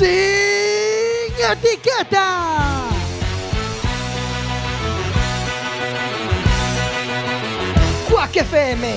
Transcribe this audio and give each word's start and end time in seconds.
Sin 0.00 0.08
etiqueta. 1.36 2.88
Quack 8.08 8.36
FM, 8.36 8.94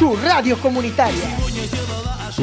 tu 0.00 0.16
radio 0.16 0.58
comunitaria. 0.58 1.38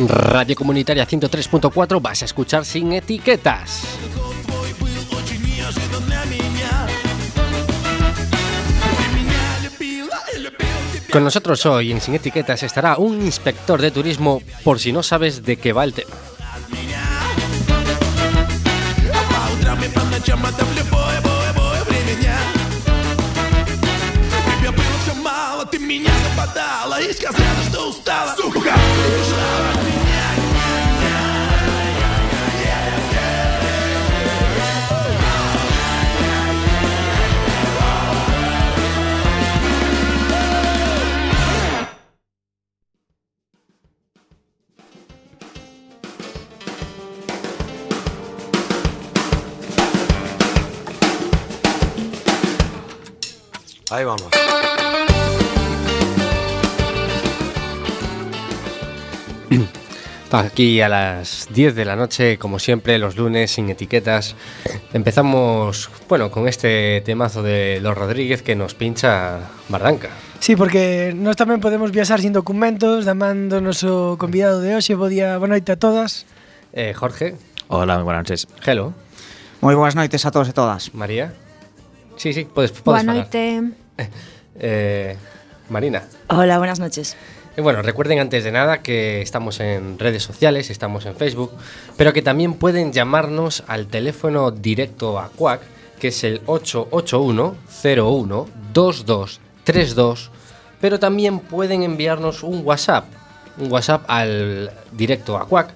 Radio 0.07 0.55
Comunitaria 0.55 1.05
103.4 1.05 2.01
vas 2.01 2.21
a 2.21 2.25
escuchar 2.25 2.63
sin 2.63 2.93
etiquetas. 2.93 3.83
Con 11.11 11.25
nosotros 11.25 11.65
hoy 11.65 11.91
en 11.91 11.99
Sin 11.99 12.13
Etiquetas 12.13 12.63
estará 12.63 12.97
un 12.97 13.21
inspector 13.25 13.81
de 13.81 13.91
turismo 13.91 14.41
por 14.63 14.79
si 14.79 14.93
no 14.93 15.03
sabes 15.03 15.43
de 15.43 15.57
qué 15.57 15.73
va 15.73 15.83
el 15.83 15.93
tema. 15.93 16.15
Aquí 60.39 60.79
a 60.79 60.87
las 60.87 61.49
10 61.51 61.75
de 61.75 61.83
la 61.83 61.97
noche, 61.97 62.37
como 62.37 62.59
siempre, 62.59 62.97
los 62.97 63.17
lunes 63.17 63.51
sin 63.51 63.69
etiquetas. 63.69 64.37
Empezamos, 64.93 65.89
bueno, 66.07 66.31
con 66.31 66.47
este 66.47 67.01
temazo 67.01 67.43
de 67.43 67.79
Los 67.81 67.97
Rodríguez 67.97 68.41
que 68.41 68.55
nos 68.55 68.73
pincha 68.73 69.39
Barranca. 69.67 70.07
Sí, 70.39 70.55
porque 70.55 71.11
nós 71.11 71.35
tamén 71.35 71.59
podemos 71.59 71.91
viaxar 71.91 72.23
sin 72.23 72.31
documentos, 72.31 73.03
damando 73.03 73.59
o 73.59 73.61
noso 73.61 74.15
convidado 74.15 74.63
de 74.63 74.79
hoxe. 74.79 74.95
Bo 74.95 75.11
día, 75.11 75.35
boa 75.35 75.51
noite 75.51 75.75
a 75.75 75.77
todas. 75.77 76.23
Eh, 76.71 76.95
Jorge, 76.95 77.35
Hola, 77.67 77.99
moi 77.99 78.07
buenas 78.07 78.23
noches. 78.23 78.47
hello, 78.63 78.95
Moi 79.59 79.75
boas 79.75 79.99
noites 79.99 80.23
a 80.23 80.31
todos 80.31 80.47
e 80.47 80.55
todas. 80.55 80.95
María. 80.95 81.35
Sí, 82.15 82.31
sí, 82.31 82.47
podes, 82.47 82.71
podes 82.71 83.03
Boa 83.03 83.03
noite. 83.03 83.75
Eh, 84.61 85.15
Marina. 85.69 86.03
Hola, 86.27 86.57
buenas 86.57 86.79
noches. 86.79 87.15
Y 87.57 87.61
bueno, 87.61 87.81
recuerden 87.81 88.19
antes 88.19 88.43
de 88.43 88.51
nada 88.51 88.81
que 88.81 89.21
estamos 89.21 89.59
en 89.59 89.97
redes 89.99 90.23
sociales, 90.23 90.69
estamos 90.69 91.05
en 91.05 91.15
Facebook, 91.15 91.51
pero 91.97 92.13
que 92.13 92.21
también 92.21 92.53
pueden 92.53 92.93
llamarnos 92.93 93.63
al 93.67 93.87
teléfono 93.87 94.51
directo 94.51 95.19
a 95.19 95.29
Quack, 95.29 95.61
que 95.99 96.09
es 96.09 96.23
el 96.23 96.41
881 96.45 97.55
01 97.83 98.47
2232, 98.73 100.31
pero 100.79 100.99
también 100.99 101.39
pueden 101.39 101.81
enviarnos 101.83 102.43
un 102.43 102.61
WhatsApp, 102.65 103.05
un 103.57 103.71
WhatsApp 103.71 104.03
al 104.07 104.71
directo 104.91 105.37
a 105.37 105.47
Quack, 105.47 105.73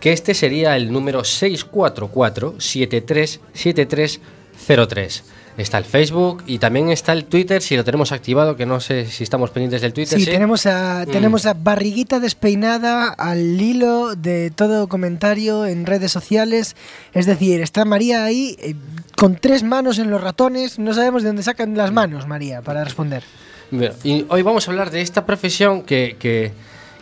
que 0.00 0.12
este 0.12 0.34
sería 0.34 0.76
el 0.76 0.92
número 0.92 1.24
644 1.24 2.56
737303. 2.58 5.24
Está 5.58 5.76
el 5.78 5.84
Facebook 5.84 6.44
y 6.46 6.58
también 6.58 6.88
está 6.88 7.12
el 7.12 7.24
Twitter, 7.24 7.60
si 7.60 7.76
lo 7.76 7.82
tenemos 7.82 8.12
activado, 8.12 8.56
que 8.56 8.64
no 8.64 8.78
sé 8.78 9.06
si 9.06 9.24
estamos 9.24 9.50
pendientes 9.50 9.82
del 9.82 9.92
Twitter. 9.92 10.18
Sí, 10.18 10.24
tenemos 10.24 10.64
a 10.66 11.04
Mm. 11.06 11.10
tenemos 11.10 11.46
a 11.46 11.54
barriguita 11.54 12.20
despeinada 12.20 13.08
al 13.08 13.60
hilo 13.60 14.14
de 14.14 14.50
todo 14.54 14.88
comentario 14.88 15.66
en 15.66 15.84
redes 15.84 16.12
sociales. 16.12 16.76
Es 17.12 17.26
decir, 17.26 17.60
está 17.60 17.84
María 17.84 18.24
ahí 18.24 18.56
eh, 18.60 18.74
con 19.16 19.34
tres 19.34 19.64
manos 19.64 19.98
en 19.98 20.10
los 20.10 20.20
ratones. 20.20 20.78
No 20.78 20.94
sabemos 20.94 21.22
de 21.24 21.30
dónde 21.30 21.42
sacan 21.42 21.76
las 21.76 21.90
manos, 21.92 22.26
María, 22.28 22.62
para 22.62 22.84
responder. 22.84 23.24
Bueno, 23.72 23.94
Y 24.04 24.24
hoy 24.28 24.42
vamos 24.42 24.66
a 24.66 24.70
hablar 24.70 24.90
de 24.92 25.02
esta 25.02 25.26
profesión 25.26 25.82
que, 25.82 26.16
que, 26.18 26.52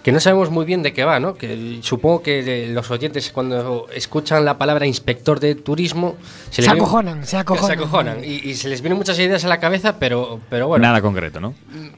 que 0.07 0.13
no 0.13 0.21
sabemos 0.21 0.51
muy 0.51 0.65
bien 0.65 0.85
de 0.85 0.93
qué 0.93 1.03
va, 1.05 1.19
¿no? 1.19 1.35
Que 1.35 1.81
supongo 1.83 2.23
que 2.23 2.69
los 2.71 2.89
oyentes 2.93 3.33
cuando 3.33 3.89
escuchan 3.93 4.45
la 4.45 4.57
palabra 4.57 4.87
inspector 4.87 5.41
de 5.41 5.57
turismo 5.57 6.15
Se, 6.51 6.63
les 6.63 6.71
viene- 6.71 6.81
acojonan, 6.81 7.27
se 7.27 7.37
acojonan. 7.37 7.67
se 7.67 7.73
acojonan 7.73 8.25
y, 8.25 8.35
y 8.49 8.55
se 8.55 8.69
les 8.69 8.83
vienen 8.83 8.99
muchas 8.99 9.19
ideas 9.19 9.45
a 9.45 9.49
la 9.49 9.59
cabeza, 9.59 9.99
pero, 9.99 10.39
pero 10.49 10.69
bueno, 10.69 10.87
Nada 10.87 11.03
concreto, 11.03 11.41
¿no? 11.41 11.55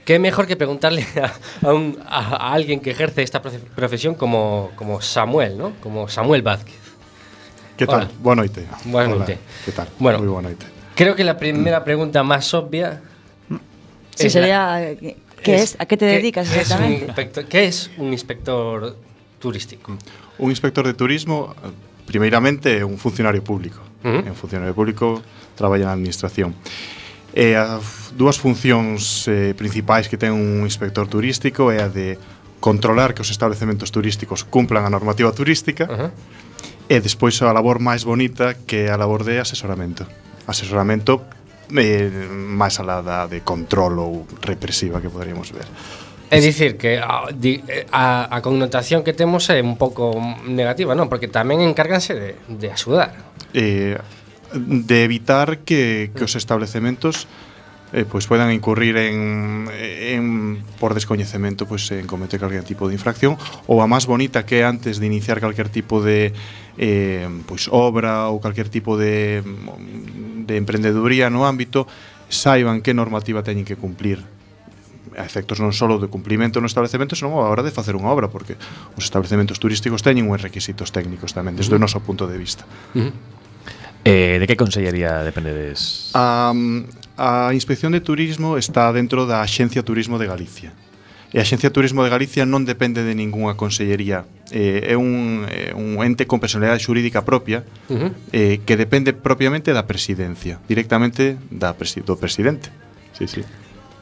qué 0.06 0.18
mejor 0.18 0.46
que 0.46 0.56
preguntarle 0.56 1.06
a, 1.62 1.68
a 1.68 1.72
un- 1.74 1.98
a- 2.08 2.48
a 2.48 2.52
alguien 2.54 2.80
que 2.80 2.92
ejerce 2.92 3.22
esta 3.22 3.42
profe- 3.42 3.60
profesión 3.76 4.14
como, 4.14 4.70
como 4.74 5.02
Samuel, 5.02 5.58
¿no? 5.58 5.72
Como 5.82 6.08
Samuel 6.08 6.40
Vázquez. 6.40 6.76
Que 7.76 7.86
tal? 7.86 8.08
Hola. 8.24 8.36
Noite. 8.36 8.64
Boa 8.86 9.04
Hola, 9.04 9.16
noite. 9.16 9.38
Que 9.66 9.72
tal? 9.72 9.86
Bueno. 9.98 10.18
Moi 10.20 10.28
boa 10.28 10.40
noite. 10.40 10.64
Creo 10.96 11.14
que 11.14 11.24
la 11.24 11.36
primera 11.36 11.84
pregunta 11.84 12.22
más 12.22 12.54
obvia 12.54 13.02
Sí, 14.16 14.28
es 14.28 14.34
la- 14.34 14.78
sería. 14.80 14.96
¿Qué 15.42 15.56
es? 15.56 15.76
¿A 15.78 15.86
qué 15.86 15.96
te 15.96 16.06
dedicas 16.06 16.54
exactamente? 16.54 17.04
Es 17.04 17.08
inspector, 17.08 17.44
¿Qué 17.46 17.66
es 17.66 17.90
un 17.96 18.12
inspector 18.12 18.96
turístico? 19.38 19.96
Un 20.38 20.50
inspector 20.50 20.86
de 20.86 20.94
turismo, 20.94 21.54
primeiramente, 22.06 22.78
é 22.78 22.84
un 22.84 22.98
funcionario 22.98 23.42
público. 23.42 23.80
Uh 24.04 24.22
-huh. 24.22 24.30
Un 24.30 24.36
funcionario 24.36 24.74
público 24.74 25.22
traballa 25.56 25.86
na 25.86 25.94
administración. 25.98 26.54
Eh, 27.34 27.52
e 27.52 27.56
as 27.58 28.14
dúas 28.16 28.38
funcións 28.40 29.28
eh, 29.28 29.52
principais 29.54 30.08
que 30.08 30.16
ten 30.16 30.32
un 30.32 30.64
inspector 30.64 31.06
turístico 31.06 31.70
é 31.70 31.82
a 31.82 31.88
de 31.90 32.16
controlar 32.58 33.14
que 33.14 33.22
os 33.22 33.30
establecementos 33.30 33.92
turísticos 33.92 34.42
cumplan 34.42 34.82
a 34.86 34.90
normativa 34.90 35.30
turística 35.30 35.84
uh 35.86 36.08
-huh. 36.08 36.10
e 36.88 36.96
despois 36.98 37.36
a 37.42 37.52
labor 37.52 37.78
máis 37.78 38.02
bonita 38.02 38.56
que 38.66 38.88
é 38.88 38.90
a 38.90 38.98
labor 38.98 39.22
de 39.22 39.38
asesoramento. 39.38 40.06
Asesoramento 40.48 41.22
eh, 41.76 42.08
máis 42.32 42.80
alá 42.80 43.04
da 43.04 43.28
de 43.28 43.44
control 43.44 43.94
ou 44.00 44.12
represiva 44.40 45.00
que 45.00 45.12
poderíamos 45.12 45.52
ver. 45.52 45.68
É 46.28 46.40
dicir 46.44 46.76
que 46.76 47.00
ah, 47.00 47.28
a, 47.28 47.32
eh, 47.32 47.86
a, 47.88 48.28
a 48.28 48.38
connotación 48.44 49.00
que 49.00 49.16
temos 49.16 49.48
é 49.48 49.64
un 49.64 49.80
pouco 49.80 50.12
negativa, 50.44 50.92
non? 50.92 51.08
Porque 51.08 51.28
tamén 51.28 51.64
encárganse 51.64 52.12
de, 52.12 52.30
de 52.48 52.66
axudar. 52.68 53.16
Eh, 53.56 53.96
de 54.52 54.96
evitar 55.04 55.64
que, 55.64 56.12
que 56.12 56.24
os 56.24 56.36
establecementos 56.36 57.28
eh, 57.92 58.04
pois 58.04 58.28
poidan 58.28 58.52
incurrir 58.52 58.96
en, 58.96 59.68
en 59.72 60.22
por 60.76 60.92
descoñecemento 60.92 61.64
pois 61.64 61.88
en 61.92 62.04
cometer 62.04 62.40
calquer 62.40 62.64
tipo 62.64 62.88
de 62.88 62.94
infracción 62.94 63.40
ou 63.64 63.80
a 63.80 63.86
máis 63.88 64.04
bonita 64.04 64.44
que 64.44 64.64
antes 64.64 65.00
de 65.00 65.06
iniciar 65.08 65.40
calquer 65.40 65.72
tipo 65.72 66.04
de 66.04 66.32
eh, 66.76 67.28
pois 67.48 67.68
obra 67.72 68.28
ou 68.28 68.40
calquer 68.40 68.68
tipo 68.68 69.00
de 69.00 69.40
de 70.44 70.54
emprendeduría 70.56 71.32
no 71.32 71.48
ámbito 71.48 71.88
saiban 72.28 72.84
que 72.84 72.92
normativa 72.92 73.40
teñen 73.40 73.64
que 73.64 73.80
cumplir 73.80 74.20
a 75.18 75.26
efectos 75.26 75.58
non 75.58 75.74
só 75.74 75.90
de 75.90 76.06
cumplimento 76.06 76.62
no 76.62 76.70
establecemento, 76.70 77.18
senón 77.18 77.34
a 77.42 77.50
hora 77.50 77.66
de 77.66 77.74
facer 77.74 77.98
unha 77.98 78.12
obra, 78.12 78.30
porque 78.30 78.54
os 78.94 79.02
establecementos 79.02 79.58
turísticos 79.58 80.04
teñen 80.04 80.30
uns 80.30 80.38
requisitos 80.38 80.94
técnicos 80.94 81.34
tamén, 81.34 81.58
desde 81.58 81.74
uh 81.74 81.82
-huh. 81.82 81.82
o 81.82 81.84
noso 81.90 81.98
punto 82.04 82.30
de 82.30 82.38
vista. 82.38 82.62
Uh 82.94 83.10
-huh. 83.10 83.37
Eh, 84.08 84.40
de 84.40 84.46
que 84.48 84.56
consellería 84.56 85.20
dependedes? 85.20 86.10
A, 86.16 86.56
a 87.20 87.52
Inspección 87.52 87.92
de 87.92 88.00
Turismo 88.00 88.56
está 88.56 88.88
dentro 88.92 89.28
da 89.28 89.44
Axencia 89.44 89.84
Turismo 89.84 90.16
de 90.16 90.24
Galicia. 90.24 90.72
E 91.28 91.36
a 91.36 91.44
Axencia 91.44 91.68
Turismo 91.68 92.00
de 92.00 92.08
Galicia 92.08 92.48
non 92.48 92.64
depende 92.64 93.04
de 93.04 93.12
ningunha 93.12 93.52
consellería. 93.52 94.24
Eh, 94.48 94.88
é 94.88 94.96
un, 94.96 95.44
eh, 95.44 95.76
un 95.76 96.00
ente 96.00 96.24
con 96.24 96.40
personalidade 96.40 96.80
xurídica 96.80 97.20
propia 97.20 97.68
uh 97.92 98.08
-huh. 98.08 98.10
eh, 98.32 98.64
que 98.64 98.80
depende 98.80 99.12
propiamente 99.12 99.76
da 99.76 99.84
presidencia, 99.84 100.56
directamente 100.64 101.36
da 101.52 101.76
presi 101.76 102.00
do 102.00 102.16
presidente. 102.16 102.72
Sí, 103.12 103.28
sí. 103.28 103.44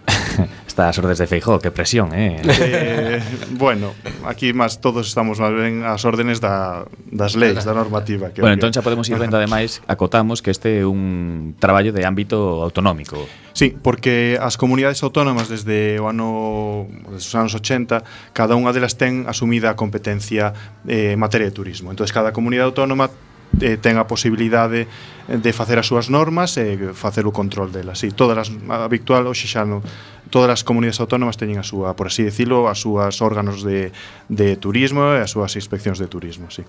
Está 0.67 0.93
as 0.93 0.99
ordes 0.99 1.17
de 1.17 1.27
Feijó, 1.27 1.59
que 1.59 1.71
presión, 1.71 2.13
eh? 2.13 2.37
eh 2.45 3.23
bueno, 3.57 3.95
aquí 4.27 4.53
más 4.53 4.81
todos 4.81 5.09
estamos 5.09 5.41
máis 5.41 5.57
ben 5.57 5.89
ás 5.89 6.05
órdenes 6.05 6.45
da, 6.45 6.85
das 7.09 7.33
leis, 7.33 7.65
da 7.65 7.73
normativa. 7.73 8.29
Que 8.29 8.45
bueno, 8.45 8.61
entón 8.61 8.77
xa 8.77 8.85
podemos 8.85 9.09
ir 9.09 9.17
vendo, 9.17 9.41
ademais, 9.41 9.81
acotamos 9.89 10.45
que 10.45 10.53
este 10.53 10.81
é 10.81 10.85
un 10.85 11.57
traballo 11.57 11.97
de 11.97 12.05
ámbito 12.05 12.61
autonómico. 12.61 13.25
Sí, 13.57 13.73
porque 13.73 14.37
as 14.37 14.61
comunidades 14.61 15.01
autónomas 15.01 15.49
desde 15.49 15.97
o 15.97 16.13
ano 16.13 16.85
desde 17.09 17.33
os 17.33 17.37
anos 17.41 17.57
80, 17.57 18.37
cada 18.37 18.53
unha 18.53 18.69
delas 18.77 19.01
ten 19.01 19.25
asumida 19.25 19.73
a 19.73 19.81
competencia 19.81 20.53
eh, 20.85 21.17
en 21.17 21.19
materia 21.19 21.49
de 21.49 21.57
turismo. 21.57 21.89
Entón, 21.89 22.05
cada 22.13 22.37
comunidade 22.37 22.69
autónoma 22.69 23.09
eh, 23.61 23.77
ten 23.81 23.97
a 23.97 24.05
posibilidade 24.05 24.87
de 25.27 25.53
facer 25.53 25.79
as 25.81 25.89
súas 25.89 26.07
normas 26.13 26.55
e 26.61 26.95
facer 26.95 27.27
o 27.27 27.33
control 27.35 27.73
delas. 27.73 28.03
Si, 28.03 28.15
todas 28.15 28.47
as 28.47 28.49
habitual 28.71 29.27
hoxe 29.27 29.51
xa 29.51 29.67
non 29.67 29.83
todas 30.31 30.51
as 30.51 30.63
comunidades 30.67 30.99
autónomas 31.03 31.39
teñen 31.39 31.59
a 31.59 31.67
súa, 31.67 31.95
por 31.95 32.11
así 32.11 32.27
decirlo, 32.27 32.67
as 32.71 32.83
súas 32.83 33.23
órganos 33.23 33.63
de, 33.63 33.91
de 34.31 34.59
turismo 34.59 35.15
e 35.15 35.23
as 35.23 35.31
súas 35.31 35.55
inspeccións 35.55 35.99
de 35.99 36.07
turismo, 36.11 36.51
si. 36.51 36.67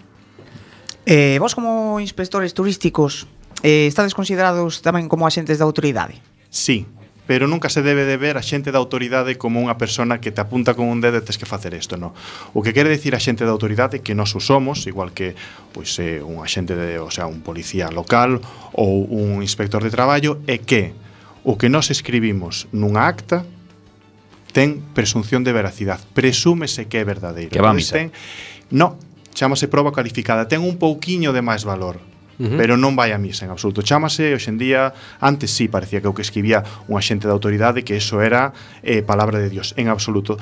Eh, 1.07 1.39
vos 1.39 1.55
como 1.55 2.03
inspectores 2.03 2.51
turísticos 2.51 3.31
eh, 3.63 3.87
estades 3.87 4.13
considerados 4.13 4.83
tamén 4.83 5.07
como 5.07 5.25
axentes 5.25 5.57
da 5.57 5.65
autoridade? 5.65 6.19
Sí, 6.51 6.85
pero 7.27 7.45
nunca 7.47 7.69
se 7.69 7.83
debe 7.83 8.07
de 8.07 8.15
ver 8.15 8.39
a 8.39 8.41
xente 8.41 8.71
da 8.71 8.79
autoridade 8.79 9.35
como 9.35 9.59
unha 9.59 9.75
persona 9.75 10.24
que 10.24 10.31
te 10.31 10.39
apunta 10.39 10.74
con 10.74 10.88
un 10.88 11.03
dedo 11.03 11.19
e 11.19 11.24
tes 11.27 11.35
que 11.35 11.44
facer 11.44 11.75
isto, 11.75 12.00
no. 12.00 12.15
O 12.56 12.63
que 12.63 12.71
quere 12.71 12.88
decir 12.88 13.13
a 13.13 13.21
xente 13.21 13.44
da 13.44 13.51
autoridade 13.51 14.00
que 14.00 14.15
nós 14.15 14.31
somos, 14.31 14.88
igual 14.88 15.12
que 15.12 15.35
pois 15.75 15.91
eh, 16.00 16.24
un 16.24 16.39
axente 16.39 16.74
de, 16.74 17.03
o 17.03 17.12
sea, 17.12 17.27
un 17.27 17.44
policía 17.44 17.91
local 17.91 18.39
ou 18.71 19.03
un 19.12 19.44
inspector 19.44 19.83
de 19.83 19.91
traballo, 19.91 20.39
é 20.47 20.57
que 20.57 20.95
o 21.44 21.59
que 21.59 21.68
nós 21.68 21.91
escribimos 21.91 22.71
nunha 22.71 23.06
acta 23.06 23.44
ten 24.56 24.80
presunción 24.95 25.44
de 25.44 25.51
veracidade, 25.51 26.07
presúmese 26.15 26.88
que 26.88 26.97
é 26.97 27.06
verdadeiro. 27.06 27.51
Que 27.51 27.62
va 27.62 27.75
a 27.75 27.77
misa. 27.77 28.00
Ten, 28.00 28.09
no, 28.71 28.97
chamase 29.35 29.68
proba 29.68 29.91
calificada, 29.91 30.47
ten 30.47 30.63
un 30.63 30.80
pouquiño 30.80 31.35
de 31.35 31.44
máis 31.44 31.68
valor 31.68 32.00
Uh 32.37 32.45
-huh. 32.45 32.57
Pero 32.57 32.77
non 32.77 32.93
vai 32.93 33.11
a 33.11 33.17
misa 33.17 33.45
en 33.45 33.51
absoluto. 33.51 33.81
Chámase, 33.81 34.33
hoxendía, 34.37 34.93
antes 35.19 35.49
sí 35.49 35.67
parecía 35.67 36.01
que 36.01 36.09
o 36.09 36.13
que 36.13 36.21
escribía 36.21 36.61
un 36.85 36.97
axente 36.97 37.25
da 37.25 37.33
autoridade 37.33 37.81
que 37.81 37.97
eso 37.97 38.21
era 38.21 38.53
eh, 38.85 39.01
palabra 39.01 39.41
de 39.41 39.49
Dios, 39.49 39.73
en 39.77 39.89
absoluto 39.89 40.37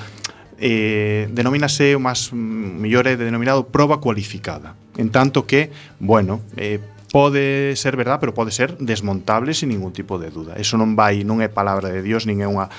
eh, 0.57 1.27
denomínase 1.31 1.95
o 1.95 2.01
máis 2.03 2.31
mm, 2.31 2.79
mellor 2.79 3.07
é 3.07 3.19
denominado 3.19 3.67
proba 3.67 3.99
cualificada. 3.99 4.75
En 4.95 5.11
tanto 5.11 5.43
que, 5.43 5.71
bueno, 5.99 6.39
eh, 6.55 6.79
pode 7.11 7.75
ser 7.75 7.95
verdad, 7.95 8.19
pero 8.19 8.33
pode 8.33 8.51
ser 8.51 8.77
desmontable 8.79 9.53
sin 9.53 9.69
ningún 9.69 9.91
tipo 9.91 10.19
de 10.19 10.31
duda. 10.31 10.55
Eso 10.55 10.79
non 10.79 10.95
vai, 10.95 11.23
non 11.23 11.43
é 11.43 11.47
palabra 11.51 11.91
de 11.91 12.03
Dios, 12.03 12.27
nin 12.27 12.43
é 12.43 12.47
unha 12.47 12.71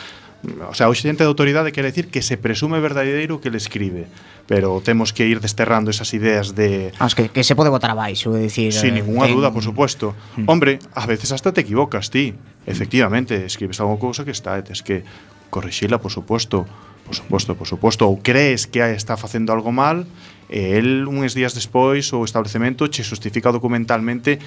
o 0.45 0.75
sea, 0.75 0.89
o 0.89 0.95
xente 0.95 1.25
de 1.25 1.31
autoridade 1.31 1.73
quer 1.73 1.85
decir 1.85 2.13
que 2.13 2.23
se 2.23 2.37
presume 2.37 2.79
verdadeiro 2.79 3.41
que 3.41 3.51
le 3.51 3.59
escribe, 3.59 4.07
pero 4.47 4.79
temos 4.85 5.13
que 5.13 5.27
ir 5.27 5.41
desterrando 5.41 5.91
esas 5.91 6.13
ideas 6.15 6.55
de 6.55 6.93
ah, 7.01 7.07
As 7.07 7.15
que, 7.15 7.29
que 7.33 7.43
se 7.43 7.57
pode 7.57 7.73
botar 7.73 7.91
abaixo, 7.91 8.37
é 8.37 8.47
dicir, 8.47 8.71
sin 8.71 8.95
eh, 8.95 9.03
ninguna 9.03 9.27
ten... 9.27 9.35
duda, 9.35 9.51
por 9.51 9.65
supuesto. 9.65 10.15
Mm. 10.37 10.47
Hombre, 10.47 10.73
a 10.95 11.07
veces 11.07 11.33
hasta 11.33 11.51
te 11.51 11.65
equivocas 11.65 12.11
ti. 12.11 12.37
Efectivamente, 12.67 13.47
escribes 13.47 13.81
algo 13.81 13.99
cousa 13.99 14.23
que 14.23 14.35
está, 14.35 14.59
tes 14.63 14.83
que 14.83 15.03
corrixila, 15.51 15.99
por 15.99 16.13
supuesto. 16.13 16.67
Por 17.07 17.15
supuesto, 17.15 17.55
por 17.55 17.71
supuesto, 17.71 18.03
ou 18.11 18.19
crees 18.19 18.67
que 18.67 18.83
está 18.83 19.15
facendo 19.15 19.55
algo 19.55 19.71
mal, 19.71 20.11
e 20.51 20.75
el 20.75 21.07
uns 21.07 21.39
días 21.39 21.55
despois 21.55 22.11
o 22.11 22.27
establecemento 22.27 22.91
che 22.91 23.07
justifica 23.07 23.55
documentalmente 23.55 24.43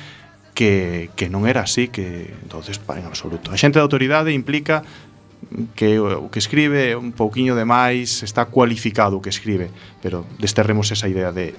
que, 0.60 1.10
que 1.16 1.32
non 1.32 1.48
era 1.48 1.64
así, 1.64 1.88
que 1.88 2.36
entonces 2.44 2.84
en 2.92 3.08
absoluto. 3.08 3.48
A 3.52 3.56
xente 3.56 3.80
de 3.80 3.84
autoridade 3.88 4.36
implica 4.36 4.84
que 5.76 6.00
o 6.00 6.30
que 6.30 6.40
escribe 6.40 6.94
é 6.94 6.98
un 6.98 7.12
pouquiño 7.12 7.56
de 7.56 7.66
máis, 7.66 8.22
está 8.22 8.46
cualificado 8.48 9.18
o 9.18 9.22
que 9.24 9.34
escribe, 9.34 9.72
pero 10.04 10.28
desterremos 10.38 10.92
esa 10.92 11.08
idea 11.10 11.32
de 11.32 11.56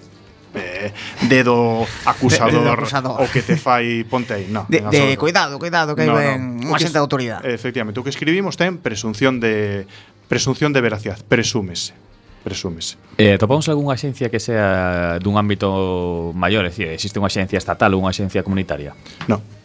eh, 0.55 0.93
dedo 1.29 1.87
acusador, 2.05 2.63
dedo 2.63 2.73
acusador 2.73 3.17
o 3.19 3.27
que 3.31 3.43
te 3.43 3.57
fai 3.57 4.05
ponte 4.07 4.35
aí, 4.35 4.47
no, 4.51 4.67
de, 4.69 4.83
de 4.91 5.17
cuidado, 5.17 5.59
cuidado 5.59 5.95
que 5.97 6.07
no, 6.07 6.17
hai 6.17 6.39
no, 6.39 6.71
unha 6.71 6.79
xente 6.79 6.97
de 6.99 7.03
autoridade. 7.03 7.43
Efectivamente, 7.51 7.99
o 7.99 8.05
que 8.07 8.13
escribimos 8.13 8.55
ten 8.55 8.79
presunción 8.79 9.43
de 9.43 9.87
presunción 10.31 10.71
de 10.71 10.81
veracidade, 10.81 11.23
presúmese 11.27 11.97
presúmese. 12.41 12.97
Eh, 13.19 13.37
topamos 13.37 13.69
algunha 13.69 13.93
axencia 13.93 14.33
que 14.33 14.41
sea 14.41 15.21
dun 15.21 15.37
ámbito 15.37 16.33
maior, 16.33 16.65
é 16.65 16.73
dicir, 16.73 16.89
existe 16.89 17.21
unha 17.21 17.29
axencia 17.29 17.61
estatal 17.61 17.93
ou 17.93 18.01
unha 18.01 18.11
axencia 18.11 18.41
comunitaria? 18.41 18.97
Non. 19.29 19.60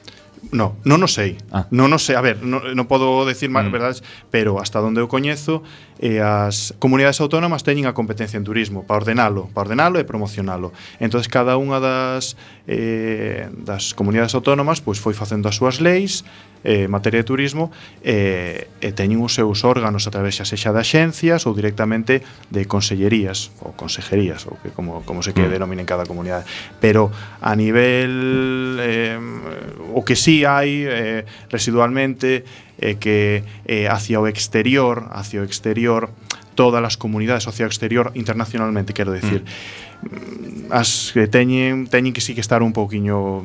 No, 0.51 0.77
non 0.85 1.01
o 1.01 1.09
sei. 1.09 1.37
Ah. 1.49 1.65
Non 1.73 1.89
o 1.93 1.99
sei, 1.99 2.13
a 2.13 2.21
ver, 2.21 2.41
non, 2.45 2.61
non 2.77 2.85
podo 2.85 3.25
decir 3.25 3.49
máis, 3.49 3.65
mm. 3.69 3.73
verdades, 3.73 3.99
pero 4.29 4.61
hasta 4.61 4.83
onde 4.83 5.01
eu 5.01 5.09
coñezo, 5.09 5.65
eh, 5.97 6.21
as 6.21 6.75
comunidades 6.77 7.17
autónomas 7.23 7.65
teñen 7.65 7.89
a 7.89 7.97
competencia 7.97 8.37
en 8.37 8.45
turismo 8.45 8.85
para 8.85 9.01
ordenalo, 9.01 9.49
para 9.51 9.71
ordenalo 9.71 9.97
e 9.97 10.05
promocionalo. 10.05 10.69
Entonces 11.01 11.31
cada 11.31 11.57
unha 11.57 11.81
das 11.81 12.37
eh, 12.69 13.49
das 13.51 13.97
comunidades 13.97 14.37
autónomas 14.37 14.83
pois 14.83 15.01
foi 15.01 15.17
facendo 15.17 15.49
as 15.49 15.57
súas 15.57 15.81
leis, 15.81 16.21
eh, 16.65 16.89
materia 16.89 17.21
de 17.21 17.27
turismo 17.29 17.69
eh, 18.01 18.67
e 18.81 18.89
teñen 18.91 19.21
os 19.21 19.37
seus 19.37 19.61
órganos 19.61 20.09
a 20.09 20.11
través 20.11 20.41
xa 20.41 20.49
sexa 20.49 20.73
de 20.73 20.81
axencias 20.81 21.45
ou 21.45 21.53
directamente 21.53 22.25
de 22.49 22.65
consellerías 22.65 23.53
ou 23.61 23.77
consejerías 23.77 24.49
ou 24.49 24.57
que 24.59 24.73
como, 24.73 25.05
como 25.05 25.21
se 25.21 25.31
que 25.31 25.45
mm. 25.45 25.53
denomina 25.53 25.85
en 25.85 25.89
cada 25.89 26.09
comunidade. 26.09 26.49
Pero 26.81 27.13
a 27.39 27.53
nivel 27.53 28.81
eh, 28.81 29.21
o 29.93 30.01
que 30.01 30.17
sí 30.17 30.43
hai 30.43 30.83
eh, 30.83 31.21
residualmente 31.53 32.43
é 32.81 32.91
eh, 32.91 32.95
que 32.97 33.45
eh, 33.69 33.87
hacia 33.87 34.19
o 34.19 34.27
exterior 34.27 35.07
hacia 35.13 35.41
o 35.41 35.45
exterior 35.45 36.09
todas 36.55 36.83
as 36.83 36.97
comunidades 36.97 37.47
hacia 37.47 37.65
o 37.65 37.69
exterior 37.69 38.11
internacionalmente 38.15 38.91
quero 38.91 39.13
decir 39.13 39.45
mm 39.45 39.84
as 40.69 41.11
que 41.13 41.27
teñen 41.27 41.87
teñen 41.87 42.13
que 42.13 42.21
sí 42.21 42.33
que 42.33 42.41
estar 42.41 42.61
un 42.61 42.73
pouquiño 42.73 43.41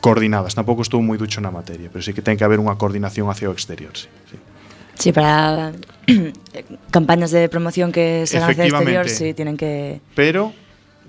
coordinadas. 0.00 0.56
Tampouco 0.56 0.82
estou 0.82 1.00
moi 1.00 1.20
ducho 1.20 1.40
na 1.44 1.52
materia, 1.52 1.88
pero 1.92 2.00
sí 2.00 2.12
que 2.12 2.24
ten 2.24 2.36
que 2.36 2.44
haber 2.44 2.60
unha 2.60 2.76
coordinación 2.76 3.28
hacia 3.28 3.48
o 3.48 3.54
exterior, 3.54 3.92
sí. 3.96 4.08
sí. 4.30 4.36
Sí, 5.00 5.12
para 5.16 5.72
campañas 6.92 7.30
de 7.30 7.48
promoción 7.48 7.88
que 7.90 8.26
se 8.28 8.38
lancen 8.38 8.68
exterior, 8.68 9.08
sí, 9.08 9.32
tienen 9.32 9.56
que... 9.56 10.00
Pero 10.12 10.52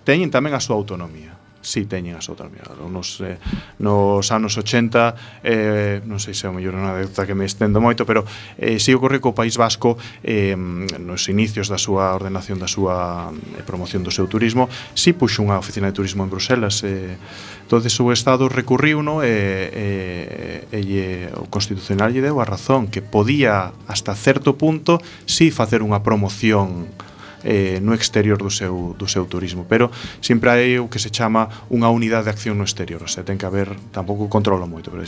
teñen 0.08 0.32
tamén 0.32 0.56
a 0.56 0.64
súa 0.64 0.80
autonomía 0.80 1.36
si 1.62 1.82
sí, 1.82 1.86
teñen 1.86 2.18
as 2.18 2.26
outras 2.28 2.50
miradas. 2.50 2.76
Nos, 2.82 3.22
eh, 3.22 3.38
nos 3.78 4.26
anos 4.34 4.58
80, 4.58 5.42
eh, 5.46 6.02
non 6.04 6.18
sei 6.18 6.34
se 6.34 6.46
é 6.46 6.50
o 6.50 6.54
mellor 6.54 6.74
unha 6.74 6.98
anécdota 6.98 7.30
que 7.30 7.38
me 7.38 7.46
estendo 7.46 7.78
moito, 7.78 8.04
pero 8.04 8.26
eh, 8.58 8.82
si 8.82 8.92
ocorre 8.98 9.22
co 9.22 9.38
País 9.38 9.56
Vasco 9.62 9.96
eh, 10.26 10.58
nos 10.58 11.30
inicios 11.30 11.70
da 11.70 11.78
súa 11.78 12.18
ordenación 12.18 12.58
da 12.58 12.68
súa 12.68 13.30
eh, 13.30 13.62
promoción 13.62 14.02
do 14.02 14.10
seu 14.10 14.26
turismo, 14.26 14.68
si 14.98 15.14
puxo 15.14 15.46
unha 15.46 15.62
oficina 15.62 15.88
de 15.90 15.96
turismo 15.96 16.26
en 16.26 16.34
Bruselas, 16.34 16.82
eh, 16.82 17.16
entonces 17.62 17.94
o 18.02 18.10
Estado 18.12 18.50
recurriu 18.50 19.06
no, 19.06 19.22
eh, 19.22 19.70
eh, 19.72 20.68
e, 20.74 20.78
e, 20.78 20.82
e, 20.82 21.30
e 21.30 21.38
o 21.38 21.46
Constitucional 21.48 22.12
lle 22.12 22.26
deu 22.26 22.42
a 22.42 22.46
razón 22.46 22.90
que 22.90 23.06
podía 23.06 23.72
hasta 23.88 24.18
certo 24.18 24.58
punto 24.58 25.00
si 25.30 25.54
facer 25.54 25.86
unha 25.86 26.02
promoción 26.02 26.90
eh, 27.44 27.80
no 27.82 27.94
exterior 27.94 28.38
do 28.38 28.50
seu, 28.50 28.96
do 28.98 29.08
seu 29.08 29.26
turismo. 29.26 29.66
Pero 29.68 29.92
sempre 30.22 30.50
hai 30.50 30.80
o 30.80 30.90
que 30.90 31.00
se 31.00 31.10
chama 31.10 31.50
unha 31.70 31.90
unidade 31.90 32.30
de 32.30 32.32
acción 32.34 32.58
no 32.58 32.66
exterior, 32.66 33.02
o 33.04 33.10
sea, 33.10 33.26
ten 33.26 33.38
que 33.38 33.46
haber, 33.46 33.74
tampouco 33.92 34.30
controlo 34.30 34.66
moito, 34.66 34.90
pero 34.94 35.04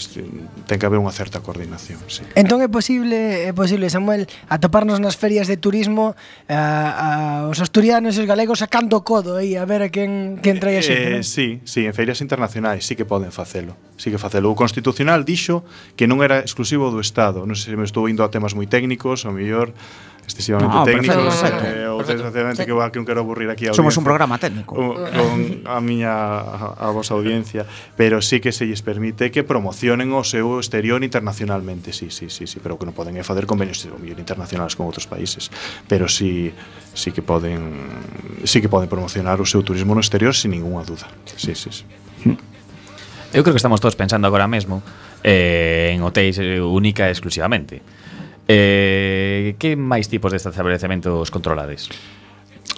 ten 0.66 0.78
que 0.78 0.86
haber 0.86 1.00
unha 1.00 1.14
certa 1.14 1.42
coordinación. 1.42 2.02
Sí. 2.10 2.26
Entón 2.34 2.62
é 2.62 2.70
posible, 2.70 3.48
é 3.48 3.54
posible, 3.54 3.90
Samuel, 3.90 4.26
atoparnos 4.50 5.00
nas 5.00 5.16
ferias 5.18 5.46
de 5.46 5.58
turismo 5.58 6.16
a, 6.50 6.58
a, 6.58 7.08
os 7.50 7.60
asturianos 7.62 8.18
e 8.18 8.24
os 8.24 8.28
galegos 8.28 8.60
sacando 8.60 8.98
o 8.98 9.06
codo 9.06 9.38
aí 9.38 9.56
a 9.56 9.66
ver 9.66 9.86
a 9.86 9.90
quen, 9.90 10.40
quen 10.42 10.58
trae 10.60 10.80
a 10.80 10.84
eh, 10.84 10.88
xente, 10.88 11.08
eh, 11.08 11.14
non? 11.20 11.24
Sí, 11.26 11.62
sí, 11.64 11.86
en 11.86 11.94
ferias 11.94 12.20
internacionais 12.22 12.86
sí 12.86 12.98
que 12.98 13.06
poden 13.06 13.32
facelo, 13.32 13.78
sí 13.98 14.10
que 14.10 14.18
facelo. 14.18 14.50
O 14.50 14.58
Constitucional 14.58 15.24
dixo 15.24 15.64
que 15.96 16.10
non 16.10 16.22
era 16.26 16.42
exclusivo 16.42 16.90
do 16.90 17.00
Estado, 17.00 17.46
non 17.46 17.56
sei 17.58 17.74
se 17.74 17.80
me 17.80 17.88
estou 17.88 18.10
indo 18.10 18.26
a 18.26 18.30
temas 18.30 18.58
moi 18.58 18.66
técnicos, 18.66 19.24
ao 19.24 19.34
mellor 19.36 19.74
excesivamente 20.24 20.76
no, 20.76 20.84
técnicos 20.84 21.16
perfecto, 21.16 21.64
eh, 21.68 21.88
ou 21.88 22.00
desgraciadamente 22.04 22.64
que, 22.64 22.72
que 22.72 22.98
non 23.00 23.06
quero 23.06 23.20
aburrir 23.22 23.52
aquí 23.52 23.68
a 23.68 23.76
audiencia, 23.76 23.84
Somos 23.84 24.00
un 24.00 24.06
programa 24.08 24.40
técnico. 24.40 24.72
con, 24.72 24.96
con 24.96 25.38
a 25.68 25.78
miña 25.84 26.12
a, 26.16 26.80
a 26.80 26.88
vosa 26.96 27.14
audiencia, 27.14 27.68
pero 28.00 28.24
sí 28.24 28.40
que 28.40 28.56
se 28.56 28.66
lles 28.66 28.82
permite 28.82 29.30
que 29.30 29.44
promocionen 29.44 30.12
o 30.16 30.24
seu 30.24 30.58
exterior 30.58 31.04
internacionalmente. 31.04 31.92
Sí, 31.92 32.08
sí, 32.10 32.32
sí, 32.32 32.48
sí, 32.48 32.58
pero 32.64 32.80
que 32.80 32.88
non 32.88 32.96
poden 32.96 33.20
é 33.20 33.24
facer 33.28 33.44
convenios 33.44 33.84
internacionales 33.84 34.80
con 34.80 34.88
outros 34.88 35.06
países, 35.06 35.52
pero 35.88 36.08
sí 36.08 36.56
sí 36.96 37.12
que 37.12 37.22
poden 37.22 37.84
sí 38.48 38.64
que 38.64 38.72
poden 38.72 38.88
promocionar 38.88 39.44
o 39.44 39.46
seu 39.46 39.60
turismo 39.62 39.92
no 39.92 40.02
exterior 40.02 40.32
sin 40.32 40.56
ningunha 40.56 40.88
duda. 40.88 41.12
Sí, 41.36 41.52
sí, 41.54 41.70
sí. 41.70 41.84
Eu 43.34 43.42
creo 43.42 43.52
que 43.52 43.62
estamos 43.62 43.82
todos 43.82 43.98
pensando 43.98 44.28
agora 44.30 44.48
mesmo 44.48 44.86
eh, 45.24 45.92
en 45.92 46.06
hotéis 46.06 46.38
eh, 46.38 46.62
única 46.62 47.10
e 47.10 47.12
exclusivamente. 47.12 47.82
Eh, 48.48 49.56
que 49.56 49.80
máis 49.80 50.12
tipos 50.12 50.36
de 50.36 50.40
establecementos 50.40 51.32
controlades? 51.32 51.88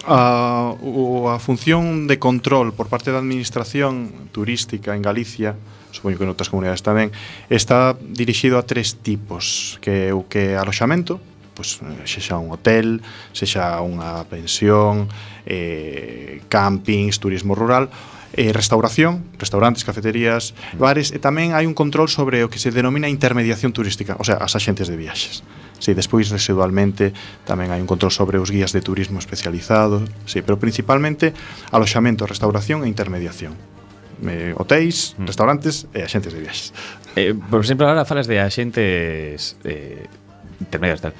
A, 0.05 0.77
o, 0.85 1.33
a 1.33 1.41
función 1.41 2.05
de 2.05 2.21
control 2.21 2.77
por 2.77 2.85
parte 2.85 3.09
da 3.09 3.17
administración 3.17 4.29
turística 4.29 4.93
en 4.93 5.01
Galicia 5.01 5.57
supoño 5.95 6.19
que 6.19 6.27
en 6.27 6.31
outras 6.35 6.51
comunidades 6.51 6.83
tamén 6.83 7.09
está 7.47 7.95
dirixido 7.97 8.59
a 8.59 8.67
tres 8.67 8.99
tipos 8.99 9.79
que 9.79 10.11
o 10.11 10.27
que 10.27 10.53
aloxamento 10.53 11.17
pois, 11.55 11.79
eh, 11.81 12.03
sexa 12.03 12.35
un 12.37 12.51
hotel, 12.51 12.99
sexa 13.31 13.79
unha 13.79 14.27
pensión, 14.27 15.07
eh, 15.47 16.43
campings, 16.51 17.17
turismo 17.17 17.55
rural 17.55 17.87
eh, 18.35 18.51
restauración, 18.51 19.23
restaurantes, 19.39 19.87
cafeterías, 19.87 20.51
bares, 20.75 21.15
e 21.15 21.23
tamén 21.23 21.55
hai 21.55 21.63
un 21.63 21.71
control 21.71 22.11
sobre 22.11 22.43
o 22.43 22.51
que 22.51 22.59
se 22.59 22.69
denomina 22.69 23.07
intermediación 23.07 23.71
turística, 23.71 24.19
o 24.19 24.27
sea, 24.27 24.43
as 24.43 24.59
axentes 24.59 24.91
de 24.91 24.99
viaxes. 24.99 25.41
Sí, 25.79 25.95
despois 25.95 26.27
residualmente 26.27 27.15
tamén 27.47 27.71
hai 27.71 27.79
un 27.79 27.87
control 27.87 28.11
sobre 28.11 28.35
os 28.35 28.51
guías 28.51 28.75
de 28.75 28.83
turismo 28.83 29.23
especializados, 29.23 30.03
sí, 30.27 30.43
pero 30.43 30.59
principalmente 30.59 31.31
aloxamento, 31.71 32.27
restauración 32.27 32.83
e 32.83 32.91
intermediación. 32.91 33.55
Eh, 34.23 34.55
hotéis, 34.55 35.15
mm. 35.15 35.27
restaurantes 35.27 35.87
e 35.95 36.03
axentes 36.03 36.35
de 36.35 36.39
viaxes. 36.43 36.75
Eh, 37.15 37.31
por 37.35 37.63
exemplo, 37.63 37.87
agora 37.87 38.03
falas 38.03 38.27
de 38.27 38.43
axentes 38.43 39.55
eh, 39.63 40.07
intermedias 40.59 40.99
tal. 40.99 41.15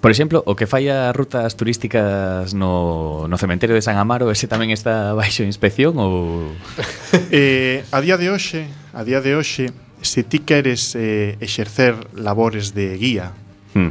Por 0.00 0.12
exemplo, 0.12 0.46
o 0.46 0.54
que 0.54 0.70
fai 0.70 0.86
as 0.86 1.10
rutas 1.10 1.58
turísticas 1.58 2.54
no, 2.54 3.26
no 3.26 3.36
cementerio 3.36 3.74
de 3.74 3.82
San 3.82 3.98
Amaro, 3.98 4.30
ese 4.30 4.46
tamén 4.46 4.70
está 4.70 5.10
baixo 5.10 5.42
inspección 5.42 5.98
ou 5.98 6.54
eh, 7.34 7.82
a 7.90 7.98
día 7.98 8.14
de 8.14 8.30
hoxe, 8.30 8.70
a 8.94 9.02
día 9.02 9.18
de 9.18 9.34
hoxe, 9.34 9.74
se 9.98 10.22
ti 10.22 10.46
queres 10.46 10.94
eh, 10.94 11.34
exercer 11.42 11.98
labores 12.14 12.78
de 12.78 12.94
guía, 12.94 13.34
hmm. 13.74 13.90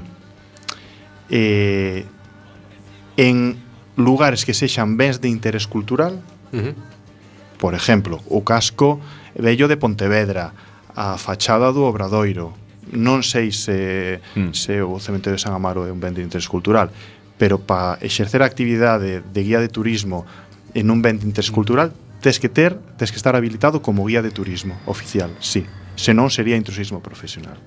eh, 1.28 2.08
en 3.20 3.60
lugares 4.00 4.48
que 4.48 4.56
sexan 4.56 4.96
bens 4.96 5.20
de 5.20 5.28
interés 5.28 5.68
cultural, 5.68 6.24
uh 6.56 6.72
-huh. 6.72 6.74
por 7.60 7.76
exemplo, 7.76 8.24
o 8.32 8.48
casco 8.48 9.04
vello 9.36 9.68
de 9.68 9.76
Pontevedra, 9.76 10.56
a 10.96 11.20
fachada 11.20 11.76
do 11.76 11.84
Obradoiro, 11.84 12.56
non 12.94 13.26
sei 13.26 13.52
se, 13.52 14.20
mm. 14.38 14.52
se 14.54 14.80
o 14.80 15.00
cementerio 15.02 15.36
de 15.36 15.44
San 15.44 15.56
Amaro 15.56 15.84
é 15.84 15.92
un 15.92 16.00
ben 16.00 16.16
de 16.16 16.24
interés 16.24 16.48
cultural, 16.48 16.92
pero 17.38 17.62
para 17.62 18.00
exercer 18.02 18.42
a 18.42 18.50
actividade 18.50 19.22
de 19.22 19.42
guía 19.44 19.62
de 19.62 19.70
turismo 19.70 20.26
en 20.74 20.90
un 20.90 21.02
ben 21.02 21.20
de 21.20 21.26
interés 21.26 21.52
hmm. 21.52 21.58
cultural 21.58 21.90
tes 22.22 22.40
que 22.40 22.50
ter, 22.50 22.78
tes 22.98 23.12
que 23.12 23.18
estar 23.18 23.36
habilitado 23.36 23.82
como 23.82 24.06
guía 24.06 24.22
de 24.22 24.32
turismo 24.32 24.78
oficial, 24.86 25.32
sí. 25.40 25.66
Se 25.98 26.14
non 26.14 26.30
sería 26.30 26.54
intrusismo 26.54 27.02
profesional 27.02 27.58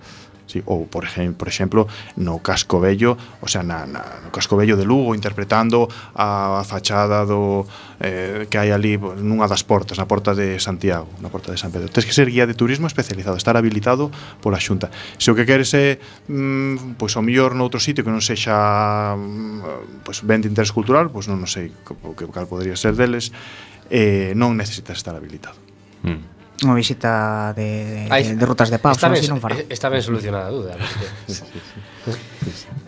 sí, 0.50 0.59
ou 0.66 0.90
por 0.90 1.07
exemplo, 1.07 1.38
por 1.38 1.49
exemplo 1.49 1.87
no 2.19 2.42
Casco 2.42 2.83
Vello, 2.83 3.14
o 3.38 3.47
sea, 3.47 3.62
na, 3.62 3.87
na, 3.87 4.02
no 4.26 4.35
Casco 4.35 4.59
Vello 4.59 4.75
de 4.75 4.83
Lugo 4.83 5.14
interpretando 5.14 5.87
a, 6.19 6.59
a 6.59 6.62
fachada 6.66 7.23
do 7.23 7.62
eh, 8.02 8.50
que 8.50 8.59
hai 8.59 8.75
ali 8.75 8.99
nunha 8.99 9.47
das 9.47 9.62
portas, 9.62 9.95
na 9.95 10.11
porta 10.11 10.35
de 10.35 10.59
Santiago, 10.59 11.07
na 11.23 11.30
porta 11.30 11.54
de 11.54 11.59
San 11.61 11.71
Pedro. 11.71 11.87
Tes 11.87 12.02
que 12.02 12.16
ser 12.16 12.26
guía 12.26 12.50
de 12.50 12.59
turismo 12.59 12.90
especializado, 12.90 13.38
estar 13.38 13.54
habilitado 13.54 14.11
pola 14.42 14.59
Xunta. 14.59 14.90
Se 15.21 15.30
o 15.30 15.38
que 15.38 15.47
queres 15.47 15.71
é 15.78 16.02
mm, 16.26 16.99
pois 16.99 17.14
o 17.14 17.23
mellor 17.23 17.54
noutro 17.54 17.78
sitio 17.78 18.02
que 18.02 18.11
non 18.11 18.25
sexa 18.25 19.14
mm, 19.14 20.02
pois 20.02 20.26
ben 20.26 20.42
de 20.42 20.50
interés 20.50 20.75
cultural, 20.75 21.14
pois 21.14 21.30
non, 21.30 21.38
non 21.38 21.47
sei 21.47 21.71
o 22.02 22.19
que 22.19 22.26
cal 22.35 22.50
podría 22.50 22.75
ser 22.75 22.99
deles, 22.99 23.30
eh, 23.92 24.33
non 24.35 24.57
necesitas 24.59 24.99
estar 24.99 25.14
habilitado. 25.14 25.59
Mm 26.02 26.29
unha 26.64 26.76
visita 26.76 27.52
de, 27.57 28.09
de, 28.09 28.37
de 28.37 28.45
rutas 28.45 28.69
de 28.69 28.79
paz, 28.79 29.00
esta, 29.00 29.09
ben, 29.09 29.25
non 29.29 29.40
fará. 29.40 29.57
esta 29.69 29.88
ben 29.88 30.02
solucionada 30.05 30.49
a 30.49 30.52
dúda. 30.52 30.73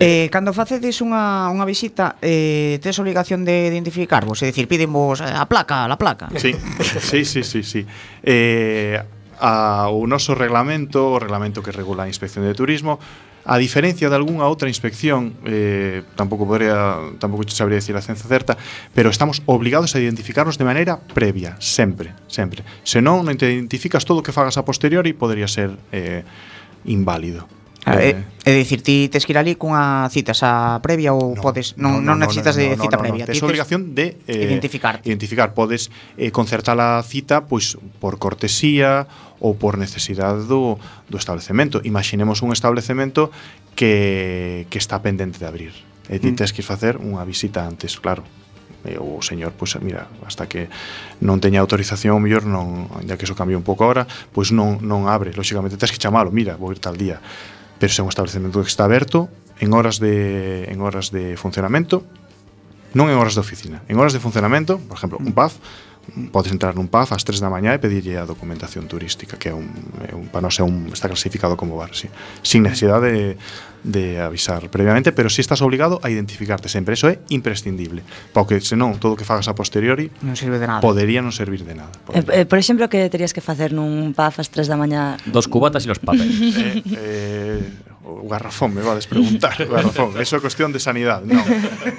Eh, 0.03 0.27
cando 0.35 0.51
facedes 0.51 0.99
unha, 0.99 1.47
unha 1.47 1.63
visita, 1.63 2.19
eh, 2.19 2.83
tes 2.83 2.99
obligación 2.99 3.47
de 3.47 3.71
identificarvos, 3.71 4.43
é 4.43 4.51
dicir, 4.51 4.67
pídenvos 4.67 5.23
eh, 5.23 5.31
a 5.31 5.47
placa, 5.47 5.87
a 5.87 5.95
placa. 5.95 6.27
Sí, 6.35 6.59
sí, 6.99 7.23
sí, 7.23 7.47
sí, 7.47 7.63
sí. 7.63 7.87
Eh, 8.27 8.99
a, 9.39 9.87
o 9.95 10.03
noso 10.11 10.35
reglamento, 10.35 11.15
o 11.15 11.23
reglamento 11.23 11.63
que 11.63 11.71
regula 11.71 12.05
a 12.05 12.11
Inspección 12.11 12.43
de 12.43 12.51
Turismo, 12.51 12.99
A 13.45 13.59
diferencia 13.59 14.07
de 14.07 14.15
algunha 14.15 14.47
outra 14.47 14.71
inspección, 14.71 15.35
eh, 15.43 16.07
tampouco 16.15 16.47
podría, 16.47 16.95
tampouco 17.19 17.43
sabría 17.51 17.83
decir 17.83 17.97
a 17.99 18.03
ciencia 18.03 18.31
certa, 18.31 18.55
pero 18.95 19.11
estamos 19.11 19.43
obligados 19.51 19.95
a 19.95 19.99
identificarnos 19.99 20.59
de 20.59 20.65
maneira 20.65 21.03
previa, 21.03 21.59
sempre, 21.59 22.15
sempre. 22.31 22.63
Se 22.87 23.03
non, 23.03 23.27
non 23.27 23.35
te 23.35 23.51
identificas 23.51 24.07
todo 24.07 24.23
o 24.23 24.25
que 24.25 24.31
fagas 24.31 24.55
a 24.59 24.67
posteriori 24.67 25.11
podría 25.11 25.51
ser 25.51 25.75
eh, 25.91 26.23
inválido. 26.87 27.62
Ah, 27.85 27.99
eh, 27.99 28.15
eh, 28.45 28.51
é 28.51 28.55
dicir, 28.55 28.83
ti 28.83 29.11
tes 29.11 29.27
que 29.27 29.35
ir 29.35 29.39
ali 29.39 29.59
cunha 29.59 30.07
cita 30.07 30.31
xa 30.31 30.79
previa 30.87 31.11
ou 31.11 31.35
no, 31.35 31.43
podes 31.43 31.75
non, 31.75 31.99
no, 31.99 32.15
non 32.15 32.23
necesitas 32.23 32.55
no, 32.55 32.63
de 32.63 32.67
cita 32.79 32.95
no, 32.95 33.03
no, 33.03 33.05
previa. 33.11 33.25
No, 33.27 33.35
tes 33.35 33.43
obrigación 33.43 33.99
de 33.99 34.23
eh, 34.31 34.47
identificar. 34.47 35.03
Identificar, 35.03 35.51
podes 35.51 35.91
eh, 36.15 36.31
concertar 36.31 36.79
a 36.79 37.03
cita 37.03 37.51
pois 37.51 37.75
por 37.99 38.23
cortesía 38.23 39.11
ou 39.43 39.59
por 39.59 39.83
necesidade 39.83 40.47
do, 40.47 40.79
do 41.11 41.19
establecemento. 41.19 41.83
Imaxinemos 41.83 42.47
un 42.47 42.55
establecemento 42.55 43.35
que, 43.75 44.71
que 44.71 44.79
está 44.79 45.03
pendente 45.03 45.43
de 45.43 45.47
abrir. 45.51 45.75
E 46.07 46.23
ti 46.23 46.31
mm. 46.31 46.39
tes 46.39 46.55
que 46.55 46.63
facer 46.63 47.03
unha 47.03 47.27
visita 47.27 47.67
antes, 47.67 47.99
claro 47.99 48.23
o 48.99 49.23
señor, 49.23 49.55
pois 49.55 49.79
mira, 49.79 50.11
hasta 50.27 50.51
que 50.51 50.67
non 51.23 51.39
teña 51.39 51.63
autorización, 51.63 52.19
o 52.19 52.23
mellor 52.23 52.43
non, 52.47 52.91
ainda 52.99 53.15
que 53.15 53.23
eso 53.27 53.39
cambiou 53.39 53.63
un 53.63 53.67
pouco 53.67 53.87
agora, 53.87 54.11
pois 54.35 54.51
non 54.51 54.83
non 54.83 55.07
abre, 55.07 55.31
lógicamente 55.31 55.79
tes 55.79 55.95
que 55.95 56.03
chamalo, 56.03 56.35
mira, 56.35 56.59
vou 56.59 56.75
ir 56.75 56.83
tal 56.83 56.99
día 56.99 57.23
pero 57.83 57.91
se 57.91 57.99
é 57.99 58.07
un 58.07 58.15
establecemento 58.15 58.63
que 58.63 58.71
está 58.71 58.87
aberto 58.87 59.27
en 59.59 59.75
horas 59.75 59.99
de 59.99 60.71
en 60.71 60.87
horas 60.87 61.11
de 61.11 61.35
funcionamento, 61.35 62.07
non 62.95 63.11
en 63.11 63.19
horas 63.19 63.35
de 63.35 63.43
oficina, 63.43 63.83
en 63.91 63.99
horas 63.99 64.15
de 64.15 64.23
funcionamento, 64.23 64.79
por 64.87 64.95
exemplo, 64.95 65.19
un 65.19 65.35
mm. 65.35 65.39
pub 65.43 65.51
podes 66.33 66.53
entrar 66.53 66.75
nun 66.75 66.91
pub 66.91 67.09
ás 67.09 67.23
3 67.23 67.41
da 67.41 67.49
mañá 67.49 67.73
e 67.73 67.81
pedirlle 67.81 68.19
a 68.19 68.27
documentación 68.27 68.91
turística 68.91 69.39
que 69.39 69.49
é 69.49 69.55
un, 69.55 69.71
é 70.03 70.13
un 70.13 70.29
para 70.29 70.45
nós 70.45 70.59
é 70.59 70.65
un, 70.67 70.91
está 70.91 71.09
clasificado 71.09 71.57
como 71.57 71.79
bar 71.79 71.95
sí. 71.95 72.11
sin 72.43 72.67
necesidade 72.67 73.09
de, 73.09 73.27
de 73.87 74.21
avisar 74.21 74.69
previamente 74.69 75.15
pero 75.15 75.31
si 75.31 75.41
sí 75.41 75.47
estás 75.47 75.63
obligado 75.63 76.03
a 76.03 76.11
identificarte 76.11 76.69
sempre. 76.69 76.95
Eso 76.99 77.09
é 77.09 77.23
imprescindible 77.31 78.03
porque 78.35 78.61
senón 78.61 78.99
todo 78.99 79.15
o 79.15 79.19
que 79.19 79.25
fagas 79.25 79.47
a 79.47 79.55
posteriori 79.55 80.11
non 80.27 80.35
sirve 80.35 80.59
de 80.59 80.67
nada. 80.67 80.83
podería 80.83 81.23
non 81.23 81.33
servir 81.33 81.63
de 81.63 81.79
nada 81.79 81.95
eh, 82.13 82.45
eh, 82.45 82.47
por 82.51 82.59
exemplo 82.59 82.91
que 82.91 83.07
terías 83.09 83.33
que 83.33 83.41
facer 83.41 83.71
nun 83.71 84.13
pub 84.13 84.35
ás 84.37 84.49
3 84.51 84.69
da 84.69 84.77
mañá? 84.77 85.17
Dos 85.25 85.47
cubatas 85.47 85.87
e 85.87 85.89
los 85.89 86.03
papeles. 86.03 86.35
eh, 86.43 86.83
eh, 86.99 87.92
o 88.05 88.29
garrafón 88.29 88.75
me 88.75 88.83
vades 88.83 89.07
preguntar, 89.07 89.55
o 89.63 89.71
garrafón, 89.75 90.19
eso 90.19 90.35
é 90.37 90.41
cuestión 90.43 90.75
de 90.75 90.83
sanidade, 90.83 91.27
non. 91.31 91.43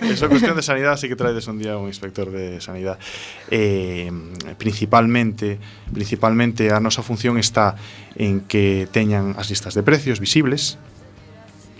Eso 0.04 0.28
é 0.28 0.30
cuestión 0.30 0.56
de 0.56 0.64
sanidade, 0.64 1.00
así 1.00 1.08
que 1.08 1.16
traedes 1.16 1.48
un 1.48 1.60
día 1.60 1.80
un 1.80 1.88
inspector 1.88 2.28
de 2.28 2.60
sanidade. 2.60 3.00
Eh, 3.48 4.12
principalmente, 4.60 5.64
principalmente 5.96 6.76
a 6.76 6.84
nosa 6.84 7.02
función 7.08 7.40
está 7.40 7.80
en 8.20 8.44
que 8.44 8.88
teñan 8.92 9.40
as 9.40 9.48
listas 9.48 9.74
de 9.74 9.84
precios 9.84 10.20
visibles, 10.20 10.76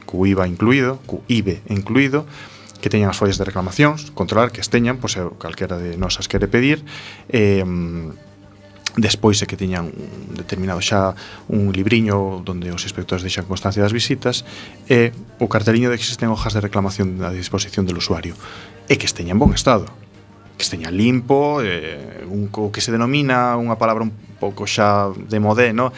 co 0.08 0.24
IVA 0.24 0.48
incluído, 0.48 1.04
co 1.04 1.20
IBE 1.28 1.60
incluído, 1.68 2.24
que 2.80 2.88
teñan 2.88 3.12
as 3.12 3.20
follas 3.20 3.36
de 3.36 3.48
reclamacións, 3.48 4.12
controlar 4.16 4.56
que 4.56 4.64
as 4.64 4.72
teñan, 4.72 5.04
pois 5.04 5.20
pues, 5.20 5.36
calquera 5.40 5.76
de 5.76 6.00
nosas 6.00 6.32
quere 6.32 6.48
pedir, 6.48 6.84
eh, 7.28 7.64
Despois 8.94 9.42
é 9.42 9.50
que 9.50 9.58
tiñan 9.58 9.90
un 9.90 10.38
determinado 10.38 10.78
xa 10.78 11.18
un 11.50 11.74
libriño 11.74 12.46
onde 12.46 12.70
os 12.70 12.86
inspectores 12.86 13.26
deixan 13.26 13.50
constancia 13.50 13.82
das 13.82 13.90
visitas 13.90 14.46
e 14.86 15.10
o 15.42 15.50
carteliño 15.50 15.90
de 15.90 15.98
que 15.98 16.06
existen 16.06 16.30
hojas 16.30 16.54
de 16.54 16.62
reclamación 16.62 17.18
a 17.26 17.34
disposición 17.34 17.90
del 17.90 17.98
usuario 17.98 18.38
e 18.86 18.94
que 19.02 19.10
esteña 19.10 19.34
en 19.34 19.42
bon 19.42 19.50
estado 19.58 19.90
que 20.58 20.62
esteña 20.62 20.94
limpo 20.94 21.66
e 21.66 22.22
un, 22.30 22.54
o 22.54 22.70
que 22.70 22.86
se 22.86 22.94
denomina 22.94 23.58
unha 23.58 23.82
palabra 23.82 24.06
un 24.06 24.14
pouco 24.38 24.70
xa 24.70 25.10
de 25.10 25.42
modé 25.42 25.74
no? 25.74 25.90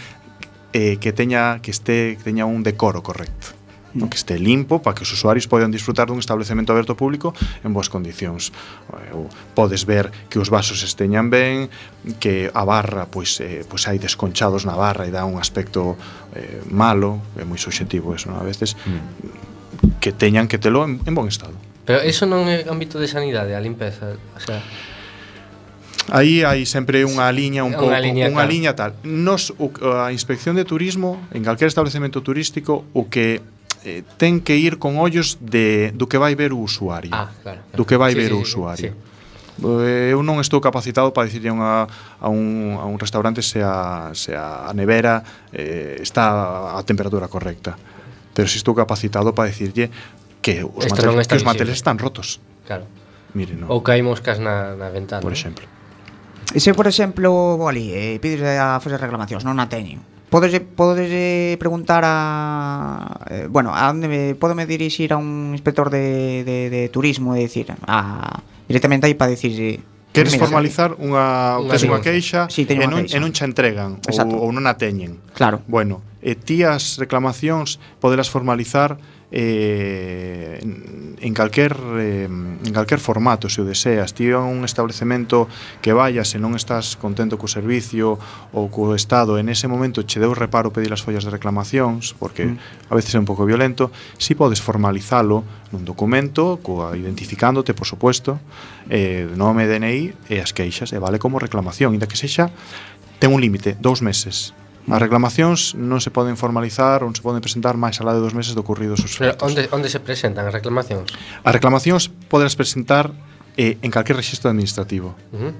Eh, 0.71 0.95
que 0.95 1.11
teña 1.11 1.59
que 1.59 1.75
este 1.75 2.15
que 2.15 2.23
teña 2.23 2.47
un 2.47 2.63
decoro 2.63 3.03
correcto 3.03 3.54
no 3.95 4.11
que 4.11 4.19
este 4.19 4.37
limpo 4.37 4.83
para 4.83 4.93
que 4.93 5.07
os 5.07 5.11
usuarios 5.11 5.47
poidan 5.47 5.71
disfrutar 5.71 6.11
dun 6.11 6.19
establecemento 6.19 6.75
aberto 6.75 6.93
público 6.99 7.31
en 7.63 7.71
boas 7.71 7.87
condicións. 7.87 8.51
Eh, 8.91 9.15
podes 9.55 9.87
ver 9.87 10.11
que 10.27 10.37
os 10.37 10.51
vasos 10.51 10.83
esteñan 10.83 11.31
ben, 11.31 11.71
que 12.19 12.51
a 12.51 12.63
barra 12.67 13.07
pois 13.07 13.39
eh, 13.39 13.63
pois 13.63 13.87
hai 13.87 13.97
desconchados 13.97 14.67
na 14.67 14.75
barra 14.75 15.07
e 15.07 15.11
dá 15.15 15.23
un 15.23 15.39
aspecto 15.39 15.95
eh, 16.35 16.61
malo, 16.67 17.23
é 17.39 17.47
moi 17.47 17.57
subjetivo 17.57 18.11
eso, 18.13 18.27
non? 18.29 18.37
a 18.37 18.45
veces 18.45 18.75
mm. 18.75 20.03
que 20.03 20.11
teñan 20.11 20.51
que 20.51 20.59
telo 20.59 20.83
en, 20.83 20.99
en 21.07 21.15
bon 21.15 21.31
estado. 21.31 21.55
Pero 21.87 22.03
eso 22.03 22.27
non 22.27 22.51
é 22.51 22.67
ámbito 22.67 22.99
de 22.99 23.07
sanidade, 23.07 23.55
a 23.55 23.61
limpeza, 23.63 24.19
o 24.35 24.41
sea, 24.43 24.59
Aí 26.13 26.45
hai 26.45 26.69
sempre 26.69 27.01
unha 27.01 27.33
liña 27.33 27.65
un 27.65 27.73
pouco, 27.73 27.89
unha 27.89 27.97
liña, 27.97 28.29
unha 28.29 28.45
claro. 28.45 28.53
liña 28.53 28.71
tal. 28.77 28.93
Nos 29.01 29.49
o, 29.57 29.73
a 29.89 30.13
Inspección 30.13 30.53
de 30.53 30.61
Turismo 30.61 31.17
en 31.33 31.41
calquer 31.41 31.65
establecemento 31.65 32.21
turístico 32.21 32.85
o 32.93 33.09
que 33.09 33.41
eh, 33.85 34.03
ten 34.17 34.41
que 34.41 34.57
ir 34.57 34.81
con 34.81 34.97
ollos 34.97 35.37
de, 35.39 35.93
do 35.93 36.09
que 36.09 36.17
vai 36.17 36.33
ver 36.33 36.51
o 36.51 36.59
usuario. 36.59 37.13
Ah, 37.13 37.29
claro, 37.41 37.61
claro. 37.61 37.77
Do 37.77 37.85
que 37.85 37.95
vai 37.95 38.11
sí, 38.11 38.19
ver 38.19 38.29
sí, 38.29 38.35
o 38.35 38.41
usuario. 38.41 38.91
Sí. 38.91 39.15
Eh, 39.63 40.11
eu 40.11 40.19
non 40.19 40.43
estou 40.43 40.59
capacitado 40.59 41.15
para 41.15 41.31
dicirlle 41.31 41.47
unha, 41.53 41.87
a, 41.87 42.27
un, 42.27 42.75
a 42.75 42.83
un 42.83 42.99
restaurante 42.99 43.39
se 43.39 43.63
a, 43.63 44.11
se 44.11 44.35
a 44.35 44.67
nevera 44.75 45.23
eh, 45.55 45.95
está 46.01 46.75
a 46.75 46.81
temperatura 46.83 47.31
correcta. 47.31 47.79
Pero 48.35 48.51
si 48.51 48.59
estou 48.59 48.75
capacitado 48.75 49.31
para 49.31 49.47
dicirlle 49.47 49.87
que 50.43 50.59
os, 50.65 50.83
Esto 50.83 50.99
manteles, 51.07 51.27
que 51.29 51.39
os 51.39 51.47
manteles 51.47 51.75
están 51.79 51.95
rotos. 51.95 52.43
Claro. 52.67 52.83
Mire, 53.31 53.55
no. 53.55 53.71
Ou 53.71 53.79
que 53.79 53.95
hai 53.95 54.03
moscas 54.03 54.43
na, 54.43 54.75
na 54.75 54.91
ventana. 54.91 55.23
Por 55.23 55.31
exemplo. 55.31 55.63
E 56.51 56.59
se, 56.59 56.75
por 56.75 56.89
exemplo, 56.89 57.55
ali, 57.63 57.95
eh, 57.95 58.19
pides 58.19 58.43
a 58.43 58.81
facer 58.83 58.99
reclamacións, 58.99 59.47
non 59.47 59.55
a 59.61 59.71
teñen 59.71 60.14
Podes, 60.29 60.59
podes 60.75 61.57
preguntar 61.57 62.03
a 62.05 63.21
eh, 63.29 63.47
bueno, 63.49 63.71
a 63.73 63.89
onde 63.89 64.07
me 64.07 64.35
podome 64.35 64.65
dirixir 64.65 65.13
a 65.13 65.17
un 65.17 65.53
inspector 65.53 65.89
de, 65.89 66.43
de, 66.43 66.69
de 66.69 66.89
turismo, 66.89 67.35
e 67.35 67.45
dicir, 67.45 67.71
a 67.87 68.41
directamente 68.67 69.05
aí 69.05 69.13
para 69.13 69.31
dicir 69.31 69.83
Queres 70.15 70.31
Mira, 70.31 70.47
formalizar 70.47 70.95
eh, 70.95 71.03
unha, 71.03 71.59
unha, 71.59 71.75
unha 71.75 71.99
queixa 71.99 72.47
sí, 72.47 72.63
e, 72.63 72.87
non, 72.87 73.03
queixa. 73.03 73.15
e 73.15 73.19
non 73.19 73.35
xa 73.35 73.43
entregan 73.51 73.99
Exacto. 74.07 74.39
ou, 74.39 74.47
ou 74.47 74.55
non 74.55 74.63
a 74.63 74.79
teñen. 74.79 75.19
Claro. 75.35 75.59
Bueno, 75.67 75.99
e 76.23 76.39
ti 76.39 76.63
as 76.63 76.95
reclamacións 76.95 77.83
poderás 77.99 78.31
formalizar 78.31 78.95
eh, 79.37 80.59
en 80.63 81.33
calquer 81.33 81.75
eh, 81.99 82.23
en 82.23 82.73
calquer 82.73 82.99
formato 82.99 83.49
se 83.49 83.61
o 83.61 83.67
deseas 83.67 84.15
ti 84.15 84.31
a 84.31 84.39
un 84.39 84.63
establecemento 84.63 85.51
que 85.83 85.91
vayas 85.91 86.31
e 86.33 86.39
non 86.39 86.55
estás 86.55 86.95
contento 86.95 87.35
co 87.35 87.51
servicio 87.51 88.15
ou 88.55 88.71
co 88.71 88.95
estado 88.95 89.35
en 89.35 89.51
ese 89.51 89.67
momento 89.67 90.07
che 90.07 90.23
deu 90.23 90.31
reparo 90.31 90.71
pedir 90.71 90.95
as 90.95 91.03
follas 91.03 91.27
de 91.27 91.35
reclamacións 91.35 92.15
porque 92.15 92.47
mm. 92.47 92.87
a 92.87 92.95
veces 92.95 93.11
é 93.11 93.19
un 93.19 93.27
pouco 93.27 93.43
violento 93.43 93.91
si 94.15 94.39
podes 94.39 94.63
formalizalo 94.63 95.43
nun 95.75 95.83
documento 95.83 96.63
coa 96.63 96.95
identificándote 96.95 97.75
por 97.75 97.91
suposto 97.91 98.39
eh, 98.87 99.27
nome 99.35 99.67
DNI 99.67 100.31
e 100.31 100.39
as 100.39 100.55
queixas 100.55 100.95
e 100.95 100.97
vale 100.97 101.19
como 101.19 101.43
reclamación 101.43 101.91
inda 101.91 102.07
que 102.07 102.15
sexa 102.15 102.55
ten 103.19 103.35
un 103.35 103.43
límite, 103.43 103.75
dous 103.83 103.99
meses 103.99 104.55
As 104.85 105.01
reclamacións 105.01 105.73
non 105.73 105.97
se 105.97 106.13
poden 106.13 106.37
formalizar 106.37 107.01
ou 107.01 107.09
se 107.09 107.25
poden 107.25 107.41
presentar 107.41 107.73
máis 107.73 107.97
alá 107.97 108.13
de 108.13 108.21
dos 108.21 108.37
meses 108.37 108.53
do 108.53 108.61
ocurrido 108.61 108.93
os 108.93 109.01
feitos. 109.01 109.41
Onde, 109.41 109.65
onde 109.73 109.89
se 109.89 109.97
presentan 109.97 110.45
as 110.45 110.53
reclamacións? 110.53 111.09
As 111.41 111.53
reclamacións 111.53 112.13
poden 112.29 112.49
presentar 112.53 113.09
eh, 113.57 113.81
en 113.81 113.89
calquer 113.89 114.13
registro 114.13 114.53
administrativo. 114.53 115.17
Uh 115.33 115.49
-huh. 115.49 115.53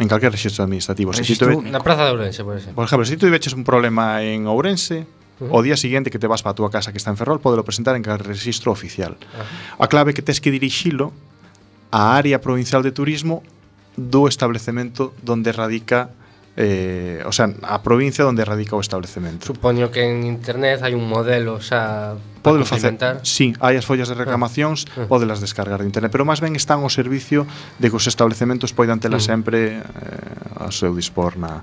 En 0.00 0.08
calquer 0.08 0.32
registro 0.32 0.64
administrativo. 0.64 1.12
Registro 1.12 1.52
se 1.52 1.60
tuve, 1.60 1.68
na 1.68 1.84
Praza 1.84 2.08
de 2.08 2.16
Ourense, 2.16 2.40
por 2.40 2.56
exemplo. 2.56 2.76
Por 2.80 2.88
exemplo, 2.88 3.04
se 3.04 3.12
si 3.14 3.20
tuveches 3.20 3.52
un 3.52 3.68
problema 3.68 4.24
en 4.24 4.48
Ourense, 4.48 5.04
O 5.48 5.64
día 5.64 5.76
siguiente 5.76 6.10
que 6.10 6.20
te 6.20 6.28
vas 6.28 6.44
para 6.44 6.52
a 6.52 6.58
túa 6.60 6.68
casa 6.68 6.92
que 6.92 7.00
está 7.00 7.08
en 7.08 7.16
Ferrol, 7.16 7.40
podelo 7.40 7.64
presentar 7.64 7.96
en 7.96 8.04
cal 8.04 8.20
registro 8.20 8.72
oficial. 8.76 9.16
A 9.80 9.88
clave 9.88 10.12
que 10.12 10.20
tes 10.20 10.36
que 10.36 10.52
dirixilo 10.52 11.16
á 11.88 12.12
área 12.20 12.44
provincial 12.44 12.84
de 12.84 12.92
turismo 12.92 13.40
do 13.96 14.28
establecemento 14.28 15.16
donde 15.24 15.48
radica 15.56 16.12
eh, 16.56 17.22
o 17.26 17.32
sea, 17.32 17.52
a 17.62 17.82
provincia 17.82 18.26
onde 18.26 18.44
radica 18.44 18.74
o 18.74 18.80
establecemento. 18.80 19.46
Supoño 19.46 19.90
que 19.90 20.02
en 20.02 20.26
internet 20.26 20.82
hai 20.82 20.94
un 20.98 21.06
modelo, 21.06 21.62
xa 21.62 22.18
Podelo 22.40 22.64
facer, 22.64 22.96
sí, 23.20 23.52
hai 23.60 23.76
as 23.76 23.84
follas 23.84 24.08
de 24.08 24.16
ah. 24.16 24.24
reclamacións, 24.24 24.88
ah. 24.96 25.04
podelas 25.04 25.44
descargar 25.44 25.84
de 25.84 25.86
internet, 25.86 26.08
pero 26.08 26.24
máis 26.24 26.40
ben 26.40 26.56
están 26.56 26.80
ao 26.80 26.90
servicio 26.90 27.44
de 27.76 27.92
que 27.92 27.96
os 27.96 28.08
establecementos 28.08 28.72
poidan 28.72 28.96
tela 28.96 29.20
mm. 29.20 29.24
sempre 29.24 29.84
eh, 29.84 30.64
ao 30.64 30.72
seu 30.72 30.96
dispor 30.96 31.36
na, 31.36 31.62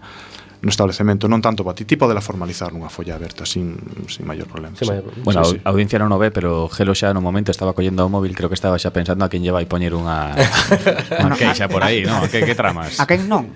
no 0.62 0.70
establecemento, 0.70 1.30
non 1.30 1.38
tanto 1.38 1.62
para 1.62 1.78
ti, 1.78 1.86
ti 1.86 1.96
podela 1.96 2.22
formalizar 2.22 2.74
nunha 2.74 2.90
folla 2.90 3.14
aberta 3.14 3.46
sin, 3.46 3.78
sin 4.10 4.26
maior 4.26 4.50
problema. 4.50 4.74
Sí, 4.74 4.90
maior. 4.90 5.06
Bueno, 5.22 5.46
sí, 5.46 5.62
a 5.62 5.70
audiencia 5.70 6.02
non 6.02 6.10
o 6.10 6.18
ve, 6.18 6.34
pero 6.34 6.66
Gelo 6.74 6.98
xa 6.98 7.14
no 7.14 7.22
momento 7.22 7.54
estaba 7.54 7.78
collendo 7.78 8.02
o 8.02 8.10
móvil, 8.10 8.34
creo 8.34 8.50
que 8.50 8.58
estaba 8.58 8.82
xa 8.82 8.90
pensando 8.90 9.22
a 9.22 9.30
quen 9.30 9.46
lleva 9.46 9.62
e 9.62 9.70
poñer 9.70 9.94
unha, 9.94 10.34
unha 11.22 11.30
bueno, 11.30 11.36
queixa 11.38 11.70
por 11.70 11.86
aí, 11.86 12.04
non? 12.10 12.26
Que, 12.26 12.42
que 12.42 12.58
tramas? 12.58 12.98
A 12.98 13.06
quen 13.06 13.30
non? 13.30 13.54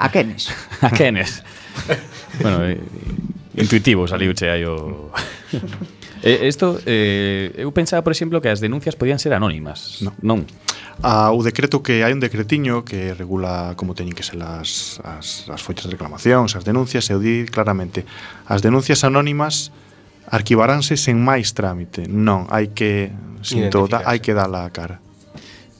A 0.00 0.08
quenes? 0.08 0.48
a 0.86 0.88
quenes? 0.88 1.44
bueno, 2.40 2.64
eh, 2.64 2.80
intuitivo 3.60 4.08
saliuche 4.08 4.48
aí 4.48 4.64
o... 4.64 5.12
Isto, 6.22 6.80
eh, 6.86 7.52
eh, 7.52 7.62
eu 7.62 7.72
pensaba, 7.72 8.00
por 8.00 8.12
exemplo, 8.12 8.40
que 8.40 8.48
as 8.48 8.60
denuncias 8.60 8.96
podían 8.96 9.18
ser 9.18 9.34
anónimas. 9.34 10.00
No. 10.00 10.14
Non 10.22 10.48
a, 11.02 11.34
o 11.34 11.42
decreto 11.42 11.82
que 11.82 12.06
hai 12.06 12.14
un 12.14 12.22
decretiño 12.22 12.86
que 12.86 13.12
regula 13.12 13.74
como 13.74 13.98
teñen 13.98 14.14
que 14.14 14.22
ser 14.22 14.38
as, 14.38 15.02
as, 15.02 15.50
as 15.50 15.60
foitas 15.60 15.90
de 15.90 15.98
reclamacións, 15.98 16.54
as 16.54 16.62
denuncias, 16.62 17.10
e 17.10 17.14
o 17.14 17.20
di 17.20 17.44
claramente, 17.50 18.06
as 18.46 18.62
denuncias 18.62 19.02
anónimas 19.02 19.74
arquivaránse 20.30 20.94
sen 20.94 21.18
máis 21.18 21.52
trámite. 21.52 22.06
Non, 22.06 22.46
hai 22.48 22.70
que 22.70 23.10
sinto, 23.42 23.90
da, 23.90 24.06
hai 24.06 24.22
que 24.22 24.32
dar 24.32 24.48
a 24.54 24.70
cara. 24.70 25.02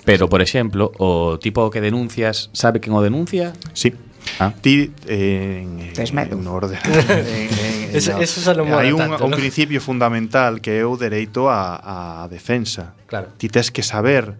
Pero, 0.05 0.27
por 0.27 0.43
exemplo, 0.43 0.91
o 0.99 1.39
tipo 1.39 1.71
que 1.71 1.79
denuncias 1.79 2.51
sabe 2.51 2.83
quen 2.83 2.93
o 2.93 3.01
denuncia? 3.01 3.55
Sí. 3.73 3.95
Ah. 4.39 4.51
Ti 4.51 4.91
eh, 5.07 5.63
en, 5.63 5.93
Tes 5.95 6.13
medo. 6.13 6.35
En, 6.35 6.47
orden, 6.47 6.79
en, 6.85 7.91
en, 7.91 7.97
eso, 7.97 8.13
no, 8.13 8.23
eso 8.23 8.39
hai 8.75 8.91
un, 8.91 8.99
tanto, 8.99 9.25
un 9.25 9.31
¿no? 9.31 9.37
principio 9.39 9.79
fundamental 9.79 10.59
que 10.59 10.83
é 10.83 10.87
o 10.87 10.99
dereito 10.99 11.47
á 11.47 12.27
defensa. 12.27 12.95
Claro. 13.07 13.31
Ti 13.39 13.47
tes 13.47 13.71
que 13.71 13.87
saber 13.87 14.35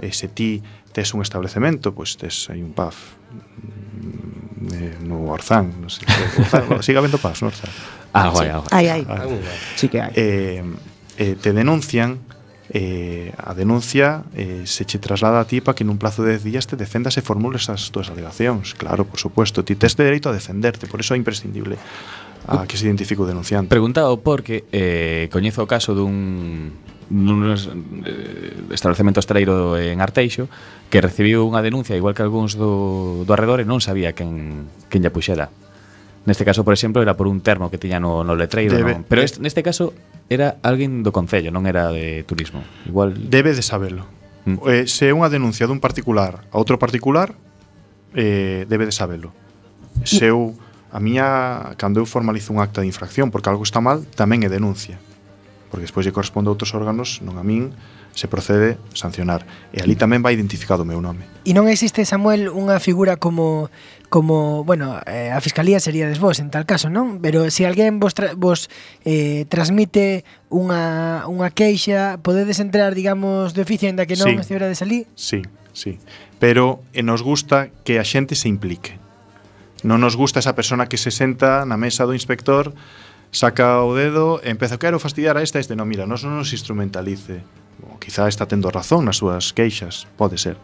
E 0.00 0.12
se 0.12 0.28
ti 0.28 0.62
tes 0.92 1.12
un 1.14 1.20
establecemento, 1.20 1.92
pois 1.92 2.16
tes 2.16 2.48
hai 2.48 2.60
un 2.64 2.72
pub 2.72 2.92
mm, 2.92 4.72
eh, 4.72 4.96
no 5.04 5.28
Orzán, 5.32 5.72
non 5.80 5.90
sei, 5.90 6.08
Orzán, 6.38 6.80
siga 6.86 7.00
vendo 7.00 7.18
pubs 7.18 7.42
no 7.42 7.48
Orzán. 7.48 7.70
Ah, 8.12 8.28
guai, 8.28 8.48
sí. 8.48 8.52
ah, 8.52 8.62
Ai, 8.72 8.86
ai. 8.88 9.02
Ah, 9.08 9.24
sí 9.76 9.88
que 9.88 10.00
hai. 10.00 10.12
Eh, 10.16 10.64
eh, 11.18 11.36
te 11.40 11.52
denuncian 11.52 12.20
eh, 12.72 13.32
a 13.36 13.52
denuncia 13.54 14.24
eh, 14.34 14.62
se 14.64 14.84
che 14.84 14.98
traslada 14.98 15.40
a 15.40 15.44
ti 15.44 15.60
para 15.60 15.76
que 15.76 15.84
nun 15.84 16.00
plazo 16.00 16.24
de 16.24 16.40
10 16.40 16.44
días 16.44 16.64
te 16.64 16.76
defendas 16.80 17.20
e 17.20 17.22
formules 17.22 17.68
as 17.68 17.92
túas 17.92 18.08
alegacións. 18.08 18.72
Claro, 18.80 19.04
por 19.04 19.20
supuesto, 19.20 19.60
ti 19.60 19.76
tes 19.76 19.92
de 19.96 20.08
dereito 20.08 20.32
a 20.32 20.36
defenderte, 20.36 20.88
por 20.88 21.00
iso 21.00 21.12
é 21.12 21.20
imprescindible 21.20 21.76
a 22.48 22.64
que 22.64 22.80
se 22.80 22.88
identifique 22.88 23.20
o 23.20 23.28
denunciante. 23.28 23.68
Preguntado 23.68 24.16
porque 24.24 24.64
eh, 24.72 25.28
coñezo 25.28 25.62
o 25.62 25.68
caso 25.68 25.92
dun 25.92 26.72
nun 27.12 27.52
eh, 27.52 28.72
establecemento 28.72 29.20
estreiro 29.20 29.76
en 29.76 30.00
Arteixo 30.00 30.48
que 30.88 31.04
recibiu 31.04 31.44
unha 31.44 31.60
denuncia 31.60 31.92
igual 31.92 32.16
que 32.16 32.24
algúns 32.24 32.56
do, 32.56 33.28
do 33.28 33.32
arredor 33.36 33.60
e 33.60 33.68
non 33.68 33.84
sabía 33.84 34.16
quen, 34.16 34.64
quen 34.88 35.04
lla 35.04 35.12
puxera. 35.12 35.52
Neste 36.24 36.46
caso, 36.46 36.64
por 36.64 36.72
exemplo, 36.72 37.02
era 37.02 37.18
por 37.18 37.26
un 37.26 37.42
termo 37.42 37.68
que 37.68 37.76
tiña 37.76 37.98
no, 37.98 38.22
no 38.24 38.38
letreiro. 38.38 38.78
Debe, 38.78 39.02
non? 39.02 39.04
Pero 39.04 39.20
este, 39.20 39.42
neste 39.42 39.60
caso 39.60 39.92
era 40.30 40.56
alguén 40.62 41.04
do 41.04 41.12
Concello, 41.12 41.52
non 41.52 41.68
era 41.68 41.92
de 41.92 42.22
turismo. 42.24 42.64
Igual... 42.88 43.12
Debe 43.28 43.52
de 43.52 43.60
sabelo. 43.60 44.08
Mm. 44.46 44.58
Eh, 44.64 44.84
se 44.88 45.10
é 45.10 45.12
unha 45.12 45.28
denuncia 45.28 45.68
dun 45.68 45.82
particular 45.82 46.46
a 46.48 46.56
outro 46.56 46.78
particular, 46.78 47.34
eh, 48.14 48.64
debe 48.70 48.86
de 48.86 48.94
sabelo. 48.94 49.34
Se 50.06 50.30
eu, 50.30 50.56
a 50.94 50.98
miña, 51.02 51.74
cando 51.76 52.00
eu 52.00 52.06
formalizo 52.06 52.54
un 52.54 52.62
acta 52.62 52.80
de 52.80 52.88
infracción 52.88 53.34
porque 53.34 53.50
algo 53.50 53.66
está 53.66 53.82
mal, 53.82 54.06
tamén 54.16 54.46
é 54.46 54.48
denuncia 54.48 54.96
porque 55.72 55.88
despois 55.88 56.04
lle 56.04 56.12
corresponde 56.12 56.46
a 56.46 56.52
outros 56.52 56.76
órganos, 56.76 57.24
non 57.24 57.40
a 57.40 57.44
min, 57.48 57.72
se 58.12 58.28
procede 58.28 58.76
sancionar. 58.92 59.48
E 59.72 59.80
ali 59.80 59.96
tamén 59.96 60.20
vai 60.20 60.36
identificado 60.36 60.84
o 60.84 60.88
meu 60.88 61.00
nome. 61.00 61.24
E 61.48 61.56
non 61.56 61.64
existe, 61.64 62.04
Samuel, 62.04 62.52
unha 62.52 62.76
figura 62.76 63.16
como 63.16 63.72
como, 64.12 64.62
bueno, 64.68 65.00
eh, 65.08 65.32
a 65.32 65.40
fiscalía 65.40 65.80
seríades 65.80 66.20
vos 66.20 66.36
en 66.36 66.52
tal 66.52 66.68
caso, 66.68 66.92
non? 66.92 67.24
Pero 67.24 67.48
se 67.48 67.50
si 67.50 67.62
alguén 67.64 67.96
vos, 67.96 68.12
tra 68.12 68.36
vos 68.36 68.68
eh, 69.08 69.48
transmite 69.48 70.28
unha, 70.52 71.24
unha 71.24 71.48
queixa, 71.48 72.20
podedes 72.20 72.60
entrar, 72.60 72.92
digamos, 72.92 73.56
de 73.56 73.64
oficio, 73.64 73.88
ainda 73.88 74.04
que 74.04 74.20
non 74.20 74.28
sí. 74.28 74.36
estiverades 74.36 74.84
ali? 74.84 75.08
Sí, 75.16 75.40
sí. 75.72 75.96
Pero 76.36 76.84
eh, 76.92 77.00
nos 77.00 77.24
gusta 77.24 77.72
que 77.88 77.96
a 77.96 78.04
xente 78.04 78.36
se 78.36 78.52
implique. 78.52 79.00
Non 79.80 80.04
nos 80.04 80.20
gusta 80.20 80.44
esa 80.44 80.52
persona 80.52 80.92
que 80.92 81.00
se 81.00 81.08
senta 81.08 81.64
na 81.64 81.80
mesa 81.80 82.04
do 82.04 82.12
inspector 82.12 82.76
saca 83.32 83.80
o 83.82 83.96
dedo 83.96 84.38
e 84.44 84.52
empeza, 84.52 84.76
quero 84.76 85.00
fastidiar 85.00 85.40
a 85.40 85.42
esta, 85.42 85.58
este, 85.58 85.72
non, 85.72 85.88
mira, 85.88 86.04
non 86.04 86.20
nos 86.20 86.52
instrumentalice. 86.52 87.40
O, 87.82 87.96
quizá 87.96 88.28
está 88.28 88.44
tendo 88.44 88.68
razón 88.68 89.08
nas 89.08 89.18
súas 89.18 89.56
queixas, 89.56 90.04
pode 90.20 90.36
ser. 90.36 90.60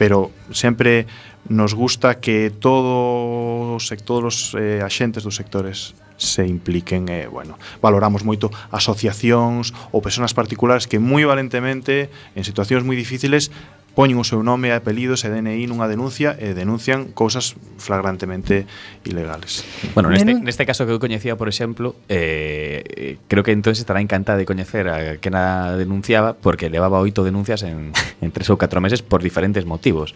Pero 0.00 0.32
sempre 0.50 1.04
nos 1.46 1.76
gusta 1.76 2.16
que 2.16 2.48
todos, 2.48 3.84
todos 4.02 4.24
os 4.24 4.36
eh, 4.56 4.80
axentes 4.80 5.22
dos 5.22 5.36
sectores 5.36 5.92
se 6.18 6.48
impliquen 6.48 7.06
e, 7.12 7.22
eh, 7.22 7.26
bueno, 7.28 7.60
valoramos 7.78 8.26
moito 8.26 8.50
asociacións 8.72 9.70
ou 9.94 10.02
persoas 10.02 10.34
particulares 10.34 10.90
que 10.90 10.98
moi 10.98 11.22
valentemente 11.28 12.10
en 12.34 12.42
situacións 12.42 12.82
moi 12.82 12.98
difíciles 12.98 13.52
poñen 13.98 14.14
o 14.14 14.22
seu 14.22 14.46
nome 14.46 14.70
e 14.70 14.78
apelidos 14.78 15.26
e 15.26 15.28
DNI 15.34 15.66
nunha 15.66 15.90
denuncia 15.90 16.38
e 16.38 16.54
denuncian 16.54 17.10
cousas 17.18 17.58
flagrantemente 17.82 18.62
ilegales. 19.02 19.66
Bueno, 19.90 20.06
neste, 20.14 20.38
neste 20.38 20.62
caso 20.62 20.86
que 20.86 20.94
eu 20.94 21.02
coñecía, 21.02 21.34
por 21.34 21.50
exemplo, 21.50 21.98
eh, 22.06 23.18
creo 23.26 23.42
que 23.42 23.50
entón 23.50 23.74
estará 23.74 23.98
encantada 23.98 24.38
de 24.38 24.46
coñecer 24.46 24.86
a 24.86 25.18
que 25.18 25.34
na 25.34 25.74
denunciaba 25.74 26.38
porque 26.38 26.70
levaba 26.70 27.02
oito 27.02 27.26
denuncias 27.26 27.66
en, 27.66 27.90
en 28.22 28.30
tres 28.30 28.46
ou 28.54 28.54
catro 28.54 28.78
meses 28.78 29.02
por 29.02 29.18
diferentes 29.18 29.66
motivos. 29.66 30.14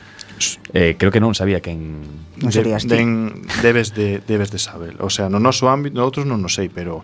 Eh, 0.70 0.94
creo 0.94 1.10
que 1.10 1.18
non 1.18 1.34
sabía 1.34 1.58
que 1.58 1.74
en... 1.74 2.06
Non 2.38 2.54
serías 2.54 2.86
de, 2.86 3.02
den, 3.02 3.42
debes 3.66 3.98
de, 3.98 4.22
debes 4.22 4.54
de 4.54 4.62
saber. 4.62 5.02
O 5.02 5.10
sea, 5.10 5.26
no 5.26 5.42
noso 5.42 5.66
ámbito, 5.66 5.98
no 5.98 6.06
outros 6.06 6.22
non 6.22 6.38
o 6.38 6.46
sei, 6.46 6.70
pero 6.70 7.02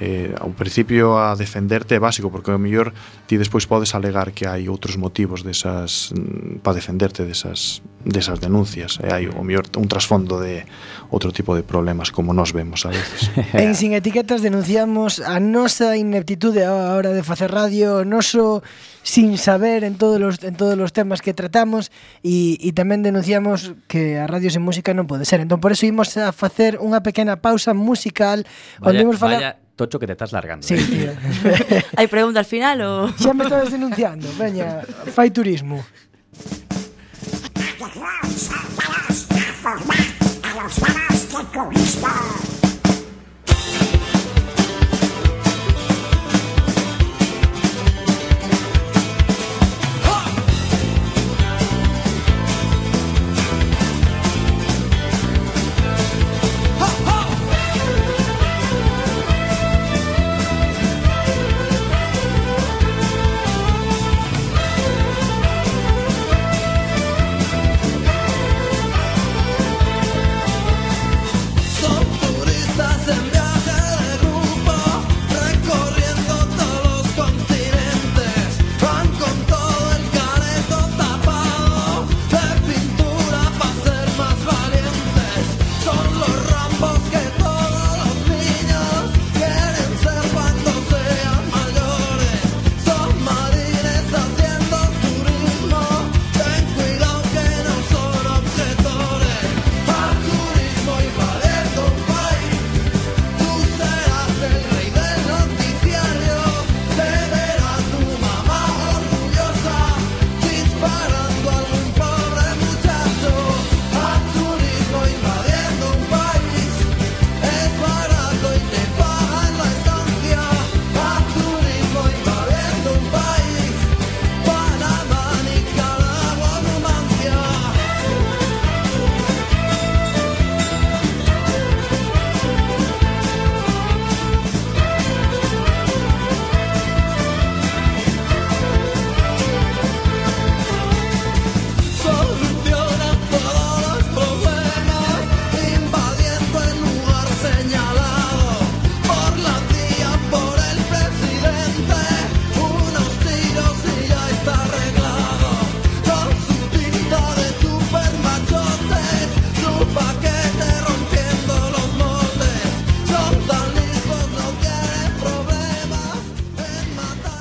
eh, 0.00 0.34
ao 0.36 0.52
principio 0.52 1.16
a 1.16 1.34
defenderte 1.34 1.96
é 1.96 2.00
básico 2.00 2.28
porque 2.28 2.52
ao 2.52 2.60
mellor 2.60 2.92
ti 3.24 3.40
despois 3.40 3.64
podes 3.64 3.96
alegar 3.96 4.32
que 4.36 4.44
hai 4.44 4.68
outros 4.68 5.00
motivos 5.00 5.40
desas 5.40 6.12
mm, 6.12 6.60
para 6.60 6.76
defenderte 6.76 7.24
desas 7.24 7.80
desas 8.06 8.38
denuncias 8.38 9.02
e 9.02 9.10
hai 9.10 9.26
ao 9.26 9.42
mellor 9.42 9.66
un 9.74 9.88
trasfondo 9.90 10.38
de 10.38 10.62
outro 11.10 11.32
tipo 11.32 11.56
de 11.58 11.66
problemas 11.66 12.14
como 12.14 12.30
nos 12.36 12.52
vemos 12.52 12.86
a 12.86 12.94
veces. 12.94 13.32
en 13.56 13.74
Sin 13.74 13.96
Etiquetas 13.96 14.44
denunciamos 14.44 15.18
a 15.18 15.40
nosa 15.40 15.96
ineptitude 15.96 16.62
a 16.62 16.94
hora 16.94 17.10
de 17.10 17.26
facer 17.26 17.50
radio, 17.50 18.02
o 18.02 18.06
noso 18.06 18.62
sin 19.02 19.38
saber 19.38 19.82
en 19.82 19.98
todos 19.98 20.22
os 20.22 20.36
en 20.44 20.54
todos 20.54 20.78
os 20.78 20.92
temas 20.92 21.18
que 21.24 21.34
tratamos 21.34 21.90
e, 22.22 22.60
e 22.62 22.70
tamén 22.76 23.02
denunciamos 23.02 23.74
que 23.90 24.20
a 24.20 24.30
radio 24.30 24.52
sen 24.52 24.62
música 24.62 24.94
non 24.94 25.10
pode 25.10 25.26
ser. 25.26 25.42
Entón 25.42 25.58
por 25.58 25.74
eso 25.74 25.88
imos 25.88 26.14
a 26.20 26.30
facer 26.30 26.78
unha 26.78 27.02
pequena 27.02 27.42
pausa 27.42 27.74
musical 27.74 28.46
vaya, 28.78 28.86
onde 28.86 29.02
imos 29.02 29.18
falar 29.18 29.40
vaya 29.42 29.65
tocho 29.76 29.98
que 30.00 30.06
te 30.06 30.12
estás 30.12 30.32
largando. 30.32 30.66
Sí, 30.66 30.74
eh. 30.74 30.86
tío. 30.88 31.12
Hai 32.00 32.08
pregunta 32.08 32.40
al 32.40 32.48
final 32.48 32.80
ou... 32.80 33.12
Xa 33.14 33.36
me 33.36 33.44
estás 33.44 33.70
denunciando. 33.70 34.26
Veña, 34.40 34.82
fai 35.12 35.30
turismo. 35.30 35.84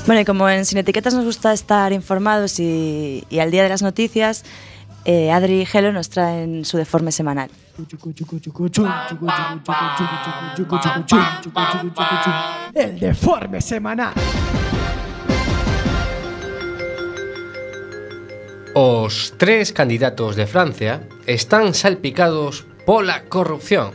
Bueno, 0.05 0.21
y 0.21 0.25
como 0.25 0.47
en 0.47 0.65
Sin 0.65 0.77
Etiquetas 0.77 1.15
nos 1.15 1.25
gusta 1.25 1.51
estar 1.51 1.91
informados 1.91 2.59
y, 2.59 3.23
y 3.29 3.39
al 3.39 3.49
día 3.49 3.63
de 3.63 3.69
las 3.69 3.81
noticias, 3.81 4.43
eh, 5.03 5.31
Adri 5.31 5.61
y 5.61 5.65
Gelo 5.65 5.91
nos 5.91 6.09
traen 6.09 6.63
su 6.63 6.77
deforme 6.77 7.11
semanal. 7.11 7.49
El 12.73 12.99
deforme 12.99 13.61
semanal. 13.61 14.13
Os 18.75 19.33
tres 19.37 19.71
candidatos 19.71 20.35
de 20.35 20.45
Francia 20.45 21.01
están 21.25 21.73
salpicados 21.73 22.65
pola 22.85 23.23
corrupción. 23.25 23.93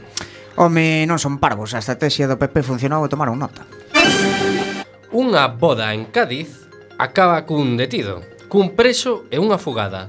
Home, 0.57 1.07
non 1.07 1.23
son 1.23 1.39
parvos, 1.39 1.73
a 1.75 1.79
estrategia 1.79 2.27
do 2.27 2.35
PP 2.35 2.67
funcionou 2.67 3.07
e 3.07 3.09
tomaron 3.09 3.39
nota. 3.39 3.63
Unha 5.11 5.51
boda 5.51 5.91
en 5.91 6.07
Cádiz 6.07 6.71
acaba 6.95 7.43
cun 7.43 7.75
detido, 7.75 8.23
cun 8.47 8.79
preso 8.79 9.27
e 9.27 9.43
unha 9.43 9.59
fugada. 9.59 10.07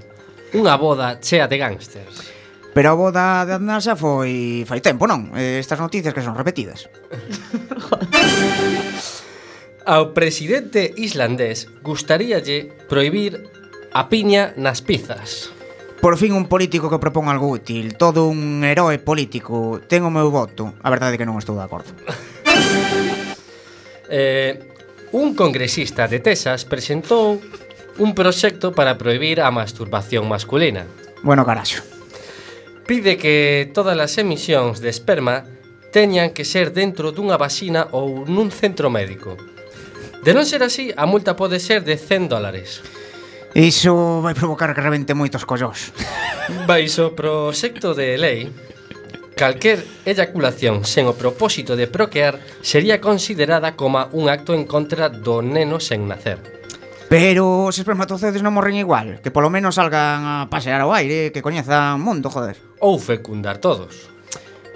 Unha 0.53 0.77
boda 0.77 1.17
chea 1.17 1.49
de 1.49 1.57
gángsters. 1.57 2.29
Pero 2.69 2.93
a 2.93 2.95
boda 2.95 3.25
de 3.49 3.57
Aznar 3.57 3.81
xa 3.81 3.97
foi 3.97 4.61
fai 4.69 4.77
tempo, 4.77 5.09
non? 5.09 5.33
Eh, 5.33 5.57
estas 5.57 5.81
noticias 5.81 6.13
que 6.13 6.21
son 6.21 6.37
repetidas. 6.37 6.85
Ao 9.89 10.13
presidente 10.13 10.93
islandés 10.93 11.65
gustaríalle 11.81 12.69
prohibir 12.85 13.49
a 13.97 14.05
piña 14.05 14.53
nas 14.53 14.85
pizzas. 14.85 15.49
Por 15.97 16.13
fin 16.21 16.37
un 16.37 16.45
político 16.45 16.93
que 16.93 17.01
propón 17.01 17.25
algo 17.25 17.49
útil, 17.49 17.97
todo 17.97 18.29
un 18.29 18.61
heroe 18.61 19.01
político. 19.01 19.81
Ten 19.89 20.05
o 20.05 20.13
meu 20.13 20.29
voto. 20.29 20.77
A 20.85 20.93
verdade 20.93 21.17
é 21.17 21.19
que 21.19 21.25
non 21.25 21.41
estou 21.41 21.57
de 21.57 21.65
acordo. 21.65 21.89
eh, 24.13 24.70
un 25.11 25.35
congresista 25.35 26.07
de 26.07 26.19
Texas 26.19 26.63
presentou 26.63 27.39
un 27.99 28.15
proxecto 28.15 28.71
para 28.71 28.95
prohibir 28.97 29.43
a 29.43 29.51
masturbación 29.51 30.27
masculina. 30.27 30.87
Bueno, 31.23 31.45
caraxo. 31.45 31.83
Pide 32.87 33.19
que 33.19 33.69
todas 33.75 33.99
as 33.99 34.17
emisións 34.17 34.79
de 34.79 34.89
esperma 34.89 35.43
teñan 35.91 36.31
que 36.31 36.47
ser 36.47 36.71
dentro 36.71 37.11
dunha 37.11 37.35
vacina 37.35 37.91
ou 37.91 38.23
nun 38.23 38.49
centro 38.49 38.87
médico. 38.87 39.35
De 40.23 40.31
non 40.31 40.47
ser 40.47 40.63
así, 40.63 40.95
a 40.95 41.03
multa 41.03 41.35
pode 41.35 41.59
ser 41.59 41.83
de 41.83 41.99
100 41.99 42.31
dólares. 42.31 42.79
Iso 43.51 44.23
vai 44.23 44.31
provocar 44.31 44.71
que 44.71 44.79
revente 44.79 45.11
moitos 45.11 45.43
collós. 45.43 45.91
Baixo 46.63 47.11
proxecto 47.11 47.91
de 47.91 48.15
lei, 48.15 48.47
Calquer 49.41 49.81
eyaculación 50.05 50.85
sen 50.85 51.09
o 51.09 51.17
propósito 51.17 51.73
de 51.73 51.89
procrear 51.89 52.37
sería 52.61 53.01
considerada 53.01 53.73
como 53.73 54.05
un 54.13 54.29
acto 54.29 54.53
en 54.53 54.69
contra 54.69 55.09
do 55.09 55.41
neno 55.41 55.81
sen 55.81 56.05
nacer. 56.05 56.37
Pero 57.09 57.65
os 57.65 57.73
espermatozoides 57.73 58.45
non 58.45 58.53
morren 58.53 58.77
igual, 58.77 59.17
que 59.17 59.33
polo 59.33 59.49
menos 59.49 59.81
salgan 59.81 60.21
a 60.29 60.35
pasear 60.45 60.85
ao 60.85 60.93
aire, 60.93 61.33
que 61.33 61.41
coñezan 61.41 61.97
mundo, 61.97 62.29
joder. 62.29 62.53
Ou 62.85 63.01
fecundar 63.01 63.57
todos. 63.57 64.13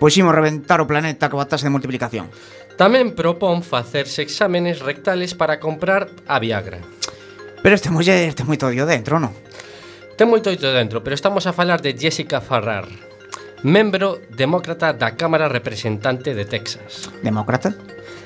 Pois 0.01 0.17
imos 0.17 0.33
reventar 0.33 0.81
o 0.81 0.89
planeta 0.89 1.29
coa 1.29 1.45
taxa 1.45 1.69
de 1.69 1.75
multiplicación. 1.77 2.33
Tamén 2.73 3.13
propón 3.13 3.61
facerse 3.61 4.25
exámenes 4.25 4.81
rectales 4.81 5.37
para 5.37 5.61
comprar 5.61 6.09
a 6.25 6.41
Viagra. 6.41 6.81
Pero 7.61 7.77
esta 7.77 7.93
muller 7.93 8.33
ten 8.33 8.49
moito 8.49 8.65
odio 8.65 8.89
dentro, 8.89 9.21
non? 9.21 9.29
Ten 10.17 10.25
moito 10.25 10.49
odio 10.49 10.73
dentro, 10.73 11.05
pero 11.05 11.13
estamos 11.13 11.45
a 11.45 11.53
falar 11.53 11.85
de 11.85 11.93
Jessica 11.93 12.41
Farrar 12.41 13.14
membro 13.63 14.19
demócrata 14.33 14.91
da 14.91 15.15
Cámara 15.15 15.47
Representante 15.47 16.33
de 16.33 16.43
Texas. 16.43 17.07
Demócrata? 17.23 17.77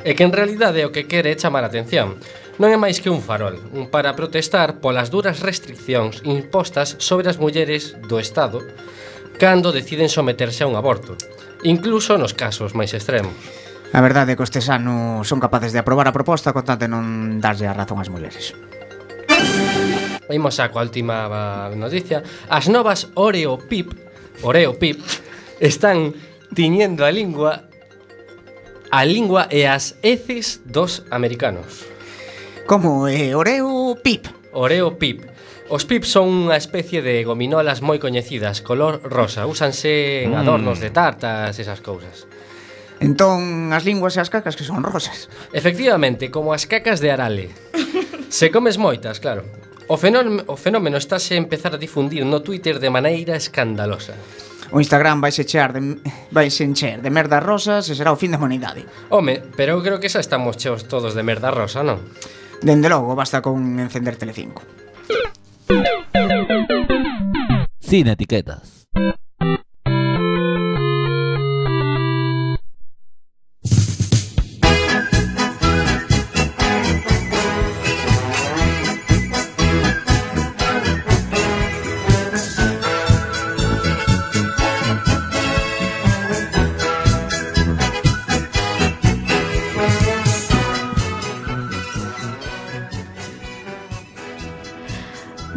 E 0.01 0.15
que 0.15 0.23
en 0.23 0.33
realidade 0.33 0.87
o 0.87 0.93
que 0.95 1.05
quere 1.05 1.29
é 1.29 1.37
chamar 1.37 1.67
a 1.67 1.69
atención. 1.69 2.17
Non 2.59 2.71
é 2.71 2.77
máis 2.79 2.99
que 2.99 3.11
un 3.11 3.23
farol 3.23 3.59
para 3.91 4.15
protestar 4.15 4.83
polas 4.83 5.11
duras 5.11 5.39
restriccións 5.39 6.19
impostas 6.27 6.99
sobre 6.99 7.31
as 7.31 7.39
mulleres 7.39 7.95
do 8.07 8.19
Estado 8.19 8.59
cando 9.39 9.71
deciden 9.71 10.11
someterse 10.11 10.67
a 10.67 10.67
un 10.67 10.75
aborto, 10.75 11.15
incluso 11.63 12.19
nos 12.19 12.35
casos 12.35 12.75
máis 12.75 12.91
extremos. 12.91 13.31
A 13.95 14.03
verdade 14.03 14.33
é 14.33 14.37
que 14.37 14.43
os 14.43 14.51
anos 14.69 15.25
son 15.25 15.39
capaces 15.39 15.71
de 15.71 15.79
aprobar 15.79 16.05
a 16.05 16.13
proposta 16.13 16.51
con 16.51 16.67
tanto 16.67 16.85
de 16.85 16.91
non 16.91 17.39
darlle 17.39 17.65
a 17.65 17.73
razón 17.73 17.97
ás 18.03 18.11
mulleres. 18.11 18.53
Imos 20.29 20.61
a 20.61 20.69
coa 20.69 20.85
última 20.85 21.71
noticia. 21.73 22.21
As 22.51 22.69
novas 22.69 23.09
Oreo 23.17 23.57
Pip 23.57 24.08
Oreo, 24.41 24.79
Pip, 24.79 24.99
están 25.59 26.13
tiñendo 26.55 27.05
a 27.05 27.11
lingua 27.11 27.69
a 28.91 29.05
lingua 29.05 29.45
e 29.51 29.69
as 29.69 29.99
heces 30.01 30.65
dos 30.65 31.05
americanos. 31.13 31.85
Como 32.65 33.05
eh, 33.05 33.35
Oreo 33.35 33.93
Pip. 34.01 34.25
Oreo 34.53 34.97
Pip. 34.97 35.29
Os 35.69 35.85
pips 35.85 36.09
son 36.09 36.49
unha 36.49 36.57
especie 36.57 37.05
de 37.05 37.21
gominolas 37.21 37.85
moi 37.85 38.01
coñecidas, 38.01 38.65
color 38.65 39.05
rosa. 39.05 39.45
Úsanse 39.45 40.25
en 40.25 40.33
mm. 40.33 40.41
adornos 40.41 40.81
de 40.81 40.89
tartas, 40.89 41.53
esas 41.61 41.85
cousas. 41.85 42.25
Entón, 42.97 43.69
as 43.69 43.85
linguas 43.85 44.17
e 44.17 44.23
as 44.25 44.33
cacas 44.33 44.57
que 44.57 44.65
son 44.65 44.81
rosas. 44.81 45.29
Efectivamente, 45.53 46.33
como 46.33 46.57
as 46.57 46.65
cacas 46.65 46.97
de 46.97 47.13
arale. 47.13 47.53
Se 48.33 48.49
comes 48.49 48.81
moitas, 48.81 49.21
claro. 49.21 49.45
O 49.89 49.97
fenómeno, 49.97 50.45
o 50.45 50.55
fenómeno 50.55 51.01
estáse 51.01 51.33
a 51.33 51.41
empezar 51.41 51.73
a 51.73 51.81
difundir 51.81 52.21
no 52.21 52.45
Twitter 52.45 52.77
de 52.77 52.93
maneira 52.93 53.33
escandalosa. 53.33 54.13
O 54.69 54.77
Instagram 54.77 55.17
vai 55.17 55.33
se 55.33 55.49
chear 55.49 55.73
de 55.73 55.97
vai 56.29 56.53
se 56.53 56.61
encher 56.61 57.01
de 57.01 57.09
merdas 57.09 57.41
rosas 57.41 57.89
e 57.89 57.97
será 57.97 58.13
o 58.13 58.19
fin 58.21 58.29
da 58.29 58.37
humanidade. 58.37 58.85
Home, 59.09 59.41
pero 59.57 59.73
eu 59.73 59.81
creo 59.81 59.97
que 59.97 60.13
xa 60.13 60.21
estamos 60.21 60.61
cheos 60.61 60.85
todos 60.85 61.17
de 61.17 61.25
merda 61.25 61.49
rosa, 61.49 61.81
non? 61.81 62.05
Dende 62.61 62.85
logo, 62.85 63.17
basta 63.17 63.41
con 63.41 63.81
encender 63.81 64.13
Telecinco. 64.13 64.61
Sin 67.81 68.05
etiquetas. 68.13 68.85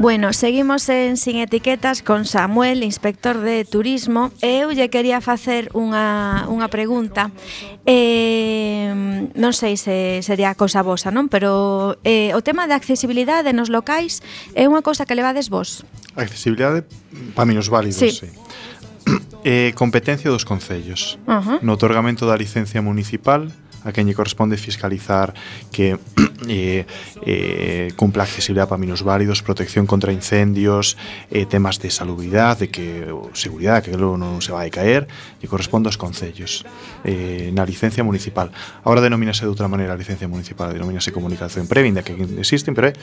Bueno, 0.02 0.32
seguimos 0.32 0.88
en 0.88 1.16
Sin 1.16 1.36
Etiquetas 1.36 2.02
con 2.02 2.24
Samuel, 2.24 2.82
inspector 2.82 3.38
de 3.38 3.64
turismo. 3.64 4.32
Eu 4.42 4.74
lle 4.74 4.90
quería 4.90 5.22
facer 5.22 5.70
unha, 5.78 6.42
unha 6.50 6.66
pregunta. 6.66 7.30
Eh, 7.86 8.90
non 9.30 9.54
sei 9.54 9.78
se 9.78 10.18
sería 10.26 10.58
cousa 10.58 10.82
vosa, 10.82 11.14
non? 11.14 11.30
Pero 11.30 12.02
eh, 12.02 12.34
o 12.34 12.42
tema 12.42 12.66
de 12.66 12.74
accesibilidade 12.74 13.54
nos 13.54 13.70
locais 13.70 14.26
é 14.58 14.66
unha 14.66 14.82
cousa 14.82 15.06
que 15.06 15.14
levades 15.14 15.54
vos. 15.54 15.86
Accesibilidade 16.18 16.82
para 17.38 17.46
minos 17.46 17.70
válidos, 17.70 18.02
sí. 18.02 18.10
sí. 18.10 18.30
Eh, 19.42 19.74
competencia 19.74 20.30
dos 20.30 20.46
concellos. 20.46 21.18
Uh 21.26 21.42
-huh. 21.42 21.58
No 21.62 21.74
otorgamento 21.74 22.26
da 22.26 22.38
licencia 22.38 22.78
municipal 22.82 23.50
a 23.84 23.92
quen 23.92 24.06
lle 24.06 24.14
corresponde 24.14 24.56
fiscalizar 24.56 25.34
que 25.70 25.98
eh, 26.48 26.86
eh, 27.26 27.92
cumpla 27.96 28.24
accesibilidade 28.24 28.68
para 28.68 28.78
minos 28.78 29.02
válidos, 29.02 29.42
protección 29.42 29.86
contra 29.86 30.12
incendios, 30.12 30.96
eh, 31.30 31.46
temas 31.46 31.78
de 31.78 31.90
salubridade, 31.90 32.66
de 32.66 32.68
que 32.70 33.06
seguridade, 33.32 33.90
que 33.90 33.96
logo 33.96 34.16
non 34.16 34.38
se 34.44 34.54
vai 34.54 34.70
caer, 34.70 35.08
lle 35.40 35.48
corresponde 35.48 35.90
aos 35.90 35.98
concellos 35.98 36.62
eh, 37.02 37.50
na 37.50 37.66
licencia 37.66 38.04
municipal. 38.06 38.54
Agora 38.86 39.02
denomínase 39.02 39.42
de 39.42 39.50
outra 39.50 39.66
maneira 39.66 39.94
a 39.94 39.98
licencia 39.98 40.30
municipal, 40.30 40.70
denomínase 40.70 41.10
comunicación 41.10 41.66
previa, 41.66 41.90
inda 41.90 42.02
que 42.06 42.14
existen, 42.38 42.76
pero 42.76 42.90
é, 42.90 42.94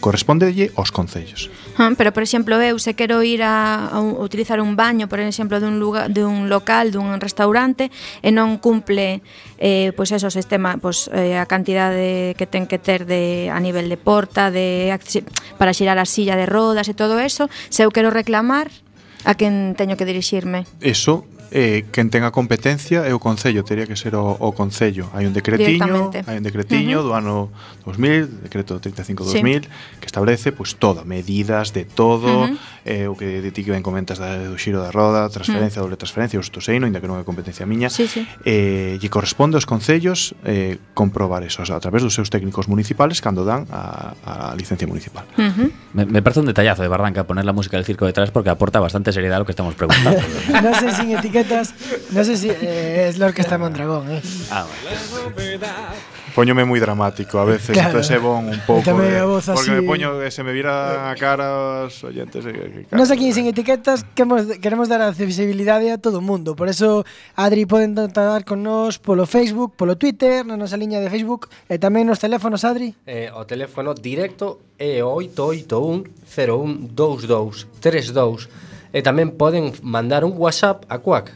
correspondelle 0.00 0.70
aos 0.76 0.92
concellos. 0.92 1.48
Ah, 1.78 1.92
pero, 1.96 2.12
por 2.12 2.22
exemplo, 2.22 2.60
eu 2.60 2.76
se 2.78 2.92
quero 2.92 3.22
ir 3.22 3.40
a, 3.42 3.88
a 3.88 3.98
utilizar 4.00 4.60
un 4.60 4.76
baño, 4.76 5.08
por 5.08 5.20
exemplo, 5.20 5.62
dun, 5.62 5.78
lugar, 5.78 6.12
dun 6.12 6.50
local, 6.50 6.90
dun 6.90 7.16
restaurante, 7.22 7.90
e 8.20 8.30
non 8.34 8.58
cumple 8.58 9.22
eh, 9.58 9.90
pois 9.96 10.10
acceso 10.18 10.26
o 10.26 10.34
sistema 10.34 10.76
pois, 10.82 11.06
eh, 11.14 11.38
a 11.38 11.46
cantidade 11.46 12.34
que 12.34 12.46
ten 12.50 12.66
que 12.66 12.82
ter 12.82 13.06
de, 13.06 13.46
a 13.48 13.58
nivel 13.62 13.86
de 13.86 13.96
porta 13.96 14.50
de 14.50 14.90
para 15.56 15.70
xirar 15.70 15.98
a 15.98 16.06
silla 16.06 16.34
de 16.34 16.46
rodas 16.46 16.90
e 16.90 16.94
todo 16.98 17.22
eso 17.22 17.46
se 17.70 17.86
eu 17.86 17.90
quero 17.94 18.10
reclamar 18.10 18.68
a 19.22 19.38
quen 19.38 19.78
teño 19.78 19.94
que 19.94 20.04
dirixirme? 20.04 20.66
Eso 20.82 21.22
eh, 21.50 21.84
quen 21.92 22.10
ten 22.10 22.24
a 22.24 22.30
competencia 22.30 23.08
é 23.08 23.12
o 23.14 23.18
Concello, 23.18 23.64
teria 23.64 23.88
que 23.88 23.96
ser 23.96 24.14
o, 24.14 24.36
o 24.38 24.52
Concello. 24.52 25.08
Hai 25.16 25.24
un 25.24 25.32
decretiño, 25.32 26.12
hai 26.28 26.36
un 26.36 26.44
decretiño 26.44 27.00
uh 27.00 27.02
-huh. 27.02 27.08
do 27.08 27.12
ano 27.16 27.34
2000, 27.88 28.44
decreto 28.44 28.76
35-2000, 28.76 29.64
sí. 29.64 29.68
que 30.00 30.06
establece 30.06 30.52
pois 30.52 30.76
pues, 30.76 30.80
todo, 30.80 31.08
medidas 31.08 31.72
de 31.72 31.88
todo, 31.88 32.44
uh 32.44 32.52
-huh. 32.52 32.58
eh, 32.84 33.08
o 33.08 33.16
que 33.16 33.40
de 33.40 33.50
ti 33.50 33.64
que 33.64 33.72
ben 33.72 33.80
comentas 33.80 34.20
da, 34.20 34.36
do 34.36 34.60
xiro 34.60 34.84
da 34.84 34.92
roda, 34.92 35.32
transferencia, 35.32 35.80
uh 35.80 35.88
-huh. 35.88 35.88
doble 35.88 35.96
transferencia, 35.96 36.36
o 36.36 36.44
estoseino, 36.44 36.84
ainda 36.84 37.00
que 37.00 37.08
non 37.08 37.16
é 37.16 37.24
competencia 37.24 37.64
miña, 37.64 37.88
sí, 37.88 38.04
sí. 38.04 38.28
eh, 38.44 39.00
lle 39.00 39.08
corresponde 39.08 39.56
aos 39.56 39.64
Concellos 39.64 40.36
eh, 40.44 40.76
comprobar 40.92 41.48
eso, 41.48 41.64
o 41.64 41.66
sea, 41.66 41.80
a 41.80 41.82
través 41.82 42.04
dos 42.04 42.12
seus 42.12 42.28
técnicos 42.28 42.68
municipales 42.68 43.24
cando 43.24 43.48
dan 43.48 43.64
a, 43.72 44.52
a 44.52 44.52
licencia 44.52 44.84
municipal. 44.84 45.24
Uh 45.40 45.48
-huh. 45.48 45.68
me, 45.96 46.04
me 46.04 46.20
parece 46.20 46.44
un 46.44 46.48
detallazo 46.52 46.84
de 46.84 46.92
Bardanca 46.92 47.24
poner 47.24 47.48
la 47.48 47.56
música 47.56 47.80
del 47.80 47.88
circo 47.88 48.04
detrás 48.04 48.30
porque 48.30 48.52
aporta 48.52 48.80
bastante 48.80 49.16
seriedad 49.16 49.36
a 49.36 49.40
lo 49.40 49.46
que 49.48 49.56
estamos 49.56 49.72
preguntando. 49.74 50.20
no 50.62 50.70
sé, 50.76 50.92
sin 50.92 51.16
etiqueta 51.16 51.37
etiquetas. 51.38 51.74
No 52.10 52.24
sé 52.24 52.36
si, 52.36 52.50
eh, 52.50 53.08
es 53.08 53.18
Lorquesta 53.18 53.54
ah. 53.54 53.58
Mondragón, 53.58 54.10
eh. 54.10 54.22
Ah, 54.50 54.66
vale. 54.66 55.48
Póñome 56.38 56.62
moi 56.62 56.78
dramático 56.78 57.42
a 57.42 57.46
veces, 57.48 57.74
claro. 57.74 57.98
entonces 57.98 58.14
é 58.14 58.20
bon 58.22 58.46
un 58.46 58.62
pouco. 58.62 58.86
De, 58.86 59.26
voz 59.26 59.48
así... 59.48 59.58
porque 59.58 59.74
me 59.74 59.82
poño 59.82 60.22
que 60.22 60.30
se 60.30 60.46
me 60.46 60.52
viera 60.52 61.10
a 61.10 61.14
cara 61.18 61.90
os 61.90 61.98
oyentes. 62.06 62.46
Non 62.94 63.10
sei 63.10 63.18
aquí 63.18 63.34
sin 63.34 63.50
etiquetas 63.50 64.06
queremos, 64.14 64.46
queremos 64.62 64.86
dar 64.86 65.02
accesibilidade 65.02 65.90
a 65.90 65.98
todo 65.98 66.22
o 66.22 66.24
mundo. 66.24 66.54
Por 66.54 66.70
eso, 66.70 67.02
Adri, 67.34 67.66
poden 67.66 67.98
tratar 67.98 68.46
con 68.46 68.62
nós 68.62 69.02
polo 69.02 69.26
Facebook, 69.26 69.74
polo 69.74 69.98
Twitter, 69.98 70.46
na 70.46 70.54
nosa 70.54 70.78
liña 70.78 71.02
de 71.02 71.10
Facebook, 71.10 71.50
e 71.66 71.74
tamén 71.82 72.06
nos 72.06 72.22
teléfonos, 72.22 72.62
Adri. 72.62 72.94
Eh, 73.02 73.34
o 73.34 73.42
teléfono 73.42 73.90
directo 73.90 74.62
é 74.78 75.02
881 75.02 76.06
01 76.22 76.94
22 76.94 77.66
32 77.82 78.68
e 78.92 79.04
tamén 79.04 79.36
poden 79.36 79.76
mandar 79.84 80.24
un 80.24 80.36
WhatsApp 80.36 80.88
a 80.88 81.00
Quack, 81.00 81.34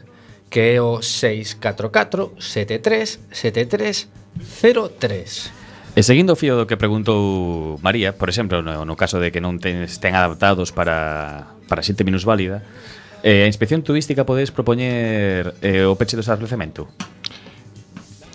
que 0.49 0.75
é 0.75 0.81
o 0.81 1.01
644 1.01 2.37
73 2.37 3.19
73 3.31 4.09
03. 4.41 5.63
E 5.93 6.01
seguindo 6.01 6.33
o 6.33 6.39
fío 6.39 6.57
do 6.57 6.65
que 6.65 6.73
preguntou 6.73 7.77
María, 7.85 8.17
por 8.17 8.25
exemplo, 8.25 8.65
no, 8.65 8.81
no 8.81 8.95
caso 8.97 9.21
de 9.21 9.29
que 9.29 9.37
non 9.37 9.61
ten, 9.61 9.85
estén 9.85 10.17
adaptados 10.17 10.73
para, 10.73 11.53
para 11.69 11.85
xente 11.85 12.01
minusválida, 12.01 12.65
eh, 13.21 13.45
a 13.45 13.47
inspección 13.47 13.85
turística 13.85 14.25
podes 14.25 14.49
propoñer 14.49 15.53
eh, 15.61 15.85
o 15.85 15.93
peche 15.93 16.17
do 16.17 16.25
establecemento? 16.25 16.89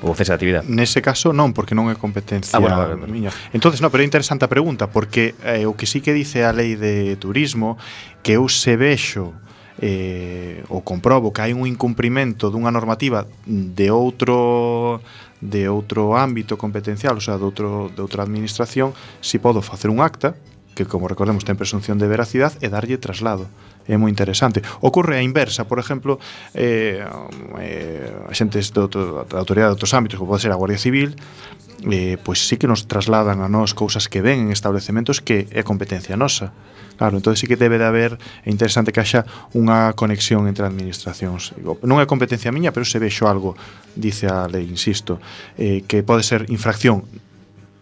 ou 0.02 0.14
cese 0.14 0.30
de 0.30 0.37
actividade. 0.38 0.66
Nese 0.70 1.02
caso 1.02 1.34
non, 1.34 1.50
porque 1.50 1.74
non 1.74 1.90
é 1.90 1.96
competencia 1.98 2.58
ah, 2.58 2.62
bueno, 2.62 2.78
vale, 2.78 2.94
vale. 2.94 3.11
miña. 3.11 3.30
Entonces, 3.50 3.82
no, 3.82 3.90
pero 3.90 4.02
é 4.02 4.06
interesante 4.06 4.46
a 4.46 4.50
pregunta 4.50 4.87
porque 4.87 5.34
eh, 5.42 5.66
o 5.66 5.74
que 5.74 5.90
sí 5.90 5.98
que 5.98 6.14
dice 6.14 6.46
a 6.46 6.54
lei 6.54 6.78
de 6.78 7.18
turismo 7.18 7.74
que 8.22 8.38
eu 8.38 8.46
se 8.46 8.78
vexo 8.78 9.34
eh, 9.82 10.62
ou 10.70 10.82
comprobo 10.87 11.34
que 11.34 11.42
hai 11.42 11.52
un 11.54 11.66
incumprimento 11.66 12.50
dunha 12.50 12.70
normativa 12.70 13.26
de 13.46 13.90
outro 13.90 15.02
de 15.38 15.70
outro 15.70 16.18
ámbito 16.18 16.58
competencial, 16.58 17.14
ou 17.14 17.22
sea, 17.22 17.38
de, 17.38 17.46
outro, 17.46 17.90
de 17.94 18.02
outra 18.02 18.26
administración, 18.26 18.90
si 19.22 19.38
podo 19.38 19.62
facer 19.62 19.87
un 19.87 20.02
acta, 20.02 20.34
que 20.74 20.82
como 20.82 21.06
recordemos 21.06 21.46
ten 21.46 21.54
presunción 21.54 21.94
de 21.98 22.11
veracidade, 22.11 22.58
e 22.58 22.66
darlle 22.66 22.98
traslado. 22.98 23.46
Uh 23.46 23.67
é 23.88 23.96
moi 23.96 24.12
interesante. 24.12 24.61
Ocorre 24.85 25.16
a 25.16 25.24
inversa, 25.24 25.64
por 25.64 25.81
exemplo, 25.81 26.20
eh, 26.53 27.03
eh, 27.59 28.37
xentes 28.37 28.70
do, 28.70 28.87
do, 28.87 29.24
da 29.24 29.40
autoridade 29.40 29.72
de 29.72 29.77
outros 29.81 29.96
ámbitos, 29.96 30.20
como 30.20 30.37
pode 30.37 30.44
ser 30.44 30.53
a 30.53 30.61
Guardia 30.61 30.79
Civil, 30.79 31.16
eh, 31.88 32.20
pois 32.20 32.44
sí 32.44 32.61
que 32.61 32.68
nos 32.68 32.85
trasladan 32.85 33.40
a 33.40 33.48
nós 33.48 33.72
cousas 33.72 34.07
que 34.12 34.20
ven 34.20 34.46
en 34.46 34.48
establecementos 34.53 35.24
que 35.24 35.48
é 35.51 35.64
competencia 35.64 36.20
nosa. 36.20 36.53
Claro, 36.98 37.16
entón 37.16 37.38
sí 37.38 37.46
que 37.46 37.55
debe 37.55 37.79
de 37.79 37.87
haber, 37.87 38.18
é 38.44 38.51
interesante 38.51 38.90
que 38.90 39.01
haxa 39.01 39.22
unha 39.55 39.94
conexión 39.94 40.51
entre 40.51 40.66
administracións. 40.66 41.55
Non 41.87 42.03
é 42.03 42.05
competencia 42.11 42.51
miña, 42.51 42.74
pero 42.74 42.83
se 42.83 42.98
vexo 42.98 43.31
algo, 43.31 43.55
dice 43.94 44.27
a 44.27 44.51
lei, 44.51 44.66
insisto, 44.66 45.22
eh, 45.57 45.87
que 45.87 46.03
pode 46.03 46.27
ser 46.27 46.51
infracción 46.51 47.07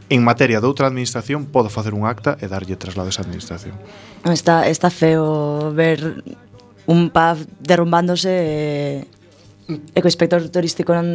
en 0.09 0.23
materia 0.23 0.61
de 0.61 0.69
outra 0.69 0.87
administración, 0.87 1.51
podo 1.51 1.73
facer 1.73 1.97
un 1.97 2.07
acta 2.07 2.39
e 2.39 2.47
darlle 2.47 2.79
traslado 2.79 3.09
a 3.09 3.13
esa 3.13 3.25
administración. 3.25 3.75
Está, 4.33 4.69
está 4.69 4.91
feo 4.91 5.73
ver 5.73 6.23
un 6.87 7.11
pub 7.11 7.47
derrumbándose 7.61 8.31
e, 8.31 9.07
e 9.71 9.99
que 9.99 10.07
o 10.07 10.11
inspector 10.11 10.43
turístico 10.51 10.95
non, 10.95 11.07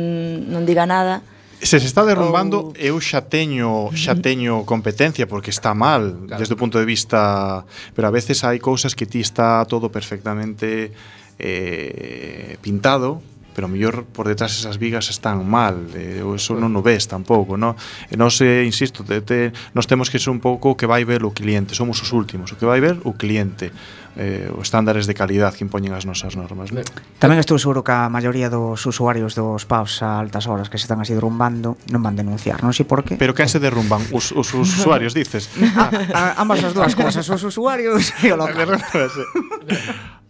non 0.48 0.64
diga 0.64 0.88
nada. 0.88 1.24
Se 1.62 1.78
se 1.78 1.86
está 1.86 2.02
derrumbando, 2.04 2.72
ou... 2.72 2.80
eu 2.80 2.98
xa 3.00 3.22
teño 3.22 3.94
xa 3.94 4.18
teño 4.18 4.66
competencia 4.66 5.30
porque 5.30 5.54
está 5.54 5.78
mal 5.78 6.26
claro. 6.26 6.40
desde 6.42 6.54
o 6.56 6.60
punto 6.60 6.80
de 6.80 6.88
vista, 6.88 7.64
pero 7.94 8.10
a 8.10 8.14
veces 8.14 8.44
hai 8.44 8.60
cousas 8.60 8.98
que 8.98 9.06
ti 9.06 9.22
está 9.22 9.64
todo 9.70 9.92
perfectamente 9.94 10.92
eh, 11.38 12.58
pintado 12.66 13.22
pero 13.54 13.68
mellor 13.68 14.04
por 14.10 14.28
detrás 14.28 14.56
esas 14.58 14.78
vigas 14.78 15.10
están 15.10 15.44
mal, 15.48 15.78
eh, 15.96 16.24
ou 16.24 16.36
eso 16.36 16.56
non 16.56 16.72
o 16.76 16.82
ves 16.82 17.08
tampouco, 17.08 17.56
no? 17.56 17.76
E 18.10 18.16
nós, 18.16 18.40
eh, 18.42 18.64
insisto, 18.64 19.04
te, 19.04 19.22
te, 19.22 19.52
nós 19.76 19.86
temos 19.86 20.10
que 20.10 20.20
ser 20.20 20.32
un 20.32 20.40
pouco 20.40 20.76
que 20.76 20.88
vai 20.88 21.04
ver 21.04 21.24
o 21.24 21.32
cliente, 21.32 21.76
somos 21.76 22.00
os 22.02 22.12
últimos, 22.12 22.52
o 22.52 22.58
que 22.58 22.66
vai 22.66 22.80
ver 22.80 23.00
o 23.04 23.14
cliente 23.14 23.72
eh, 24.18 24.52
os 24.52 24.68
estándares 24.68 25.08
de 25.08 25.14
calidad 25.16 25.56
que 25.56 25.64
impoñen 25.64 25.96
as 25.96 26.04
nosas 26.04 26.36
normas. 26.36 26.72
Non? 26.76 26.84
Tamén 27.20 27.40
estou 27.40 27.56
seguro 27.56 27.84
que 27.84 27.96
a 27.96 28.12
maioría 28.12 28.52
dos 28.52 28.84
usuarios 28.84 29.36
dos 29.36 29.64
pubs 29.64 30.04
a 30.04 30.20
altas 30.20 30.48
horas 30.48 30.68
que 30.68 30.76
se 30.76 30.88
están 30.88 31.00
así 31.00 31.16
derrumbando 31.16 31.80
non 31.92 32.04
van 32.04 32.16
denunciar, 32.16 32.60
non 32.64 32.76
sei 32.76 32.84
por 32.84 33.08
qué. 33.08 33.16
Pero 33.16 33.32
quen 33.32 33.48
se 33.48 33.64
derrumban? 33.64 34.04
Os, 34.12 34.36
os, 34.36 34.52
usuarios, 34.60 35.16
dices? 35.16 35.48
a, 35.76 35.88
a, 36.12 36.22
ambas 36.44 36.64
as 36.64 36.76
dúas 36.76 36.96
cousas, 36.96 37.24
os 37.24 37.44
usuarios 37.44 38.12
e 38.24 38.32
o 38.32 38.38
local. 38.40 38.76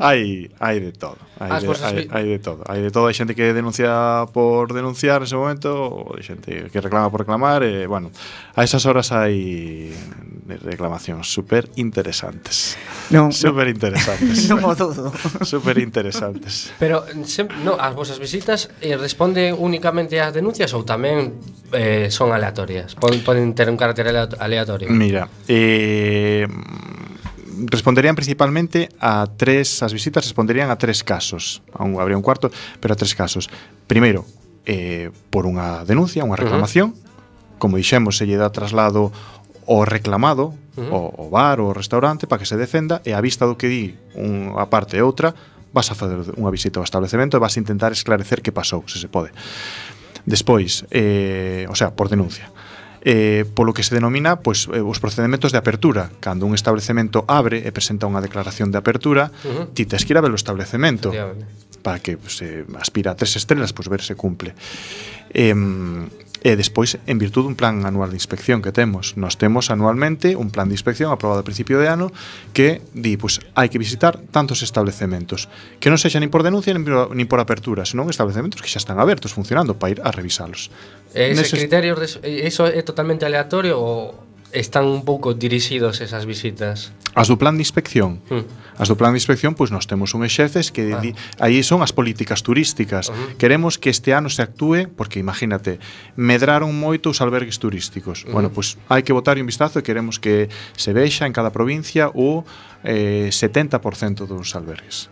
hai, 0.01 0.49
hai 0.61 0.77
de 0.81 0.91
todo. 0.93 1.17
Hai 1.41 1.61
de, 1.61 1.67
hai, 1.69 1.97
hai 2.09 2.25
de 2.25 2.39
todo. 2.39 2.61
Hai 2.69 2.81
de 2.81 2.89
todo, 2.93 3.05
hai 3.09 3.17
xente 3.17 3.33
que 3.33 3.49
denuncia 3.53 4.25
por 4.29 4.73
denunciar 4.73 5.25
nese 5.25 5.37
momento, 5.37 5.73
ou 5.73 6.13
hai 6.13 6.25
xente 6.25 6.69
que 6.69 6.79
reclama 6.81 7.09
por 7.09 7.25
reclamar, 7.25 7.65
e, 7.65 7.89
bueno, 7.89 8.13
a 8.53 8.61
esas 8.61 8.85
horas 8.85 9.09
hai 9.09 9.89
reclamacións 10.61 11.31
super 11.31 11.69
interesantes. 11.77 12.77
Non, 13.09 13.31
super 13.31 13.70
interesantes. 13.71 14.51
non 14.51 14.61
o 14.69 14.75
dudo. 14.75 15.09
Super 15.47 15.79
interesantes. 15.79 16.75
Pero 16.77 17.07
sempre, 17.23 17.55
no, 17.63 17.79
as 17.79 17.95
vosas 17.95 18.19
visitas 18.19 18.69
eh, 18.83 18.99
responde 18.99 19.55
únicamente 19.55 20.19
ás 20.19 20.35
denuncias 20.35 20.75
ou 20.75 20.83
tamén 20.83 21.39
eh, 21.71 22.11
son 22.11 22.35
aleatorias? 22.35 22.93
Poden, 22.99 23.23
poden 23.23 23.55
ter 23.55 23.71
un 23.71 23.79
carácter 23.79 24.11
aleatorio? 24.11 24.91
Mira, 24.91 25.31
eh, 25.47 26.45
responderían 27.67 28.15
principalmente 28.15 28.89
a 28.99 29.27
tres, 29.27 29.83
as 29.83 29.93
visitas 29.93 30.25
responderían 30.25 30.69
a 30.69 30.77
tres 30.77 31.03
casos. 31.03 31.61
Aún 31.73 31.99
habría 31.99 32.17
un 32.17 32.23
cuarto, 32.23 32.51
pero 32.79 32.93
a 32.93 32.97
tres 32.97 33.15
casos. 33.15 33.49
Primeiro, 33.87 34.25
eh, 34.65 35.11
por 35.29 35.45
unha 35.45 35.83
denuncia, 35.85 36.25
unha 36.25 36.37
reclamación, 36.37 36.93
uh 36.93 36.95
-huh. 36.95 37.57
como 37.61 37.77
dixemos, 37.77 38.17
se 38.17 38.25
lle 38.25 38.37
dá 38.37 38.49
traslado 38.53 39.11
o 39.65 39.85
reclamado, 39.85 40.53
uh 40.77 40.81
-huh. 40.81 40.89
o, 41.17 41.27
o 41.27 41.29
bar 41.29 41.59
ou 41.59 41.69
o 41.69 41.73
restaurante, 41.73 42.27
para 42.27 42.39
que 42.39 42.47
se 42.47 42.57
defenda 42.57 43.01
e 43.05 43.13
a 43.13 43.21
vista 43.21 43.45
do 43.45 43.55
que 43.55 43.67
di 43.69 43.95
unha 44.15 44.65
parte 44.67 44.97
e 44.97 45.01
outra, 45.01 45.33
vas 45.73 45.87
a 45.91 45.95
fazer 45.95 46.35
unha 46.35 46.51
visita 46.51 46.79
ao 46.79 46.85
establecemento 46.85 47.37
e 47.37 47.39
vas 47.39 47.55
a 47.55 47.59
intentar 47.63 47.91
esclarecer 47.95 48.43
que 48.43 48.51
pasou, 48.51 48.83
se 48.87 48.99
se 48.99 49.07
pode. 49.07 49.31
Despois, 50.25 50.85
eh, 50.91 51.65
o 51.69 51.75
sea, 51.75 51.95
por 51.95 52.09
denuncia. 52.09 52.51
Eh, 53.01 53.49
polo 53.57 53.73
que 53.73 53.81
se 53.81 53.97
denomina 53.97 54.45
pois, 54.45 54.69
eh, 54.69 54.77
os 54.77 55.01
procedementos 55.01 55.49
de 55.49 55.57
apertura 55.57 56.13
Cando 56.21 56.45
un 56.45 56.53
establecemento 56.53 57.25
abre 57.25 57.65
e 57.65 57.73
presenta 57.73 58.05
unha 58.05 58.21
declaración 58.21 58.69
de 58.69 58.77
apertura 58.77 59.33
uh 59.41 59.65
-huh. 59.65 59.73
Ti 59.73 59.89
tes 59.89 60.05
que 60.05 60.13
ir 60.13 60.21
a 60.21 60.21
ver 60.21 60.29
o 60.29 60.37
establecemento 60.37 61.09
Para 61.81 61.97
que 61.97 62.13
se 62.13 62.21
pues, 62.21 62.35
eh, 62.45 62.61
aspira 62.77 63.09
a 63.09 63.17
tres 63.17 63.33
estrelas 63.41 63.73
Pois 63.73 63.89
pues, 63.89 63.97
ver 63.97 64.05
se 64.05 64.13
cumple 64.13 64.53
eh, 65.33 65.57
E 66.41 66.57
despois, 66.57 66.97
en 67.05 67.21
virtud 67.21 67.45
dun 67.45 67.53
plan 67.53 67.85
anual 67.85 68.09
de 68.09 68.17
inspección 68.17 68.65
que 68.65 68.73
temos, 68.73 69.13
nos 69.13 69.37
temos 69.37 69.69
anualmente 69.69 70.33
un 70.33 70.49
plan 70.49 70.65
de 70.65 70.73
inspección 70.73 71.13
aprobado 71.13 71.37
a 71.37 71.45
principio 71.45 71.77
de 71.77 71.85
ano 71.85 72.09
que 72.49 72.81
di, 72.97 73.13
pois, 73.13 73.37
hai 73.53 73.69
que 73.69 73.77
visitar 73.77 74.17
tantos 74.33 74.65
establecementos, 74.65 75.45
que 75.77 75.93
non 75.93 76.01
sexa 76.01 76.17
nin 76.17 76.33
por 76.33 76.41
denuncia 76.41 76.73
nin 76.73 76.81
por, 76.81 77.13
nin 77.13 77.29
por 77.29 77.37
apertura, 77.37 77.85
senón 77.85 78.09
establecementos 78.09 78.57
que 78.57 78.73
xa 78.73 78.81
están 78.81 78.97
abertos, 78.97 79.37
funcionando, 79.37 79.77
para 79.77 79.93
ir 79.93 79.99
a 80.01 80.09
revisalos. 80.09 80.73
Ese 81.13 81.45
Neses... 81.45 81.61
criterio, 81.61 81.93
de, 81.93 82.09
iso 82.25 82.65
é 82.65 82.81
totalmente 82.81 83.21
aleatorio 83.21 83.77
ou 83.77 84.30
están 84.53 84.85
un 84.85 85.03
pouco 85.03 85.33
dirixidos 85.33 86.01
esas 86.01 86.25
visitas? 86.25 86.93
As 87.15 87.27
do 87.27 87.37
plan 87.37 87.55
de 87.55 87.63
inspección. 87.63 88.23
Hmm. 88.29 88.47
As 88.79 88.87
do 88.87 88.95
plan 88.95 89.11
de 89.11 89.19
inspección, 89.19 89.53
pois 89.53 89.69
nós 89.69 89.85
temos 89.85 90.15
un 90.15 90.23
xefes 90.27 90.71
que 90.71 90.95
ah. 90.95 91.03
aí 91.43 91.63
son 91.63 91.83
as 91.83 91.91
políticas 91.91 92.41
turísticas. 92.41 93.09
Uh 93.09 93.13
-huh. 93.13 93.37
Queremos 93.37 93.77
que 93.77 93.91
este 93.91 94.15
ano 94.15 94.31
se 94.31 94.41
actúe, 94.41 94.87
porque 94.87 95.19
imagínate, 95.19 95.79
medraron 96.15 96.71
moito 96.73 97.11
os 97.11 97.19
albergues 97.19 97.59
turísticos. 97.59 98.23
Uh 98.23 98.27
-huh. 98.27 98.33
Bueno, 98.33 98.49
pois 98.49 98.79
hai 98.87 99.03
que 99.03 99.13
botar 99.13 99.37
un 99.37 99.47
vistazo 99.47 99.79
e 99.79 99.83
queremos 99.83 100.17
que 100.17 100.47
se 100.73 100.91
vexa 100.91 101.27
en 101.27 101.33
cada 101.33 101.51
provincia 101.51 102.09
o 102.15 102.43
eh, 102.83 103.29
70% 103.29 104.25
dos 104.25 104.55
albergues 104.55 105.11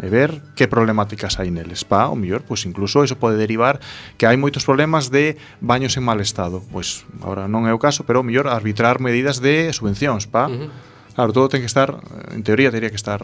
e 0.00 0.08
ver 0.08 0.40
que 0.56 0.66
problemáticas 0.66 1.36
hai 1.36 1.52
neles. 1.52 1.84
Pa, 1.84 2.08
o 2.08 2.16
mellor, 2.16 2.40
pois 2.42 2.64
incluso 2.64 3.04
iso 3.04 3.20
pode 3.20 3.36
derivar 3.36 3.78
que 4.16 4.24
hai 4.24 4.40
moitos 4.40 4.64
problemas 4.64 5.12
de 5.12 5.36
baños 5.60 6.00
en 6.00 6.04
mal 6.08 6.18
estado. 6.24 6.64
Pois 6.72 7.04
agora 7.20 7.44
non 7.46 7.68
é 7.68 7.72
o 7.76 7.78
caso, 7.78 8.08
pero 8.08 8.24
o 8.24 8.26
mellor 8.26 8.48
arbitrar 8.48 8.98
medidas 8.98 9.44
de 9.44 9.68
subvencións, 9.76 10.24
pa. 10.24 10.48
Uh 10.48 10.66
-huh. 10.66 10.70
Claro, 11.14 11.36
todo 11.36 11.52
ten 11.52 11.60
que 11.60 11.68
estar, 11.68 12.00
en 12.32 12.40
teoría, 12.40 12.70
teria 12.70 12.88
que 12.88 12.96
estar 12.96 13.20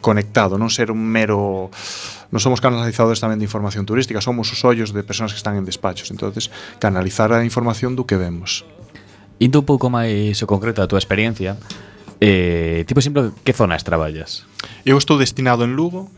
conectado, 0.00 0.56
non 0.56 0.70
ser 0.70 0.88
un 0.88 1.02
mero... 1.02 1.68
Non 2.32 2.40
somos 2.40 2.60
canalizadores 2.62 3.20
tamén 3.20 3.36
de 3.36 3.44
información 3.44 3.84
turística, 3.84 4.22
somos 4.22 4.48
os 4.48 4.60
ollos 4.64 4.94
de 4.96 5.02
persoas 5.04 5.34
que 5.34 5.40
están 5.40 5.60
en 5.60 5.66
despachos. 5.66 6.08
entonces 6.08 6.48
canalizar 6.78 7.32
a 7.34 7.44
información 7.44 7.98
do 7.98 8.06
que 8.08 8.16
vemos. 8.16 8.64
Indo 9.42 9.60
un 9.60 9.66
pouco 9.68 9.90
máis 9.90 10.40
concreto 10.46 10.80
a 10.80 10.88
túa 10.88 11.02
experiencia, 11.02 11.58
Eh, 12.20 12.82
tipo 12.86 12.98
exemplo, 12.98 13.30
que 13.44 13.52
zonas 13.52 13.86
traballas? 13.86 14.46
Eu 14.82 14.98
estou 14.98 15.18
destinado 15.18 15.62
en 15.62 15.78
Lugo, 15.78 16.10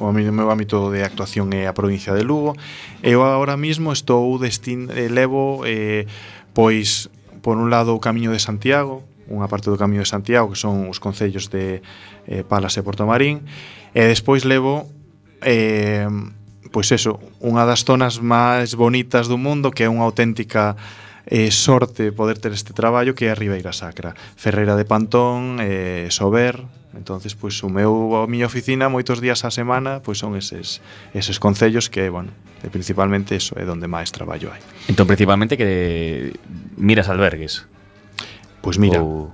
o 0.00 0.08
meu 0.12 0.48
ámbito 0.48 0.88
de 0.88 1.04
actuación 1.04 1.52
é 1.52 1.68
a 1.68 1.76
provincia 1.76 2.16
de 2.16 2.24
Lugo. 2.24 2.56
Eu 3.04 3.20
agora 3.20 3.60
mismo 3.60 3.92
estou 3.92 4.24
destin 4.40 4.88
eh, 4.88 5.12
levo 5.12 5.68
eh, 5.68 6.08
pois 6.56 7.12
por 7.44 7.58
un 7.60 7.68
lado 7.68 7.92
o 7.92 8.00
Camiño 8.00 8.32
de 8.32 8.40
Santiago, 8.40 9.04
unha 9.28 9.44
parte 9.50 9.68
do 9.68 9.76
Camiño 9.76 10.00
de 10.00 10.08
Santiago 10.08 10.48
que 10.48 10.58
son 10.58 10.88
os 10.88 10.96
concellos 10.96 11.52
de 11.52 11.84
eh, 12.24 12.40
Palas 12.48 12.80
e 12.80 12.86
Portomarín, 12.86 13.44
e 13.92 14.08
despois 14.08 14.48
levo 14.48 14.88
eh, 15.44 16.08
pois 16.72 16.88
eso, 16.88 17.20
unha 17.44 17.68
das 17.68 17.84
zonas 17.84 18.16
máis 18.24 18.72
bonitas 18.72 19.28
do 19.28 19.36
mundo 19.36 19.68
que 19.68 19.84
é 19.84 19.88
unha 19.92 20.08
auténtica 20.08 20.80
eh, 21.26 21.50
sorte 21.50 22.12
poder 22.12 22.38
ter 22.38 22.52
este 22.52 22.72
traballo 22.72 23.14
que 23.14 23.26
é 23.26 23.30
a 23.32 23.38
Ribeira 23.38 23.72
Sacra. 23.72 24.14
Ferreira 24.36 24.76
de 24.76 24.84
Pantón, 24.84 25.58
eh, 25.60 26.08
Sober, 26.10 26.64
entonces 26.96 27.34
pois 27.34 27.56
o 27.64 27.68
meu 27.72 28.20
a 28.20 28.28
miña 28.28 28.46
oficina 28.46 28.92
moitos 28.92 29.24
días 29.24 29.44
á 29.44 29.50
semana 29.50 30.04
pois 30.04 30.20
son 30.20 30.36
eses 30.36 30.84
eses 31.16 31.40
concellos 31.40 31.88
que, 31.88 32.12
bueno, 32.12 32.32
e 32.60 32.68
principalmente 32.68 33.34
eso 33.34 33.56
é 33.56 33.64
onde 33.64 33.88
máis 33.88 34.12
traballo 34.12 34.52
hai. 34.52 34.60
Entón 34.92 35.08
principalmente 35.08 35.56
que 35.56 36.36
miras 36.76 37.08
albergues. 37.08 37.64
Pois 38.60 38.78
mira, 38.78 39.02
ou 39.02 39.32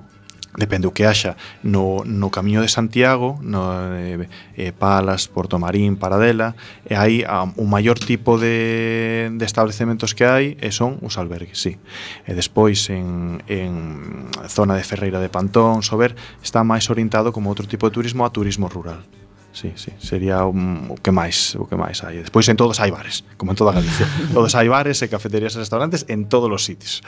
depende 0.58 0.90
o 0.90 0.92
que 0.92 1.06
haxa 1.06 1.38
no, 1.62 2.02
no 2.04 2.34
camiño 2.34 2.60
de 2.60 2.68
Santiago 2.68 3.38
no, 3.40 3.70
eh, 3.94 4.26
eh, 4.58 4.72
Palas, 4.74 5.30
Porto 5.30 5.62
Marín, 5.62 5.94
Paradela 5.96 6.58
e 6.84 6.98
hai 6.98 7.22
a, 7.22 7.46
o 7.46 7.64
maior 7.64 7.96
tipo 7.96 8.36
de, 8.36 9.30
de 9.30 9.44
establecementos 9.46 10.12
que 10.12 10.26
hai 10.26 10.58
e 10.58 10.74
son 10.74 10.98
os 11.06 11.16
albergues, 11.16 11.62
sí 11.62 11.78
e 12.26 12.34
despois 12.34 12.90
en, 12.90 13.38
en 13.46 14.28
zona 14.50 14.74
de 14.74 14.82
Ferreira 14.82 15.22
de 15.22 15.30
Pantón, 15.30 15.86
Sober 15.86 16.18
está 16.42 16.66
máis 16.66 16.90
orientado 16.90 17.30
como 17.30 17.48
outro 17.48 17.70
tipo 17.70 17.86
de 17.86 17.94
turismo 17.94 18.26
a 18.26 18.34
turismo 18.34 18.66
rural 18.66 19.06
sí, 19.58 19.72
sí, 19.76 19.92
sería 19.98 20.44
un, 20.44 20.86
o 20.90 20.94
que 20.94 21.10
máis 21.10 21.56
o 21.58 21.66
que 21.66 21.74
máis 21.74 22.02
hai. 22.06 22.22
Despois 22.22 22.46
en 22.46 22.54
todos 22.54 22.78
hai 22.78 22.94
bares, 22.94 23.26
como 23.34 23.50
en 23.52 23.58
toda 23.58 23.74
Galicia. 23.74 24.06
todos 24.36 24.54
hai 24.54 24.70
bares 24.70 25.02
e 25.02 25.10
cafeterías 25.10 25.56
e 25.56 25.62
restaurantes 25.62 26.06
en 26.06 26.30
todos 26.30 26.46
os 26.46 26.62
sitios. 26.62 27.02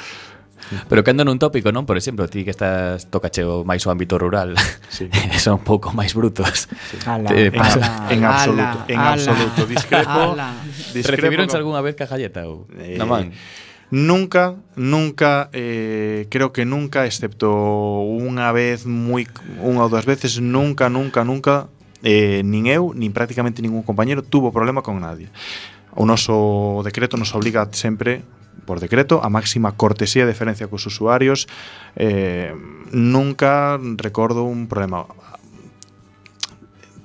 Pero 0.88 1.03
cando 1.03 1.27
nun 1.27 1.38
tópico, 1.40 1.75
non? 1.75 1.85
Por 1.85 1.99
exemplo, 1.99 2.31
ti 2.31 2.46
que 2.46 2.55
estás 2.55 3.11
tocache 3.11 3.42
o 3.42 3.66
máis 3.66 3.83
o 3.87 3.90
ámbito 3.90 4.16
rural, 4.20 4.55
sí. 4.88 5.11
son 5.42 5.61
un 5.61 5.64
pouco 5.66 5.90
máis 5.90 6.14
brutos. 6.14 6.70
Sí. 6.70 6.96
Ala, 7.07 7.31
Te, 7.31 7.51
pasa. 7.51 8.07
Ala, 8.07 8.12
en 8.14 8.20
absoluto, 8.23 8.79
ala, 8.85 8.90
en 8.90 9.01
absoluto. 9.01 9.61
Discrepo. 9.66 10.20
Ala. 10.37 10.55
discrepo 10.94 11.23
Recibironse 11.27 11.55
con... 11.57 11.61
algunha 11.61 11.81
vez 11.83 11.94
cajalleta 11.99 12.46
ou 12.46 12.70
eh, 12.79 12.94
na 13.01 13.07
man? 13.07 13.35
Nunca, 13.90 14.55
nunca, 14.77 15.51
eh, 15.53 16.31
creo 16.31 16.53
que 16.55 16.62
nunca, 16.62 17.11
excepto 17.11 17.51
unha 18.07 18.55
vez, 18.55 18.87
moi, 18.87 19.27
unha 19.59 19.83
ou 19.83 19.90
dúas 19.90 20.07
veces, 20.07 20.38
nunca, 20.38 20.87
nunca, 20.87 21.27
nunca, 21.27 21.66
eh, 22.07 22.46
nin 22.46 22.70
eu, 22.70 22.94
nin 22.94 23.11
prácticamente 23.11 23.59
ningún 23.59 23.83
compañero 23.83 24.23
tuvo 24.23 24.55
problema 24.55 24.87
con 24.87 25.03
nadie. 25.03 25.27
O 25.99 26.07
noso 26.07 26.87
decreto 26.87 27.18
nos 27.18 27.35
obliga 27.35 27.66
sempre 27.75 28.23
por 28.64 28.81
decreto, 28.81 29.20
a 29.23 29.29
máxima 29.29 29.77
cortesía 29.77 30.25
e 30.25 30.31
deferencia 30.31 30.68
cos 30.68 30.87
usuarios. 30.87 31.49
Eh, 31.96 32.55
nunca 32.92 33.79
recordo 33.96 34.44
un 34.44 34.66
problema 34.66 35.07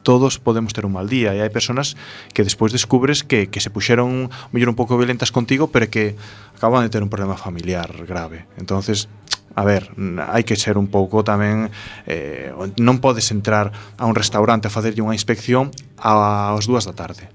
todos 0.05 0.37
podemos 0.37 0.71
ter 0.71 0.85
un 0.85 0.93
mal 0.93 1.09
día 1.09 1.33
e 1.33 1.41
hai 1.41 1.49
persoas 1.49 1.97
que 2.29 2.45
despois 2.45 2.69
descubres 2.69 3.25
que, 3.25 3.49
que 3.49 3.57
se 3.57 3.73
puxeron 3.73 4.29
mellor 4.53 4.69
un 4.69 4.77
pouco 4.77 5.01
violentas 5.01 5.33
contigo 5.33 5.73
pero 5.73 5.89
que 5.89 6.13
acaban 6.53 6.85
de 6.85 6.93
ter 6.93 7.01
un 7.01 7.09
problema 7.09 7.35
familiar 7.35 7.89
grave 8.05 8.45
entonces 8.61 9.09
A 9.55 9.63
ver, 9.63 9.95
hai 10.19 10.43
que 10.43 10.59
ser 10.59 10.75
un 10.75 10.91
pouco 10.91 11.23
tamén 11.23 11.71
eh, 12.03 12.51
Non 12.75 12.99
podes 12.99 13.31
entrar 13.31 13.71
a 13.95 14.03
un 14.03 14.11
restaurante 14.11 14.67
a 14.67 14.73
facerlle 14.75 14.99
unha 14.99 15.15
inspección 15.15 15.71
ás 15.95 16.67
dúas 16.67 16.83
da 16.83 16.91
tarde 16.91 17.31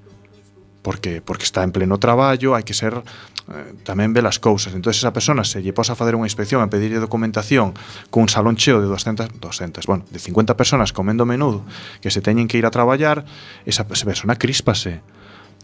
porque, 0.80 1.20
porque 1.20 1.44
está 1.44 1.64
en 1.64 1.72
pleno 1.72 2.00
traballo, 2.00 2.56
hai 2.56 2.64
que 2.64 2.72
ser 2.72 3.04
Eh, 3.50 3.74
tamén 3.82 4.14
ve 4.14 4.22
as 4.22 4.38
cousas. 4.38 4.70
Entón, 4.70 4.94
esa 4.94 5.10
persona 5.10 5.42
se 5.42 5.58
lle 5.58 5.74
posa 5.74 5.92
a 5.92 5.98
fazer 5.98 6.14
unha 6.14 6.30
inspección 6.30 6.62
a 6.62 6.70
pedirlle 6.70 7.02
documentación 7.02 7.74
cun 8.06 8.30
salón 8.30 8.54
cheo 8.54 8.78
de 8.78 8.86
200, 8.86 9.42
200, 9.42 9.90
bueno, 9.90 10.06
de 10.06 10.22
50 10.22 10.54
personas 10.54 10.94
comendo 10.94 11.26
menudo 11.26 11.66
que 11.98 12.14
se 12.14 12.22
teñen 12.22 12.46
que 12.46 12.62
ir 12.62 12.66
a 12.66 12.70
traballar, 12.70 13.26
esa, 13.66 13.82
esa 13.90 14.06
persona 14.06 14.38
crispase. 14.38 15.02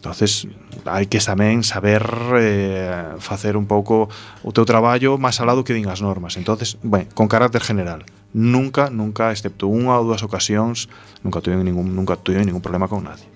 Entonces, 0.03 0.51
hai 0.83 1.07
que 1.07 1.23
tamén 1.23 1.63
saber 1.63 2.03
eh, 2.37 3.15
facer 3.23 3.55
un 3.55 3.71
pouco 3.71 4.11
o 4.43 4.51
teu 4.51 4.67
traballo 4.67 5.15
máis 5.15 5.39
alado 5.39 5.63
que 5.63 5.71
din 5.71 5.87
as 5.87 6.03
normas. 6.03 6.35
Entonces, 6.35 6.83
ben, 6.83 7.07
con 7.15 7.31
carácter 7.31 7.63
general, 7.63 8.03
nunca, 8.35 8.91
nunca, 8.91 9.31
excepto 9.31 9.71
unha 9.71 9.95
ou 9.95 10.11
dúas 10.11 10.27
ocasións, 10.27 10.91
nunca 11.23 11.39
tuve 11.39 11.63
ningún, 11.63 11.95
nunca 11.95 12.19
tuve 12.19 12.43
ningún 12.43 12.63
problema 12.63 12.91
con 12.91 13.07
nadie. 13.07 13.36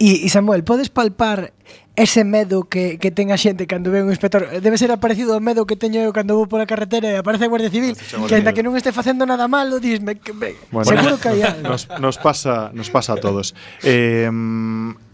E, 0.00 0.24
e 0.24 0.28
Samuel, 0.32 0.64
podes 0.64 0.88
palpar 0.88 1.52
ese 1.92 2.24
medo 2.24 2.64
que, 2.64 2.96
que 2.96 3.12
ten 3.12 3.28
a 3.28 3.36
xente 3.36 3.68
cando 3.68 3.92
ve 3.92 4.00
un 4.00 4.08
inspector? 4.08 4.48
Debe 4.48 4.80
ser 4.80 4.88
parecido 4.96 5.36
ao 5.36 5.44
medo 5.44 5.68
que 5.68 5.76
teño 5.76 6.00
eu 6.00 6.08
cando 6.16 6.40
vou 6.40 6.48
pola 6.48 6.64
carretera 6.64 7.12
e 7.12 7.20
aparece 7.20 7.44
a 7.44 7.52
Guardia 7.52 7.68
Civil 7.68 7.92
que 8.00 8.32
ainda 8.32 8.56
que 8.56 8.64
non 8.64 8.72
este 8.80 8.96
facendo 8.96 9.28
nada 9.28 9.44
malo 9.44 9.76
disme 9.76 10.16
que 10.16 10.32
me, 10.32 10.56
bueno, 10.72 10.88
seguro 10.88 11.20
que 11.20 11.28
hai 11.28 11.44
algo. 11.44 11.68
nos, 11.68 11.84
nos, 12.00 12.16
pasa, 12.16 12.72
nos 12.72 12.88
pasa 12.88 13.12
a 13.12 13.20
todos. 13.20 13.52
Eh, 13.84 14.24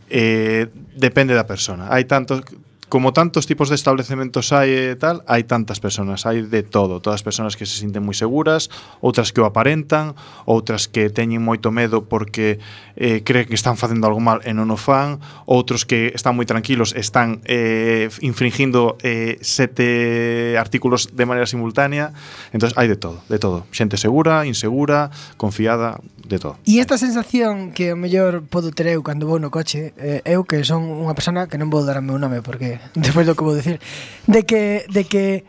eh, 0.06 0.70
depende 0.94 1.34
da 1.34 1.42
persona. 1.50 1.90
Hai 1.90 2.06
tantos 2.06 2.46
como 2.88 3.12
tantos 3.12 3.46
tipos 3.46 3.68
de 3.68 3.74
establecementos 3.74 4.54
hai 4.54 4.70
e 4.70 4.94
eh, 4.94 4.96
tal, 4.96 5.26
hai 5.26 5.42
tantas 5.42 5.82
personas, 5.82 6.22
hai 6.22 6.46
de 6.46 6.62
todo, 6.62 7.02
todas 7.02 7.18
as 7.18 7.26
personas 7.26 7.58
que 7.58 7.66
se 7.66 7.82
sinten 7.82 8.06
moi 8.06 8.14
seguras, 8.14 8.70
outras 9.02 9.34
que 9.34 9.42
o 9.42 9.46
aparentan, 9.46 10.14
outras 10.46 10.86
que 10.86 11.10
teñen 11.10 11.42
moito 11.42 11.74
medo 11.74 12.06
porque 12.06 12.62
eh, 12.94 13.26
creen 13.26 13.50
que 13.50 13.58
están 13.58 13.74
facendo 13.74 14.06
algo 14.06 14.22
mal 14.22 14.38
e 14.46 14.54
non 14.54 14.70
o 14.70 14.78
fan, 14.78 15.18
outros 15.50 15.82
que 15.82 16.14
están 16.14 16.38
moi 16.38 16.46
tranquilos, 16.46 16.94
están 16.94 17.42
eh, 17.50 18.06
infringindo 18.22 18.94
eh, 19.02 19.42
sete 19.42 20.54
artículos 20.54 21.10
de 21.10 21.26
maneira 21.26 21.50
simultánea, 21.50 22.14
entón 22.54 22.70
hai 22.78 22.86
de 22.86 22.94
todo, 22.94 23.18
de 23.26 23.42
todo, 23.42 23.66
xente 23.74 23.98
segura, 23.98 24.46
insegura, 24.46 25.10
confiada, 25.34 25.98
de 26.22 26.38
todo. 26.38 26.54
E 26.62 26.78
esta 26.78 26.98
sensación 27.02 27.74
que 27.74 27.90
o 27.90 27.98
mellor 27.98 28.46
podo 28.46 28.70
ter 28.70 28.94
eu 28.94 29.02
cando 29.02 29.26
vou 29.26 29.42
no 29.42 29.50
coche, 29.50 29.90
eh, 29.98 30.22
eu 30.22 30.46
que 30.46 30.62
son 30.62 30.86
unha 30.86 31.18
persona 31.18 31.50
que 31.50 31.58
non 31.58 31.66
vou 31.66 31.82
dar 31.82 31.98
o 31.98 32.04
meu 32.06 32.18
nome 32.18 32.46
porque 32.46 32.75
depois 32.94 33.26
do 33.26 33.34
que 33.34 33.44
vou 33.44 33.54
dicir, 33.54 33.80
de 34.26 34.42
que, 34.42 34.86
de 34.88 35.04
que 35.04 35.44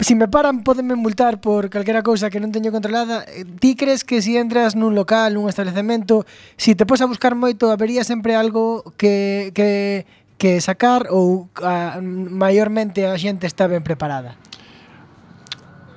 Si 0.00 0.14
me 0.14 0.28
paran, 0.28 0.62
podenme 0.62 0.94
multar 0.94 1.40
por 1.40 1.70
calquera 1.74 2.06
cousa 2.06 2.30
que 2.30 2.38
non 2.38 2.54
teño 2.54 2.70
controlada. 2.70 3.26
Eh, 3.26 3.42
ti 3.58 3.74
crees 3.74 4.06
que 4.06 4.22
si 4.22 4.38
entras 4.38 4.78
nun 4.78 4.94
local, 4.94 5.34
nun 5.34 5.50
establecemento, 5.50 6.22
si 6.54 6.78
te 6.78 6.86
pos 6.86 7.02
a 7.02 7.10
buscar 7.10 7.34
moito, 7.34 7.74
habería 7.74 8.06
sempre 8.06 8.38
algo 8.38 8.86
que, 8.94 9.50
que, 9.58 10.06
que 10.38 10.62
sacar 10.62 11.10
ou 11.10 11.50
a, 11.58 11.98
maiormente 11.98 13.10
a 13.10 13.18
xente 13.18 13.50
está 13.50 13.66
ben 13.66 13.82
preparada? 13.82 14.38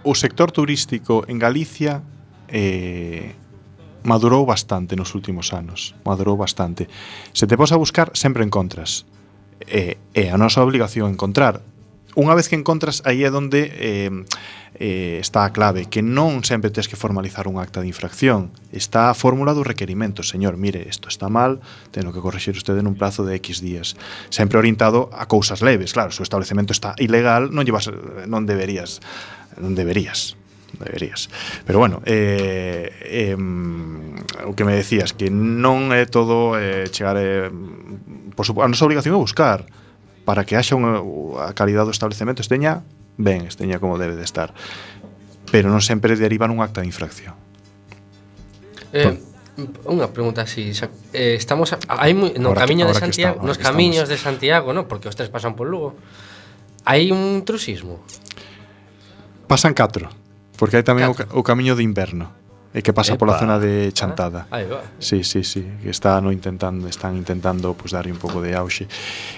O 0.01 0.17
sector 0.17 0.49
turístico 0.49 1.21
en 1.29 1.37
Galicia 1.37 2.01
eh, 2.49 3.37
madurou 4.01 4.49
bastante 4.49 4.97
nos 4.97 5.13
últimos 5.13 5.53
anos. 5.53 5.93
Madurou 6.01 6.41
bastante. 6.41 6.89
Se 7.37 7.45
te 7.45 7.53
pos 7.53 7.69
a 7.69 7.77
buscar, 7.77 8.09
sempre 8.17 8.41
encontras 8.41 9.05
eh, 9.67 9.97
é 10.13 10.33
a 10.33 10.37
nosa 10.37 10.63
obligación 10.63 11.11
encontrar. 11.11 11.61
Unha 12.11 12.35
vez 12.35 12.51
que 12.51 12.59
encontras, 12.59 12.99
aí 13.07 13.23
é 13.23 13.31
onde 13.31 13.71
eh, 13.71 14.11
eh, 14.75 15.17
está 15.23 15.47
a 15.47 15.53
clave, 15.55 15.87
que 15.87 16.03
non 16.03 16.43
sempre 16.43 16.67
tens 16.67 16.91
que 16.91 16.99
formalizar 16.99 17.47
un 17.47 17.55
acta 17.55 17.79
de 17.79 17.87
infracción. 17.87 18.51
Está 18.75 19.07
a 19.07 19.15
fórmula 19.15 19.55
do 19.55 19.63
requerimento. 19.63 20.19
Señor, 20.19 20.59
mire, 20.59 20.83
isto 20.83 21.07
está 21.07 21.31
mal, 21.31 21.63
teno 21.95 22.11
que 22.11 22.19
corregir 22.19 22.59
usted 22.59 22.75
en 22.75 22.89
un 22.89 22.99
plazo 22.99 23.23
de 23.23 23.39
X 23.39 23.63
días. 23.63 23.95
Sempre 24.27 24.59
orientado 24.59 25.07
a 25.15 25.31
cousas 25.31 25.63
leves. 25.63 25.95
Claro, 25.95 26.11
se 26.11 26.19
o 26.19 26.27
establecemento 26.27 26.75
está 26.75 26.99
ilegal, 26.99 27.47
non, 27.55 27.63
llevas, 27.63 27.87
non 28.27 28.43
deberías 28.43 28.99
non 29.59 29.75
deberías 29.75 30.39
deberías. 30.77 31.29
Pero 31.65 31.79
bueno, 31.79 32.01
eh, 32.05 32.91
eh, 33.01 33.35
o 34.45 34.55
que 34.55 34.63
me 34.63 34.75
decías, 34.75 35.13
que 35.13 35.29
non 35.29 35.91
é 35.91 36.05
todo 36.07 36.55
eh, 36.59 36.87
chegar 36.91 37.17
eh, 37.19 37.49
por 38.35 38.45
supo, 38.45 38.63
a 38.63 38.69
nosa 38.69 38.85
obligación 38.85 39.15
é 39.15 39.19
buscar 39.19 39.65
para 40.23 40.45
que 40.45 40.55
haxa 40.55 40.77
unha, 40.77 41.01
a 41.41 41.51
calidad 41.57 41.83
do 41.83 41.93
establecemento 41.93 42.45
esteña 42.45 42.85
ben, 43.17 43.45
esteña 43.49 43.81
como 43.81 43.97
debe 43.99 44.15
de 44.15 44.25
estar. 44.25 44.53
Pero 45.51 45.67
non 45.67 45.83
sempre 45.83 46.15
deriva 46.15 46.47
nun 46.47 46.63
acta 46.63 46.79
de 46.79 46.87
infracción. 46.87 47.35
Eh, 48.95 49.31
Unha 49.83 50.07
pregunta 50.09 50.47
así, 50.47 50.71
xa, 50.71 50.87
eh, 51.11 51.35
estamos 51.35 51.75
a, 51.75 51.77
hai 51.99 52.15
moi, 52.15 52.31
no 52.39 52.55
ahora 52.55 52.63
camiño 52.63 52.87
que, 52.87 52.95
de 52.95 52.99
Santiago, 53.03 53.35
está, 53.43 53.47
nos 53.51 53.57
camiños 53.59 54.07
estamos. 54.07 54.09
de 54.09 54.17
Santiago, 54.17 54.67
no, 54.71 54.87
porque 54.87 55.11
os 55.11 55.15
tres 55.19 55.27
pasan 55.27 55.59
por 55.59 55.67
Lugo. 55.67 55.99
Hai 56.87 57.11
un 57.11 57.43
intrusismo. 57.43 57.99
Pasan 59.51 59.75
catro. 59.75 60.07
Porque 60.61 60.77
hai 60.77 60.85
tamén 60.85 61.09
o, 61.09 61.17
o 61.17 61.41
camiño 61.41 61.73
de 61.73 61.81
inverno 61.81 62.29
e 62.69 62.85
que 62.85 62.93
pasa 62.93 63.17
Epa. 63.17 63.25
pola 63.25 63.41
zona 63.41 63.57
de 63.57 63.89
Chantada. 63.97 64.45
Ah, 64.53 64.61
aí 64.61 64.69
va. 64.69 64.85
Sí, 65.01 65.25
sí, 65.25 65.41
sí, 65.41 65.65
que 65.81 65.89
están 65.89 66.29
intentando, 66.29 66.85
están 66.85 67.17
intentando 67.17 67.73
pues, 67.73 67.97
darlle 67.97 68.13
un 68.13 68.21
pouco 68.21 68.45
de 68.45 68.53
auxe. 68.53 68.85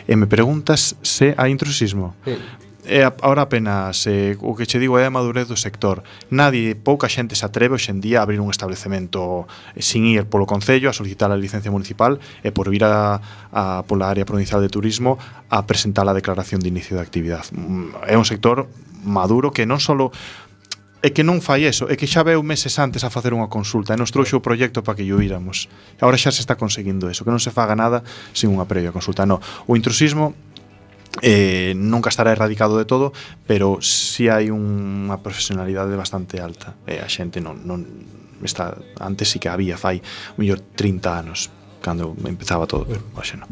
E 0.04 0.20
me 0.20 0.28
preguntas 0.28 1.00
se 1.00 1.32
hai 1.40 1.56
intrusismo. 1.56 2.12
Sí. 2.28 2.36
Eh, 2.84 3.00
e 3.00 3.08
agora 3.08 3.48
apenas 3.48 4.04
eh, 4.12 4.36
o 4.44 4.52
que 4.60 4.68
che 4.68 4.76
digo 4.76 5.00
é 5.00 5.08
a 5.08 5.16
madurez 5.16 5.48
do 5.48 5.56
sector. 5.56 6.04
Nadie, 6.28 6.76
pouca 6.76 7.08
xente 7.08 7.40
se 7.40 7.48
atreve 7.48 7.80
hoxendía 7.80 8.20
a 8.20 8.28
abrir 8.28 8.44
un 8.44 8.52
establecemento 8.52 9.48
sin 9.80 10.04
ir 10.04 10.28
polo 10.28 10.44
concello 10.44 10.92
a 10.92 10.94
solicitar 10.94 11.32
a 11.32 11.40
licencia 11.40 11.72
municipal 11.72 12.20
e 12.44 12.52
por 12.52 12.68
vir 12.68 12.84
a, 12.84 13.24
a 13.56 13.88
pola 13.88 14.12
área 14.12 14.28
provincial 14.28 14.60
de 14.60 14.68
turismo 14.68 15.16
a 15.48 15.64
presentar 15.64 16.04
a 16.04 16.12
declaración 16.12 16.60
de 16.60 16.68
inicio 16.68 17.00
de 17.00 17.04
actividade. 17.08 17.56
Mm, 17.56 18.12
é 18.12 18.20
un 18.20 18.28
sector 18.28 18.68
maduro 19.04 19.52
que 19.52 19.68
non 19.68 19.80
só 19.80 19.96
é 21.04 21.12
que 21.12 21.20
non 21.20 21.44
fai 21.44 21.68
eso, 21.68 21.92
é 21.92 22.00
que 22.00 22.08
xa 22.08 22.24
veu 22.24 22.40
meses 22.48 22.80
antes 22.80 23.04
a 23.04 23.12
facer 23.12 23.36
unha 23.36 23.52
consulta 23.52 23.92
e 23.92 24.00
nos 24.00 24.16
trouxe 24.16 24.40
o 24.40 24.42
proxecto 24.42 24.88
para 24.88 24.96
que 24.96 25.04
o 25.12 25.20
íramos. 25.20 25.68
Agora 26.00 26.16
xa 26.16 26.32
se 26.32 26.40
está 26.40 26.56
conseguindo 26.56 27.12
eso, 27.12 27.28
que 27.28 27.34
non 27.36 27.44
se 27.44 27.52
faga 27.52 27.76
nada 27.76 28.08
sin 28.32 28.56
unha 28.56 28.64
previa 28.64 28.96
consulta. 28.96 29.28
No, 29.28 29.44
o 29.68 29.76
intrusismo 29.76 30.32
eh, 31.20 31.76
nunca 31.76 32.08
estará 32.08 32.32
erradicado 32.32 32.80
de 32.80 32.88
todo, 32.88 33.12
pero 33.44 33.84
si 33.84 34.24
sí 34.24 34.32
hai 34.32 34.48
unha 34.48 35.20
profesionalidade 35.20 35.92
bastante 36.00 36.40
alta. 36.40 36.80
E 36.88 36.96
eh, 36.96 37.04
a 37.04 37.12
xente 37.12 37.44
non, 37.44 37.68
non 37.68 37.84
está, 38.40 38.72
antes 39.04 39.28
sí 39.28 39.44
que 39.44 39.52
había 39.52 39.76
fai 39.76 40.00
mellor 40.40 40.64
30 40.80 41.04
anos 41.12 41.52
cando 41.84 42.16
empezaba 42.24 42.64
todo, 42.64 42.88
pero 42.88 43.04
xa 43.28 43.36
non. 43.36 43.52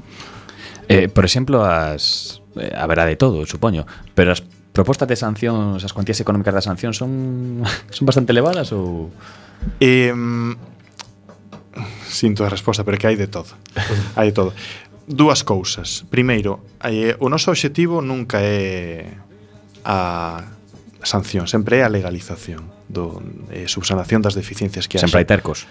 Eh, 0.88 1.12
por 1.12 1.28
exemplo, 1.28 1.68
as 1.68 2.40
eh, 2.56 2.72
haberá 2.80 3.04
de 3.04 3.20
todo, 3.20 3.44
supoño, 3.44 3.84
pero 4.16 4.32
as 4.32 4.40
propostas 4.72 5.08
de 5.08 5.16
sancións, 5.20 5.84
as 5.84 5.92
cuantías 5.92 6.20
económicas 6.24 6.56
das 6.56 6.66
sancións 6.66 6.96
son 6.96 7.12
son 7.96 8.06
bastante 8.08 8.32
elevadas 8.32 8.72
ou 8.72 9.12
eh, 9.80 10.16
sinto 12.08 12.44
a 12.44 12.50
resposta, 12.50 12.84
pero 12.84 12.98
que 12.98 13.08
hai 13.08 13.16
de 13.16 13.28
todo. 13.28 13.52
hai 14.16 14.32
de 14.32 14.36
todo. 14.36 14.52
Dúas 15.08 15.44
cousas. 15.44 16.08
Primeiro, 16.08 16.64
eh, 16.84 17.16
o 17.20 17.28
noso 17.28 17.52
obxectivo 17.52 18.00
nunca 18.00 18.40
é 18.40 19.08
a 19.84 20.46
sanción, 21.02 21.48
sempre 21.50 21.82
é 21.82 21.84
a 21.84 21.90
legalización 21.90 22.70
do 22.88 23.20
eh, 23.50 23.66
subsanación 23.68 24.22
das 24.22 24.36
deficiencias 24.36 24.88
que 24.88 25.00
hai. 25.00 25.04
Sempre 25.08 25.26
hai 25.26 25.28
tercos. 25.28 25.66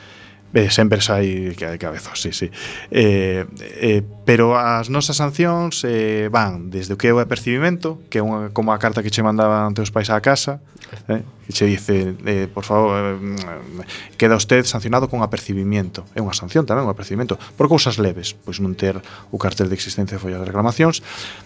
Eh, 0.52 0.70
sempre 0.70 0.98
sai 1.00 1.54
que 1.54 1.62
hai 1.62 1.78
cabezos, 1.78 2.18
sí, 2.18 2.34
sí. 2.34 2.50
Eh, 2.90 3.46
eh, 3.78 4.02
pero 4.26 4.58
as 4.58 4.90
nosas 4.90 5.14
sancións 5.14 5.86
eh, 5.86 6.26
van 6.26 6.74
desde 6.74 6.94
o 6.94 6.98
que 6.98 7.06
é 7.06 7.14
o 7.14 7.22
apercibimento, 7.22 8.02
que 8.10 8.18
é 8.18 8.22
unha, 8.22 8.50
como 8.50 8.74
a 8.74 8.78
carta 8.82 8.98
que 8.98 9.14
che 9.14 9.22
mandaban 9.22 9.78
teus 9.78 9.94
pais 9.94 10.10
á 10.10 10.18
casa, 10.18 10.58
eh, 11.06 11.22
que 11.46 11.54
che 11.54 11.70
dice, 11.70 12.18
eh, 12.26 12.50
por 12.50 12.66
favor, 12.66 12.98
eh, 12.98 14.18
queda 14.18 14.34
usted 14.34 14.66
sancionado 14.66 15.06
con 15.06 15.22
apercibimiento. 15.22 16.02
É 16.14 16.20
unha 16.22 16.34
sanción 16.34 16.66
tamén, 16.66 16.82
un 16.82 16.90
apercibimento, 16.90 17.38
Por 17.54 17.70
cousas 17.70 18.02
leves, 18.02 18.34
pois 18.34 18.58
non 18.58 18.74
ter 18.74 18.98
o 19.30 19.38
cartel 19.38 19.70
de 19.70 19.78
existencia 19.78 20.18
de 20.18 20.22
follas 20.22 20.42
de 20.42 20.50
reclamacións. 20.50 20.98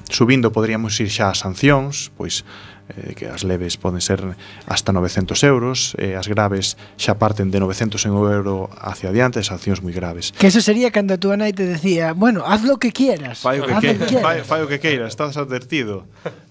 Subindo, 0.09 0.49
poderíamos 0.49 0.97
ir 0.97 1.13
xa 1.13 1.29
a 1.29 1.37
sancións, 1.37 2.09
pois 2.17 2.49
eh, 2.89 3.15
que 3.15 3.27
as 3.27 3.45
leves 3.45 3.77
poden 3.77 4.01
ser 4.01 4.37
hasta 4.67 4.93
900 4.93 5.43
euros, 5.45 5.97
e 5.97 6.13
eh, 6.13 6.21
as 6.21 6.29
graves 6.29 6.77
xa 7.01 7.17
parten 7.17 7.49
de 7.49 7.59
900 7.61 8.05
euro 8.07 8.69
hacia 8.77 9.09
adiante, 9.09 9.41
as 9.41 9.49
sancións 9.49 9.81
moi 9.81 9.97
graves. 9.97 10.37
Que 10.37 10.53
eso 10.53 10.61
sería 10.61 10.93
cando 10.93 11.17
a 11.17 11.19
túa 11.19 11.41
nai 11.41 11.57
te 11.57 11.65
decía, 11.65 12.13
bueno, 12.13 12.45
haz 12.45 12.65
lo 12.65 12.77
que 12.77 12.93
quieras. 12.93 13.41
Fai 13.41 13.61
o 13.61 13.67
que, 13.67 13.75
que, 13.81 13.93
que 13.97 14.19
fai, 14.21 14.45
fai 14.45 14.61
o 14.63 14.69
que 14.69 14.79
queiras, 14.79 15.17
estás 15.17 15.41
advertido. 15.41 16.05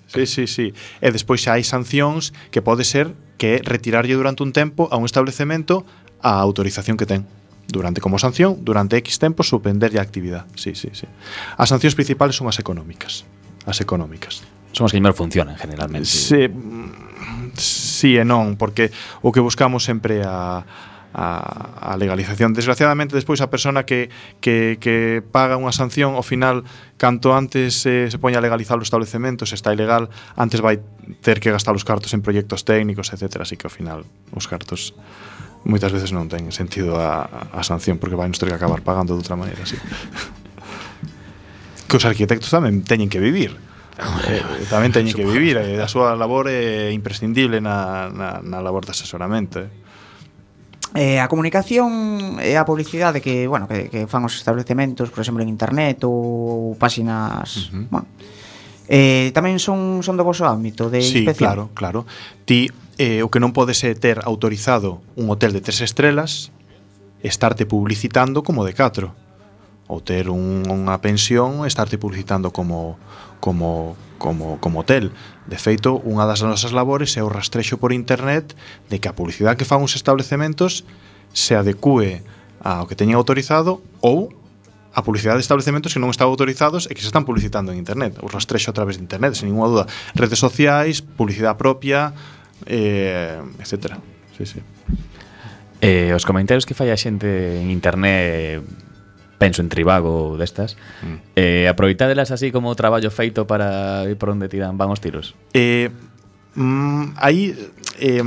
Sí, 0.10 0.26
sí, 0.26 0.46
sí. 0.46 0.74
E 1.02 1.10
despois 1.10 1.42
xa 1.42 1.58
hai 1.58 1.66
sancións 1.66 2.34
que 2.54 2.62
pode 2.62 2.86
ser 2.86 3.14
que 3.38 3.62
retirarlle 3.66 4.14
durante 4.14 4.46
un 4.46 4.54
tempo 4.54 4.90
a 4.90 4.98
un 4.98 5.06
establecemento 5.06 5.86
a 6.22 6.38
autorización 6.38 6.98
que 6.98 7.06
ten 7.06 7.26
durante 7.68 8.02
como 8.02 8.20
sanción, 8.20 8.62
durante 8.62 8.98
X 8.98 9.20
tempo 9.20 9.42
suspender 9.44 9.96
a 9.98 10.02
actividade. 10.02 10.46
Sí, 10.56 10.76
sí, 10.76 10.90
sí. 10.94 11.08
As 11.58 11.70
sancións 11.70 11.96
principales 11.98 12.36
son 12.38 12.46
as 12.48 12.60
económicas. 12.62 13.26
As 13.66 13.82
económicas 13.82 14.44
son 14.74 14.86
as 14.86 14.92
que 14.92 15.00
mellor 15.00 15.16
funcionan 15.16 15.56
generalmente. 15.56 16.10
Sí, 16.10 16.50
sí 17.56 18.18
e 18.18 18.26
non, 18.28 18.58
porque 18.58 18.92
o 19.22 19.32
que 19.32 19.40
buscamos 19.40 19.86
sempre 19.86 20.26
a 20.26 20.66
a, 21.14 21.94
a 21.94 21.98
legalización. 21.98 22.54
Desgraciadamente, 22.54 23.16
despois 23.16 23.40
a 23.42 23.48
persona 23.48 23.86
que, 23.86 24.10
que, 24.42 24.78
que 24.82 25.22
paga 25.22 25.62
unha 25.62 25.72
sanción, 25.72 26.18
ao 26.18 26.26
final, 26.26 26.66
canto 26.98 27.38
antes 27.38 27.86
eh, 27.86 28.10
se 28.10 28.18
poña 28.18 28.42
a 28.42 28.44
legalizar 28.44 28.82
o 28.82 28.84
establecemento, 28.84 29.46
se 29.46 29.56
está 29.56 29.72
ilegal, 29.72 30.10
antes 30.34 30.60
vai 30.60 30.82
ter 31.22 31.38
que 31.38 31.54
gastar 31.54 31.78
os 31.78 31.86
cartos 31.86 32.12
en 32.18 32.26
proxectos 32.26 32.66
técnicos, 32.66 33.14
etc. 33.14 33.46
Así 33.46 33.56
que, 33.56 33.70
ao 33.70 33.74
final, 33.74 34.10
os 34.34 34.50
cartos 34.50 34.98
moitas 35.64 35.94
veces 35.94 36.12
non 36.12 36.28
ten 36.28 36.50
sentido 36.50 36.98
a, 36.98 37.30
a 37.54 37.62
sanción, 37.62 38.02
porque 38.02 38.18
vai 38.18 38.28
nos 38.28 38.42
ter 38.42 38.50
que 38.50 38.58
acabar 38.58 38.82
pagando 38.82 39.14
de 39.14 39.22
outra 39.22 39.38
maneira. 39.38 39.64
Así. 39.64 39.78
que 41.88 41.96
os 41.96 42.06
arquitectos 42.10 42.50
tamén 42.50 42.82
teñen 42.82 43.08
que 43.08 43.22
vivir. 43.22 43.54
eh, 44.30 44.42
tamén 44.70 44.90
teñen 44.90 45.14
que 45.14 45.26
vivir 45.26 45.62
eh, 45.62 45.78
a 45.82 45.88
súa 45.88 46.18
labor 46.18 46.50
é 46.50 46.90
imprescindible 46.90 47.62
na, 47.62 48.10
na, 48.10 48.42
na 48.42 48.60
labor 48.62 48.86
de 48.86 48.92
asesoramento 48.92 49.62
eh. 49.62 49.70
Eh, 50.94 51.18
a 51.18 51.26
comunicación 51.26 52.38
e 52.38 52.54
a 52.54 52.70
publicidade 52.70 53.18
que, 53.18 53.50
bueno, 53.50 53.66
que, 53.66 53.90
que 53.90 54.06
fan 54.06 54.22
os 54.30 54.38
establecementos, 54.38 55.10
por 55.10 55.26
exemplo, 55.26 55.42
en 55.42 55.50
internet 55.50 56.06
ou 56.06 56.78
páxinas, 56.78 57.74
uh 57.74 57.82
-huh. 57.82 57.86
bueno, 57.90 58.08
eh, 58.86 59.34
tamén 59.34 59.58
son 59.58 60.06
son 60.06 60.22
do 60.22 60.26
vosso 60.26 60.46
ámbito 60.46 60.94
de 60.94 61.02
sí, 61.02 61.26
inspección. 61.26 61.74
Claro, 61.74 62.06
claro. 62.06 62.46
Ti 62.46 62.70
eh, 63.02 63.26
o 63.26 63.34
que 63.34 63.42
non 63.42 63.58
podes 63.58 63.82
é 63.82 63.98
ter 63.98 64.22
autorizado 64.22 65.02
un 65.18 65.34
hotel 65.34 65.50
de 65.50 65.66
tres 65.66 65.82
estrelas 65.82 66.54
estarte 67.26 67.66
publicitando 67.66 68.46
como 68.46 68.62
de 68.62 68.78
catro 68.78 69.18
ou 69.88 70.00
ter 70.00 70.32
un, 70.32 70.64
unha 70.68 70.96
pensión 71.04 71.68
estarte 71.68 72.00
publicitando 72.00 72.52
como 72.56 72.96
como 73.44 74.00
como 74.18 74.58
como 74.64 74.82
hotel. 74.82 75.12
De 75.48 75.60
feito, 75.60 76.00
unha 76.08 76.24
das 76.24 76.40
nosas 76.40 76.72
labores 76.72 77.20
é 77.20 77.22
o 77.22 77.28
rastrexo 77.28 77.76
por 77.76 77.92
internet 77.92 78.56
de 78.88 78.98
que 79.04 79.12
a 79.12 79.16
publicidade 79.18 79.60
que 79.60 79.68
fan 79.68 79.84
os 79.84 80.00
establecementos 80.00 80.88
se 81.36 81.58
adecue 81.60 82.24
ao 82.64 82.88
que 82.88 82.96
teñen 82.96 83.20
autorizado 83.20 83.84
ou 84.00 84.32
a 84.94 85.02
publicidade 85.02 85.42
de 85.42 85.46
establecementos 85.46 85.92
que 85.92 86.00
non 86.00 86.14
están 86.14 86.30
autorizados 86.30 86.86
e 86.88 86.94
que 86.94 87.02
se 87.02 87.10
están 87.10 87.26
publicitando 87.26 87.74
en 87.74 87.82
internet. 87.82 88.16
O 88.22 88.30
rastrexo 88.30 88.70
a 88.72 88.78
través 88.78 88.96
de 88.96 89.04
internet, 89.04 89.36
sen 89.36 89.50
ninguna 89.50 89.68
duda. 89.68 89.86
Redes 90.14 90.38
sociais, 90.38 91.02
publicidade 91.02 91.58
propia, 91.58 92.14
eh, 92.70 93.42
etc. 93.60 93.98
Sí, 94.38 94.46
sí. 94.46 94.60
Eh, 95.82 96.14
os 96.16 96.24
comentarios 96.24 96.64
que 96.64 96.78
fai 96.78 96.94
a 96.94 96.98
xente 96.98 97.60
en 97.60 97.74
internet 97.74 98.64
penso 99.38 99.62
en 99.62 99.70
Tribago 99.70 100.38
destas. 100.38 100.78
Mm. 101.02 101.16
Eh, 101.36 101.68
aproveitadelas 101.68 102.32
así 102.32 102.52
como 102.52 102.76
traballo 102.76 103.12
feito 103.12 103.48
para 103.48 104.06
ir 104.10 104.18
por 104.18 104.30
onde 104.30 104.50
tiran 104.50 104.78
van 104.78 104.92
os 104.92 105.02
tiros. 105.02 105.36
Eh, 105.54 105.90
mm, 106.56 107.18
aí 107.18 107.56
eh, 108.00 108.24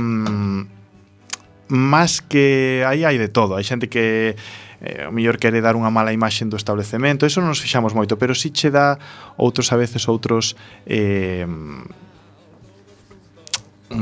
máis 1.67 2.23
que 2.23 2.83
aí 2.87 3.03
hai 3.03 3.17
de 3.19 3.27
todo, 3.27 3.59
hai 3.59 3.65
xente 3.67 3.91
que 3.91 4.35
eh, 4.81 5.05
o 5.07 5.11
mellor 5.11 5.37
quere 5.41 5.59
dar 5.59 5.75
unha 5.75 5.91
mala 5.91 6.15
imaxe 6.15 6.47
do 6.47 6.55
establecemento, 6.55 7.27
eso 7.27 7.43
non 7.43 7.51
nos 7.51 7.59
fixamos 7.59 7.91
moito, 7.91 8.15
pero 8.15 8.31
si 8.31 8.53
che 8.53 8.71
dá 8.71 8.95
outros 9.35 9.73
a 9.73 9.77
veces 9.77 10.07
outros 10.07 10.55
eh, 10.87 11.43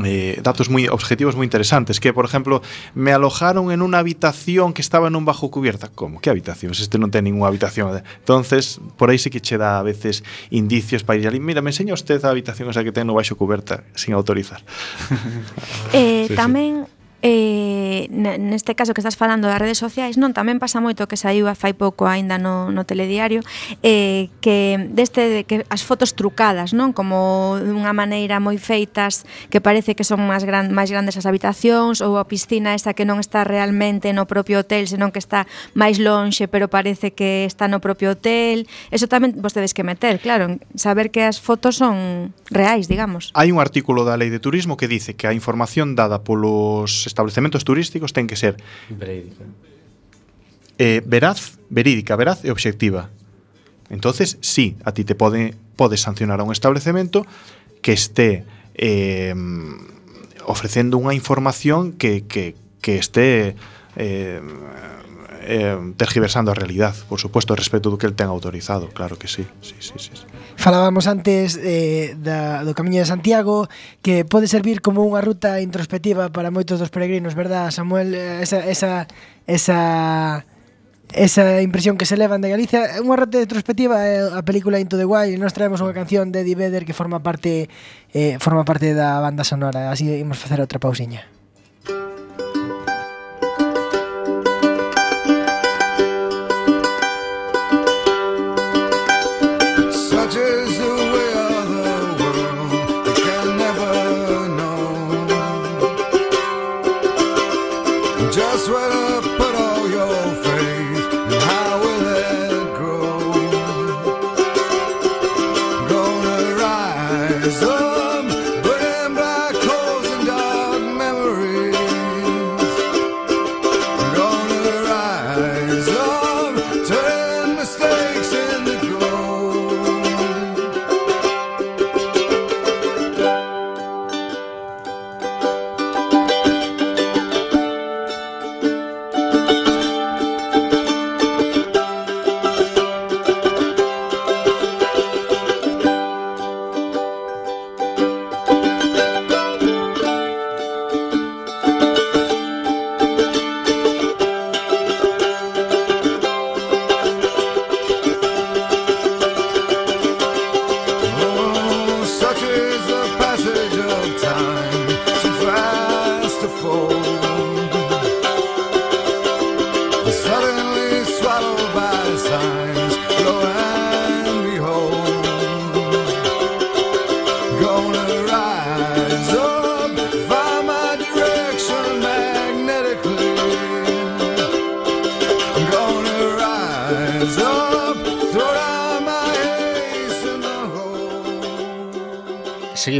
eh, 0.04 0.40
datos 0.42 0.68
muy 0.68 0.88
objetivos 0.88 1.36
muy 1.36 1.44
interesantes 1.44 2.00
que 2.00 2.12
por 2.12 2.24
ejemplo 2.24 2.62
me 2.94 3.12
alojaron 3.12 3.70
en 3.70 3.82
una 3.82 3.98
habitación 3.98 4.72
que 4.72 4.82
estaba 4.82 5.08
en 5.08 5.16
un 5.16 5.24
bajo 5.24 5.50
cubierta 5.50 5.88
¿cómo? 5.94 6.20
¿qué 6.20 6.30
habitación? 6.30 6.74
Si 6.74 6.82
este 6.82 6.98
non 6.98 7.14
ten 7.14 7.22
ninguna 7.22 7.48
habitación 7.48 7.94
entonces 7.94 8.82
por 8.98 9.14
aí 9.14 9.18
sí 9.18 9.30
que 9.30 9.38
che 9.38 9.58
dá 9.58 9.78
a 9.78 9.84
veces 9.86 10.26
indicios 10.50 11.06
para 11.06 11.22
ir 11.22 11.28
ali 11.30 11.38
mira 11.38 11.62
me 11.62 11.70
enseña 11.70 11.94
usted 11.94 12.18
a 12.26 12.34
habitación 12.34 12.66
esa 12.70 12.82
que 12.82 12.90
ten 12.90 13.06
no 13.06 13.14
baixo 13.14 13.38
cubierta 13.38 13.86
sin 13.94 14.18
autorizar 14.18 14.66
eh, 15.94 16.26
sí, 16.26 16.34
tamén 16.34 16.90
sí. 16.90 16.95
Eh, 17.22 18.08
neste 18.10 18.74
caso 18.76 18.92
que 18.92 19.00
estás 19.00 19.16
falando 19.16 19.48
das 19.48 19.56
redes 19.56 19.80
sociais 19.80 20.20
non 20.20 20.36
tamén 20.36 20.60
pasa 20.60 20.84
moito 20.84 21.08
que 21.08 21.16
saiu 21.16 21.48
a 21.48 21.56
fai 21.56 21.72
pouco 21.72 22.04
aínda 22.04 22.36
no, 22.36 22.68
no 22.68 22.84
telediario 22.84 23.40
eh, 23.80 24.28
que 24.44 24.76
deste 24.92 25.24
de 25.24 25.40
que 25.48 25.64
as 25.72 25.80
fotos 25.80 26.12
trucadas 26.12 26.76
non 26.76 26.92
como 26.92 27.56
dunha 27.56 27.96
maneira 27.96 28.36
moi 28.36 28.60
feitas 28.60 29.24
que 29.48 29.64
parece 29.64 29.96
que 29.96 30.04
son 30.04 30.28
máis, 30.28 30.44
gran, 30.44 30.76
máis 30.76 30.92
grandes 30.92 31.16
as 31.16 31.24
habitacións 31.24 32.04
ou 32.04 32.20
a 32.20 32.28
piscina 32.28 32.76
esa 32.76 32.92
que 32.92 33.08
non 33.08 33.16
está 33.16 33.48
realmente 33.48 34.12
no 34.12 34.28
propio 34.28 34.60
hotel 34.60 34.84
senón 34.84 35.08
que 35.08 35.18
está 35.18 35.48
máis 35.72 35.96
lonxe 35.96 36.52
pero 36.52 36.68
parece 36.68 37.16
que 37.16 37.48
está 37.48 37.68
no 37.68 37.80
propio 37.80 38.12
hotel. 38.12 38.68
Eso 38.90 39.08
tamén 39.08 39.32
vos 39.40 39.56
tedes 39.56 39.72
que 39.72 39.82
meter 39.82 40.20
claro 40.20 40.60
saber 40.76 41.08
que 41.08 41.24
as 41.24 41.40
fotos 41.40 41.80
son 41.80 42.30
reais 42.52 42.92
digamos. 42.92 43.32
Hai 43.32 43.50
un 43.50 43.58
artículo 43.58 44.04
da 44.04 44.20
Lei 44.20 44.28
de 44.28 44.38
Turismo 44.38 44.76
que 44.76 44.84
dice 44.84 45.16
que 45.16 45.24
a 45.26 45.32
información 45.32 45.96
dada 45.96 46.20
polos 46.20 47.05
os 47.06 47.14
establecementos 47.14 47.62
turísticos 47.62 48.10
ten 48.10 48.26
que 48.26 48.34
ser 48.34 48.58
verídica. 48.90 49.46
Eh, 50.76 51.00
veraz, 51.06 51.56
verídica, 51.70 52.18
veraz 52.18 52.42
e 52.42 52.50
obxectiva. 52.50 53.08
Entonces, 53.88 54.36
sí, 54.42 54.74
a 54.82 54.90
ti 54.90 55.06
te 55.06 55.14
pode 55.14 55.54
podes 55.78 56.00
sancionar 56.02 56.40
a 56.40 56.44
un 56.44 56.52
establecemento 56.52 57.24
que 57.80 57.92
esté 57.92 58.44
eh, 58.74 59.34
ofrecendo 60.44 60.98
unha 60.98 61.14
información 61.14 61.94
que, 61.94 62.26
que, 62.26 62.58
que 62.82 62.98
esté 62.98 63.54
eh, 63.94 64.42
eh, 65.42 65.76
tergiversando 65.96 66.50
a 66.50 66.54
realidad, 66.54 66.94
por 67.08 67.20
suposto, 67.20 67.56
respecto 67.56 67.90
do 67.90 67.98
que 67.98 68.06
el 68.06 68.14
ten 68.14 68.28
autorizado, 68.28 68.88
claro 68.92 69.18
que 69.18 69.28
sí. 69.28 69.44
sí, 69.60 69.74
sí, 69.80 69.92
sí. 69.96 70.10
Falábamos 70.56 71.06
antes 71.06 71.60
eh, 71.60 72.16
da, 72.16 72.64
do 72.64 72.72
Camiño 72.72 73.04
de 73.04 73.08
Santiago, 73.08 73.68
que 74.00 74.24
pode 74.24 74.48
servir 74.48 74.80
como 74.80 75.04
unha 75.04 75.20
ruta 75.20 75.60
introspectiva 75.60 76.32
para 76.32 76.48
moitos 76.48 76.80
dos 76.80 76.88
peregrinos, 76.88 77.36
verdad, 77.36 77.68
Samuel? 77.68 78.16
Eh, 78.16 78.40
esa, 78.40 78.64
esa, 78.64 78.92
esa 79.44 80.46
esa 81.12 81.62
impresión 81.62 81.96
que 81.96 82.06
se 82.06 82.16
levan 82.16 82.40
de 82.40 82.50
Galicia. 82.50 82.98
Unha 82.98 83.14
rata 83.14 83.38
retrospectiva 83.38 84.02
é 84.02 84.26
a 84.26 84.42
película 84.42 84.82
Into 84.82 84.98
the 84.98 85.06
Wild 85.06 85.30
e 85.30 85.38
nós 85.38 85.54
traemos 85.54 85.78
unha 85.78 85.94
canción 85.94 86.34
de 86.34 86.42
Eddie 86.42 86.58
Vedder 86.58 86.82
que 86.82 86.96
forma 86.96 87.22
parte 87.22 87.70
eh, 88.10 88.40
forma 88.42 88.66
parte 88.66 88.90
da 88.90 89.22
banda 89.22 89.46
sonora. 89.46 89.94
Así 89.94 90.10
imos 90.10 90.42
facer 90.42 90.58
outra 90.58 90.82
pausiña. 90.82 91.35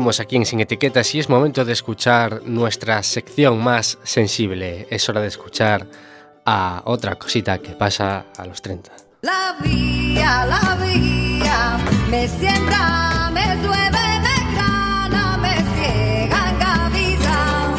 Seguimos 0.06 0.20
aquí 0.20 0.36
en 0.36 0.46
Sin 0.46 0.60
Etiquetas 0.60 1.12
y 1.16 1.18
es 1.18 1.28
momento 1.28 1.64
de 1.64 1.72
escuchar 1.72 2.42
nuestra 2.44 3.02
sección 3.02 3.60
más 3.60 3.98
sensible. 4.04 4.86
Es 4.88 5.08
hora 5.08 5.20
de 5.20 5.26
escuchar 5.26 5.84
a 6.44 6.82
otra 6.84 7.16
cosita 7.16 7.58
que 7.58 7.70
pasa 7.70 8.26
a 8.36 8.46
los 8.46 8.62
30. 8.62 8.92
La 9.22 9.56
vía, 9.64 10.46
la 10.46 10.76
vía, 10.76 11.78
me 12.08 12.28
siembra, 12.28 13.32
me 13.32 13.56
llueve, 13.56 14.20
me 14.22 14.54
grana, 14.54 15.38
me 15.38 15.56
ciega, 15.74 16.50
engaviza, 16.52 17.74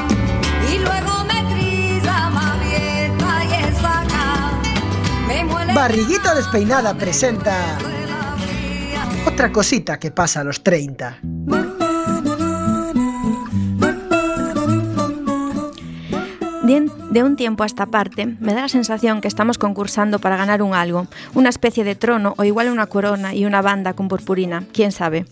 y 0.70 0.80
luego 0.80 1.24
me 1.24 1.54
trilla, 1.54 2.30
me 2.30 2.40
avienta 2.42 3.46
y 3.46 3.74
saca, 3.74 4.52
me 5.30 5.46
muele. 5.46 5.74
Barriguita 5.74 6.36
despeinada 6.36 6.94
presenta 6.94 7.78
otra 9.26 9.50
cosita 9.50 9.98
que 9.98 10.12
pasa 10.12 10.42
a 10.42 10.44
los 10.44 10.62
30. 10.62 11.20
De, 16.68 17.24
un 17.24 17.38
tiempo 17.38 17.64
a 17.64 17.66
esta 17.66 17.86
parte, 17.86 18.26
me 18.26 18.54
da 18.54 18.64
la 18.64 18.68
sensación 18.68 19.22
que 19.22 19.30
estamos 19.30 19.58
concursando 19.58 20.20
para 20.20 20.36
ganar 20.36 20.62
un 20.62 20.74
algo, 20.74 21.08
una 21.34 21.48
especie 21.48 21.86
de 21.86 21.96
trono 21.96 22.34
o 22.38 22.44
igual 22.44 22.68
una 22.68 22.88
corona 22.88 23.34
y 23.34 23.46
una 23.46 23.62
banda 23.62 23.94
con 23.94 24.10
purpurina, 24.10 24.66
quién 24.74 24.92
sabe. 24.92 25.26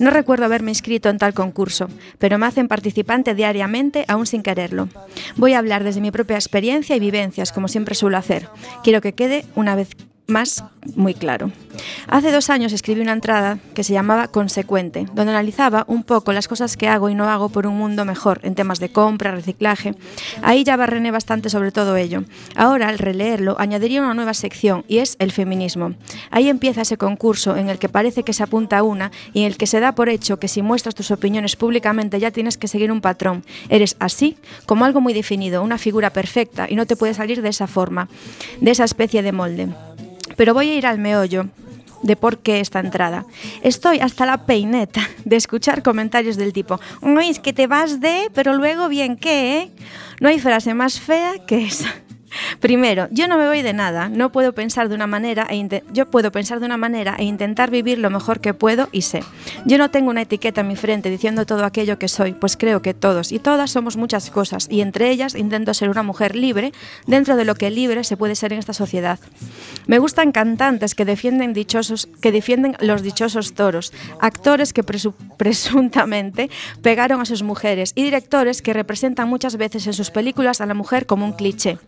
No 0.00 0.10
recuerdo 0.10 0.46
haberme 0.46 0.72
inscrito 0.72 1.08
en 1.08 1.18
tal 1.18 1.32
concurso, 1.32 1.86
pero 2.18 2.38
me 2.38 2.46
hacen 2.46 2.66
participante 2.66 3.36
diariamente 3.36 4.04
aún 4.08 4.26
sin 4.26 4.42
quererlo. 4.42 4.88
Voy 5.36 5.52
a 5.52 5.60
hablar 5.60 5.84
desde 5.84 6.00
mi 6.00 6.10
propia 6.10 6.34
experiencia 6.34 6.96
y 6.96 7.00
vivencias, 7.00 7.52
como 7.52 7.68
siempre 7.68 7.94
suelo 7.94 8.16
hacer. 8.16 8.48
Quiero 8.82 9.00
que 9.00 9.12
quede 9.12 9.44
una 9.54 9.76
vez 9.76 9.90
más 10.30 10.64
muy 10.96 11.14
claro. 11.14 11.52
Hace 12.08 12.32
dos 12.32 12.50
años 12.50 12.72
escribí 12.72 13.00
una 13.00 13.12
entrada 13.12 13.58
que 13.74 13.84
se 13.84 13.92
llamaba 13.92 14.28
Consecuente, 14.28 15.06
donde 15.14 15.32
analizaba 15.32 15.84
un 15.88 16.02
poco 16.02 16.32
las 16.32 16.48
cosas 16.48 16.76
que 16.76 16.88
hago 16.88 17.08
y 17.08 17.14
no 17.14 17.28
hago 17.28 17.48
por 17.48 17.66
un 17.66 17.76
mundo 17.76 18.04
mejor 18.04 18.40
en 18.42 18.54
temas 18.54 18.80
de 18.80 18.90
compra, 18.90 19.30
reciclaje. 19.30 19.94
Ahí 20.42 20.64
ya 20.64 20.76
barrené 20.76 21.10
bastante 21.10 21.50
sobre 21.50 21.72
todo 21.72 21.96
ello. 21.96 22.24
Ahora, 22.56 22.88
al 22.88 22.98
releerlo, 22.98 23.56
añadiría 23.58 24.02
una 24.02 24.14
nueva 24.14 24.34
sección 24.34 24.84
y 24.88 24.98
es 24.98 25.16
el 25.18 25.32
feminismo. 25.32 25.94
Ahí 26.30 26.48
empieza 26.48 26.82
ese 26.82 26.96
concurso 26.96 27.56
en 27.56 27.68
el 27.68 27.78
que 27.78 27.88
parece 27.88 28.22
que 28.22 28.32
se 28.32 28.42
apunta 28.42 28.78
a 28.78 28.82
una 28.82 29.12
y 29.32 29.40
en 29.40 29.46
el 29.46 29.56
que 29.56 29.66
se 29.66 29.80
da 29.80 29.94
por 29.94 30.08
hecho 30.08 30.38
que 30.38 30.48
si 30.48 30.62
muestras 30.62 30.94
tus 30.94 31.10
opiniones 31.10 31.56
públicamente 31.56 32.18
ya 32.18 32.30
tienes 32.30 32.56
que 32.56 32.68
seguir 32.68 32.90
un 32.90 33.00
patrón. 33.00 33.44
Eres 33.68 33.96
así, 33.98 34.36
como 34.66 34.84
algo 34.84 35.00
muy 35.00 35.12
definido, 35.12 35.62
una 35.62 35.78
figura 35.78 36.10
perfecta 36.10 36.66
y 36.68 36.74
no 36.74 36.86
te 36.86 36.96
puedes 36.96 37.16
salir 37.16 37.42
de 37.42 37.48
esa 37.48 37.66
forma, 37.66 38.08
de 38.60 38.70
esa 38.70 38.84
especie 38.84 39.22
de 39.22 39.32
molde. 39.32 39.68
Pero 40.40 40.54
voy 40.54 40.70
a 40.70 40.74
ir 40.74 40.86
al 40.86 40.96
meollo 40.96 41.48
de 42.02 42.16
por 42.16 42.38
qué 42.38 42.60
esta 42.60 42.80
entrada. 42.80 43.26
Estoy 43.60 43.98
hasta 43.98 44.24
la 44.24 44.46
peineta 44.46 45.02
de 45.26 45.36
escuchar 45.36 45.82
comentarios 45.82 46.38
del 46.38 46.54
tipo, 46.54 46.80
"Uy, 47.02 47.28
es 47.28 47.40
que 47.40 47.52
te 47.52 47.66
vas 47.66 48.00
de, 48.00 48.30
pero 48.32 48.54
luego 48.54 48.88
bien 48.88 49.18
qué, 49.18 49.58
¿eh?". 49.58 49.70
No 50.18 50.30
hay 50.30 50.38
frase 50.40 50.72
más 50.72 50.98
fea 50.98 51.34
que 51.46 51.66
esa. 51.66 51.94
Primero, 52.60 53.08
yo 53.10 53.28
no 53.28 53.38
me 53.38 53.46
voy 53.46 53.62
de 53.62 53.72
nada, 53.72 54.08
no 54.08 54.32
puedo 54.32 54.52
pensar 54.52 54.88
de 54.88 54.94
una 54.94 55.06
manera 55.06 55.46
e 55.50 55.60
yo 55.92 56.10
puedo 56.10 56.32
pensar 56.32 56.60
de 56.60 56.66
una 56.66 56.76
manera 56.76 57.16
e 57.18 57.24
intentar 57.24 57.70
vivir 57.70 57.98
lo 57.98 58.10
mejor 58.10 58.40
que 58.40 58.54
puedo 58.54 58.88
y 58.92 59.02
sé. 59.02 59.22
Yo 59.66 59.78
no 59.78 59.90
tengo 59.90 60.10
una 60.10 60.22
etiqueta 60.22 60.62
en 60.62 60.68
mi 60.68 60.76
frente 60.76 61.10
diciendo 61.10 61.44
todo 61.46 61.64
aquello 61.64 61.98
que 61.98 62.08
soy, 62.08 62.32
pues 62.32 62.56
creo 62.56 62.82
que 62.82 62.94
todos 62.94 63.32
y 63.32 63.38
todas 63.38 63.70
somos 63.70 63.96
muchas 63.96 64.30
cosas 64.30 64.66
y 64.70 64.80
entre 64.80 65.10
ellas 65.10 65.34
intento 65.34 65.74
ser 65.74 65.90
una 65.90 66.02
mujer 66.02 66.34
libre 66.36 66.72
dentro 67.06 67.36
de 67.36 67.44
lo 67.44 67.54
que 67.54 67.70
libre 67.70 68.04
se 68.04 68.16
puede 68.16 68.34
ser 68.34 68.52
en 68.52 68.58
esta 68.58 68.72
sociedad. 68.72 69.18
Me 69.86 69.98
gustan 69.98 70.32
cantantes 70.32 70.94
que 70.94 71.04
defienden 71.04 71.52
dichosos 71.52 72.08
que 72.20 72.32
defienden 72.32 72.76
los 72.80 73.02
dichosos 73.02 73.54
toros, 73.54 73.92
actores 74.20 74.72
que 74.72 74.84
presu- 74.84 75.14
presuntamente 75.36 76.50
pegaron 76.82 77.20
a 77.20 77.24
sus 77.24 77.42
mujeres 77.42 77.92
y 77.94 78.02
directores 78.02 78.62
que 78.62 78.72
representan 78.72 79.28
muchas 79.28 79.56
veces 79.56 79.86
en 79.86 79.92
sus 79.94 80.10
películas 80.10 80.60
a 80.60 80.66
la 80.66 80.74
mujer 80.74 81.06
como 81.06 81.24
un 81.24 81.32
cliché. 81.32 81.78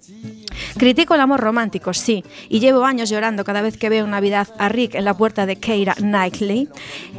Critico 0.76 1.14
el 1.14 1.20
amor 1.20 1.40
romántico, 1.40 1.92
sí, 1.94 2.24
y 2.48 2.60
llevo 2.60 2.84
años 2.84 3.10
llorando 3.10 3.44
cada 3.44 3.62
vez 3.62 3.76
que 3.76 3.88
veo 3.88 4.06
Navidad 4.06 4.48
a 4.58 4.68
Rick 4.68 4.94
en 4.94 5.04
la 5.04 5.16
puerta 5.16 5.46
de 5.46 5.56
Keira 5.56 5.94
Knightley 5.94 6.68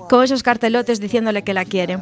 con 0.09 0.23
esos 0.23 0.43
cartelotes 0.43 0.99
diciéndole 0.99 1.43
que 1.43 1.53
la 1.53 1.65
quiere. 1.65 1.99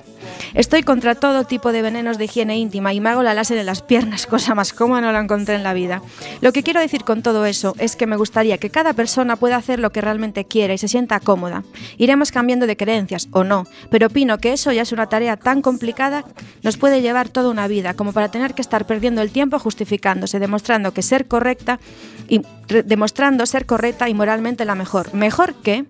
Estoy 0.53 0.83
contra 0.83 1.15
todo 1.15 1.45
tipo 1.45 1.71
de 1.71 1.81
venenos 1.81 2.17
de 2.17 2.25
higiene 2.25 2.57
íntima 2.57 2.93
y 2.93 2.99
me 2.99 3.09
hago 3.09 3.23
la 3.23 3.33
láser 3.33 3.57
en 3.57 3.65
las 3.65 3.81
piernas, 3.81 4.27
cosa 4.27 4.55
más 4.55 4.73
cómoda 4.73 5.01
no 5.01 5.11
la 5.11 5.19
encontré 5.19 5.55
en 5.55 5.63
la 5.63 5.73
vida. 5.73 6.01
Lo 6.41 6.51
que 6.51 6.63
quiero 6.63 6.79
decir 6.79 7.03
con 7.03 7.21
todo 7.21 7.45
eso 7.45 7.75
es 7.79 7.95
que 7.95 8.07
me 8.07 8.17
gustaría 8.17 8.57
que 8.57 8.69
cada 8.69 8.93
persona 8.93 9.35
pueda 9.35 9.55
hacer 9.55 9.79
lo 9.79 9.91
que 9.91 10.01
realmente 10.01 10.45
quiera 10.45 10.73
y 10.73 10.77
se 10.77 10.87
sienta 10.87 11.19
cómoda. 11.19 11.63
Iremos 11.97 12.31
cambiando 12.31 12.67
de 12.67 12.77
creencias 12.77 13.27
o 13.31 13.43
no, 13.43 13.65
pero 13.89 14.07
opino 14.07 14.37
que 14.39 14.53
eso 14.53 14.71
ya 14.71 14.81
es 14.81 14.91
una 14.91 15.07
tarea 15.07 15.37
tan 15.37 15.61
complicada, 15.61 16.25
nos 16.63 16.77
puede 16.77 17.01
llevar 17.01 17.29
toda 17.29 17.49
una 17.49 17.67
vida 17.67 17.93
como 17.93 18.13
para 18.13 18.29
tener 18.29 18.53
que 18.53 18.61
estar 18.61 18.85
perdiendo 18.85 19.21
el 19.21 19.31
tiempo 19.31 19.59
justificándose, 19.59 20.39
demostrando 20.39 20.93
que 20.93 21.00
ser 21.01 21.11
ser 21.11 21.27
correcta 21.27 21.79
y 22.29 22.41
demostrando 22.85 23.45
ser 23.45 23.65
correcta 23.65 24.07
y 24.07 24.13
moralmente 24.13 24.63
la 24.63 24.75
mejor. 24.75 25.13
Mejor 25.13 25.53
que 25.55 25.85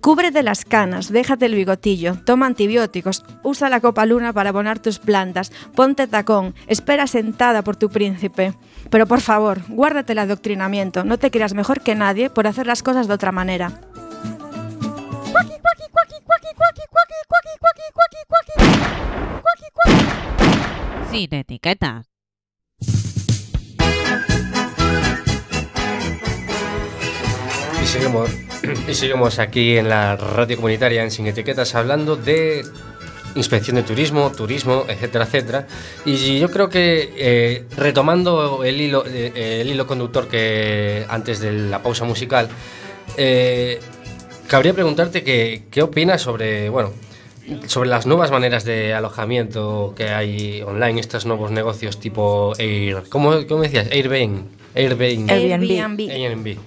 cúbrete 0.00 0.42
las 0.42 0.64
canas, 0.64 1.12
déjate 1.12 1.44
el 1.44 1.54
bigotillo, 1.54 2.16
toma 2.24 2.46
antibióticos, 2.46 3.22
usa 3.42 3.68
la 3.68 3.80
copa 3.80 4.06
luna 4.06 4.32
para 4.32 4.48
abonar 4.48 4.78
tus 4.78 4.98
plantas, 4.98 5.52
ponte 5.74 6.06
tacón, 6.06 6.54
espera 6.66 7.06
sentada 7.06 7.62
por 7.62 7.76
tu 7.76 7.90
príncipe. 7.90 8.54
Pero 8.88 9.06
por 9.06 9.20
favor, 9.20 9.60
guárdate 9.68 10.12
el 10.12 10.20
adoctrinamiento, 10.20 11.04
no 11.04 11.18
te 11.18 11.30
creas 11.30 11.52
mejor 11.52 11.82
que 11.82 11.94
nadie 11.94 12.30
por 12.30 12.46
hacer 12.46 12.66
las 12.66 12.82
cosas 12.82 13.06
de 13.08 13.14
otra 13.14 13.32
manera. 13.32 13.72
Sin 21.10 21.34
etiquetas. 21.34 22.11
Seguimos, 28.12 28.30
y 28.88 28.94
seguimos 28.94 29.38
aquí 29.38 29.78
en 29.78 29.88
la 29.88 30.16
radio 30.16 30.56
comunitaria 30.56 31.02
en 31.02 31.10
Sin 31.10 31.26
Etiquetas 31.26 31.74
hablando 31.74 32.16
de 32.16 32.62
inspección 33.34 33.76
de 33.76 33.82
turismo, 33.82 34.30
turismo, 34.30 34.84
etcétera, 34.88 35.24
etcétera. 35.24 35.66
Y 36.04 36.38
yo 36.38 36.50
creo 36.50 36.68
que 36.68 37.12
eh, 37.16 37.64
retomando 37.76 38.64
el 38.64 38.80
hilo, 38.80 39.04
eh, 39.06 39.60
el 39.62 39.70
hilo 39.70 39.86
conductor 39.86 40.28
que 40.28 41.06
antes 41.08 41.40
de 41.40 41.52
la 41.52 41.82
pausa 41.82 42.04
musical, 42.04 42.48
eh, 43.16 43.80
cabría 44.46 44.74
preguntarte 44.74 45.22
que, 45.22 45.62
qué 45.70 45.82
opinas 45.82 46.20
sobre, 46.20 46.68
bueno, 46.68 46.92
sobre 47.66 47.88
las 47.88 48.04
nuevas 48.04 48.30
maneras 48.30 48.64
de 48.64 48.92
alojamiento 48.92 49.94
que 49.96 50.10
hay 50.10 50.60
online, 50.62 51.00
estos 51.00 51.24
nuevos 51.24 51.50
negocios 51.50 51.98
tipo 51.98 52.52
Air, 52.58 53.04
¿cómo, 53.08 53.46
cómo 53.48 53.62
decías? 53.62 53.88
Airbnb. 53.90 54.44
Airbnb. 54.74 55.30
Airbnb. 55.30 56.10
Airbnb. 56.10 56.58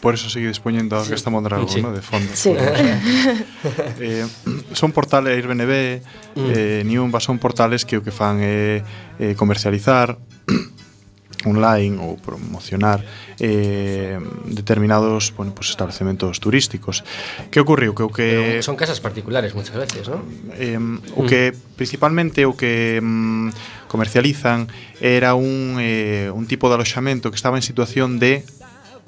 Por 0.00 0.14
eso 0.14 0.30
seguides 0.30 0.60
poñendo 0.60 0.96
a 0.96 1.00
Orquesta 1.00 1.28
sí. 1.28 1.32
Mondragón, 1.32 1.68
sí. 1.68 1.82
¿no? 1.82 1.92
de 1.92 2.00
fondo. 2.00 2.30
Sí. 2.32 2.54
eh, 4.00 4.26
son 4.72 4.92
portales, 4.92 5.36
Airbnb, 5.36 6.00
mm. 6.36 6.50
eh, 6.56 6.82
Niumba, 6.86 7.20
son 7.20 7.38
portales 7.38 7.84
que 7.84 7.96
o 7.96 8.02
que 8.02 8.10
fan 8.10 8.40
é 8.40 8.80
eh, 9.20 9.36
comercializar 9.36 10.16
online 11.44 11.96
ou 11.96 12.20
promocionar 12.20 13.00
eh, 13.40 14.18
determinados 14.44 15.32
bueno, 15.36 15.54
pues 15.54 15.70
establecementos 15.70 16.40
turísticos. 16.40 17.04
Que 17.48 17.60
ocurriu? 17.60 17.94
Que 17.96 18.04
o 18.04 18.12
que 18.12 18.56
Pero 18.56 18.62
son 18.62 18.76
casas 18.76 19.00
particulares 19.00 19.54
muchas 19.54 19.76
veces, 19.76 20.08
¿no? 20.08 20.20
Eh, 20.56 20.76
o 21.16 21.22
mm. 21.24 21.26
que 21.26 21.54
principalmente 21.76 22.44
o 22.44 22.56
que 22.56 23.00
mm, 23.00 23.88
comercializan 23.88 24.68
era 25.00 25.32
un, 25.34 25.76
eh, 25.80 26.28
un 26.32 26.44
tipo 26.44 26.68
de 26.68 26.76
aloxamento 26.76 27.30
que 27.30 27.36
estaba 27.36 27.56
en 27.56 27.64
situación 27.64 28.18
de 28.20 28.44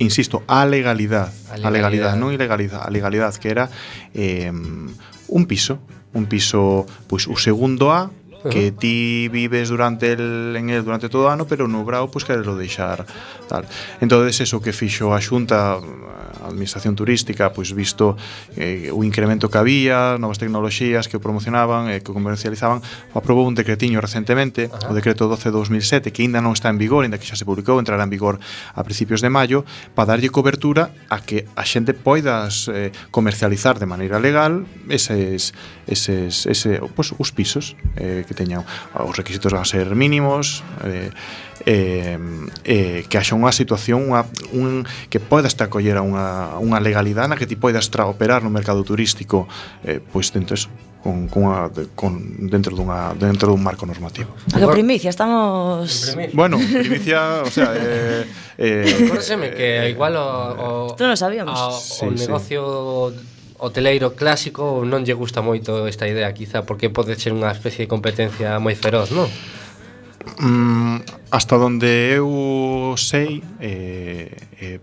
insisto, 0.03 0.43
a 0.47 0.67
legalidad, 0.67 1.33
a 1.51 1.71
legalidad, 1.71 2.19
non 2.19 2.35
ilegalidad, 2.35 2.83
a 2.85 2.91
legalidad 2.91 3.35
que 3.39 3.49
era 3.49 3.71
eh, 4.13 4.51
un 4.51 5.43
piso, 5.47 5.79
un 6.13 6.27
piso, 6.27 6.85
pois 7.09 7.31
o 7.31 7.39
segundo 7.39 7.95
A 7.95 8.11
que 8.51 8.73
ti 8.73 9.29
vives 9.29 9.69
durante 9.69 10.13
el, 10.13 10.55
en 10.57 10.71
el 10.71 10.85
durante 10.85 11.09
todo 11.09 11.27
o 11.27 11.31
ano, 11.31 11.47
pero 11.47 11.69
no 11.69 11.85
brao 11.85 12.11
pois 12.11 12.25
pues, 12.25 12.25
querelo 12.25 12.57
deixar 12.57 13.07
tal. 13.49 13.67
Entonces 14.01 14.41
eso 14.41 14.61
que 14.61 14.73
fixo 14.73 15.15
a 15.15 15.21
Xunta, 15.21 15.79
a 15.79 16.49
Administración 16.49 16.97
Turística, 16.97 17.53
pois 17.53 17.71
pues, 17.71 17.77
visto 17.77 18.17
eh, 18.57 18.91
o 18.91 19.05
incremento 19.05 19.49
que 19.49 19.59
había, 19.59 20.19
novas 20.19 20.39
tecnoloxías 20.39 21.07
que 21.07 21.17
o 21.17 21.23
promocionaban 21.23 21.89
e 21.89 21.99
eh, 21.99 22.01
que 22.03 22.11
o 22.11 22.15
comercializaban, 22.15 22.83
aprobou 23.15 23.47
un 23.47 23.55
decretiño 23.55 24.03
recentemente, 24.03 24.67
o 24.89 24.93
decreto 24.95 25.31
12/2007, 25.31 26.11
que 26.11 26.27
aínda 26.27 26.43
non 26.43 26.53
está 26.57 26.69
en 26.69 26.79
vigor, 26.79 27.07
aínda 27.07 27.21
que 27.21 27.27
xa 27.29 27.39
se 27.39 27.47
publicou, 27.47 27.79
entrará 27.79 28.03
en 28.03 28.11
vigor 28.11 28.43
a 28.75 28.81
principios 28.83 29.23
de 29.23 29.31
maio, 29.31 29.63
para 29.95 30.17
darlle 30.17 30.33
cobertura 30.35 30.91
a 31.09 31.23
que 31.23 31.47
a 31.55 31.63
xente 31.63 31.95
poidas 31.95 32.67
eh, 32.73 32.91
comercializar 33.15 33.79
de 33.79 33.87
maneira 33.87 34.19
legal 34.19 34.67
eses, 34.89 35.55
eses, 35.87 36.47
ese, 36.47 36.81
pues, 36.95 37.15
os 37.17 37.31
pisos 37.31 37.77
eh, 37.97 38.25
que 38.27 38.32
que 38.33 38.37
teñan 38.37 38.65
os 38.97 39.13
requisitos 39.13 39.53
a 39.53 39.61
ser 39.69 39.93
mínimos 39.93 40.65
eh, 40.89 41.13
eh, 41.69 42.19
eh, 42.65 43.05
que 43.07 43.17
haxa 43.21 43.37
unha 43.37 43.53
situación 43.53 44.09
unha, 44.09 44.25
un, 44.57 44.89
que 45.13 45.21
podas 45.21 45.55
te 45.55 45.69
acoller 45.69 46.01
a 46.01 46.03
unha, 46.03 46.57
unha 46.57 46.81
legalidade 46.81 47.29
na 47.29 47.37
que 47.37 47.45
ti 47.45 47.61
podas 47.61 47.93
operar 47.93 48.41
no 48.41 48.49
mercado 48.49 48.81
turístico 48.81 49.45
eh, 49.85 50.01
pois 50.01 50.33
dentro 50.33 50.57
eso 50.57 50.73
con, 51.03 51.29
con, 51.29 51.51
a, 51.51 51.71
con 51.95 52.47
dentro 52.47 52.73
dunha 52.79 53.13
dentro 53.19 53.51
dun 53.51 53.59
marco 53.59 53.83
normativo. 53.83 54.31
A 54.55 54.63
que 54.63 54.69
primicia 54.71 55.11
estamos 55.11 56.15
primicia. 56.15 56.39
Bueno, 56.39 56.63
primicia, 56.63 57.43
o 57.43 57.51
sea, 57.51 57.75
eh 57.75 58.23
eh 58.55 58.87
Recórdeseme 58.87 59.51
que 59.51 59.91
igual 59.91 60.15
o, 60.15 60.87
o 60.87 60.95
Tú 60.95 61.03
non 61.03 61.19
sabíamos. 61.19 61.59
O, 61.59 61.75
sí, 61.75 62.07
o 62.07 62.15
negocio 62.15 62.63
sí 63.11 63.32
hoteleiro 63.63 64.19
clásico 64.19 64.83
non 64.83 65.07
lle 65.07 65.15
gusta 65.15 65.39
moito 65.39 65.87
esta 65.87 66.11
idea, 66.11 66.35
quizá 66.35 66.67
porque 66.67 66.91
pode 66.91 67.15
ser 67.15 67.31
unha 67.31 67.55
especie 67.55 67.87
de 67.87 67.89
competencia 67.89 68.59
moi 68.59 68.75
feroz, 68.75 69.15
non? 69.15 69.31
Mm, 70.39 71.03
hasta 71.31 71.57
donde 71.57 72.15
eu 72.15 72.95
sei 72.99 73.43
eh, 73.59 74.31
eh, 74.59 74.79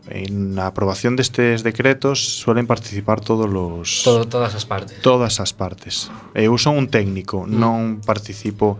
a 0.60 0.68
aprobación 0.68 1.16
destes 1.16 1.64
decretos 1.64 2.44
suelen 2.44 2.68
participar 2.68 3.20
todos 3.24 3.48
los 3.48 4.04
Todo, 4.04 4.28
todas 4.28 4.56
as 4.56 4.68
partes 4.68 5.00
todas 5.00 5.40
as 5.40 5.56
partes 5.56 6.12
eu 6.36 6.56
son 6.60 6.76
un 6.76 6.88
técnico 6.92 7.48
mm. 7.48 7.56
non 7.56 8.04
participo 8.04 8.76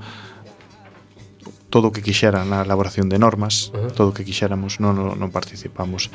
todo 1.72 1.90
o 1.90 1.94
que 1.96 2.04
quixera 2.04 2.44
na 2.44 2.66
elaboración 2.68 3.08
de 3.08 3.20
normas 3.20 3.72
uh 3.72 3.88
-huh. 3.88 3.96
todo 3.96 4.12
o 4.12 4.16
que 4.16 4.28
quixéramos 4.28 4.84
non, 4.84 5.16
non 5.16 5.30
participamos 5.32 6.12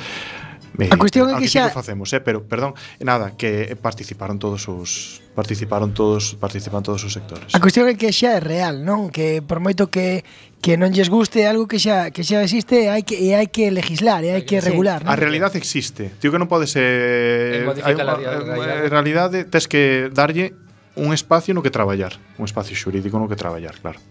Eh, 0.75 0.91
a 0.91 0.99
cuestión 0.99 1.31
é 1.31 1.39
que 1.39 1.47
xa 1.47 1.71
facemos, 1.71 2.11
eh, 2.11 2.19
pero 2.19 2.43
perdón, 2.51 2.75
nada, 2.99 3.39
que 3.39 3.79
participaron 3.79 4.43
todos 4.43 4.67
os 4.67 5.23
participaron 5.31 5.95
todos, 5.95 6.35
participan 6.35 6.83
todos 6.83 7.07
os 7.07 7.15
sectores. 7.15 7.55
A 7.55 7.63
cuestión 7.63 7.87
é 7.87 7.95
que 7.95 8.11
xa 8.11 8.39
é 8.39 8.41
real, 8.43 8.83
non? 8.83 9.07
Que 9.07 9.39
por 9.39 9.63
moito 9.63 9.87
que 9.87 10.27
que 10.59 10.75
non 10.75 10.91
lles 10.91 11.13
guste 11.15 11.47
algo 11.47 11.71
que 11.71 11.79
xa 11.79 12.11
que 12.11 12.27
xa 12.27 12.43
existe, 12.43 12.91
hai 12.91 13.07
que 13.07 13.15
e 13.15 13.39
hai 13.39 13.47
que 13.55 13.71
legislar, 13.71 14.27
e 14.27 14.35
hai 14.35 14.43
que 14.43 14.59
regular, 14.59 15.03
sí. 15.03 15.07
non? 15.07 15.15
A 15.15 15.17
realidade 15.21 15.63
existe. 15.63 16.11
Tío 16.19 16.35
que 16.35 16.43
non 16.43 16.51
pode 16.51 16.67
ser 16.67 17.71
hai 17.71 17.95
unha 17.95 18.11
realidade, 18.11 18.43
eh, 18.51 18.91
realidade 18.91 19.39
tes 19.47 19.71
que 19.71 20.11
darlle 20.11 20.59
un 20.99 21.15
espacio 21.15 21.55
no 21.55 21.63
que 21.63 21.71
traballar, 21.71 22.19
un 22.35 22.51
espacio 22.51 22.75
xurídico 22.75 23.15
no 23.23 23.31
que 23.31 23.39
traballar, 23.39 23.79
claro. 23.79 24.03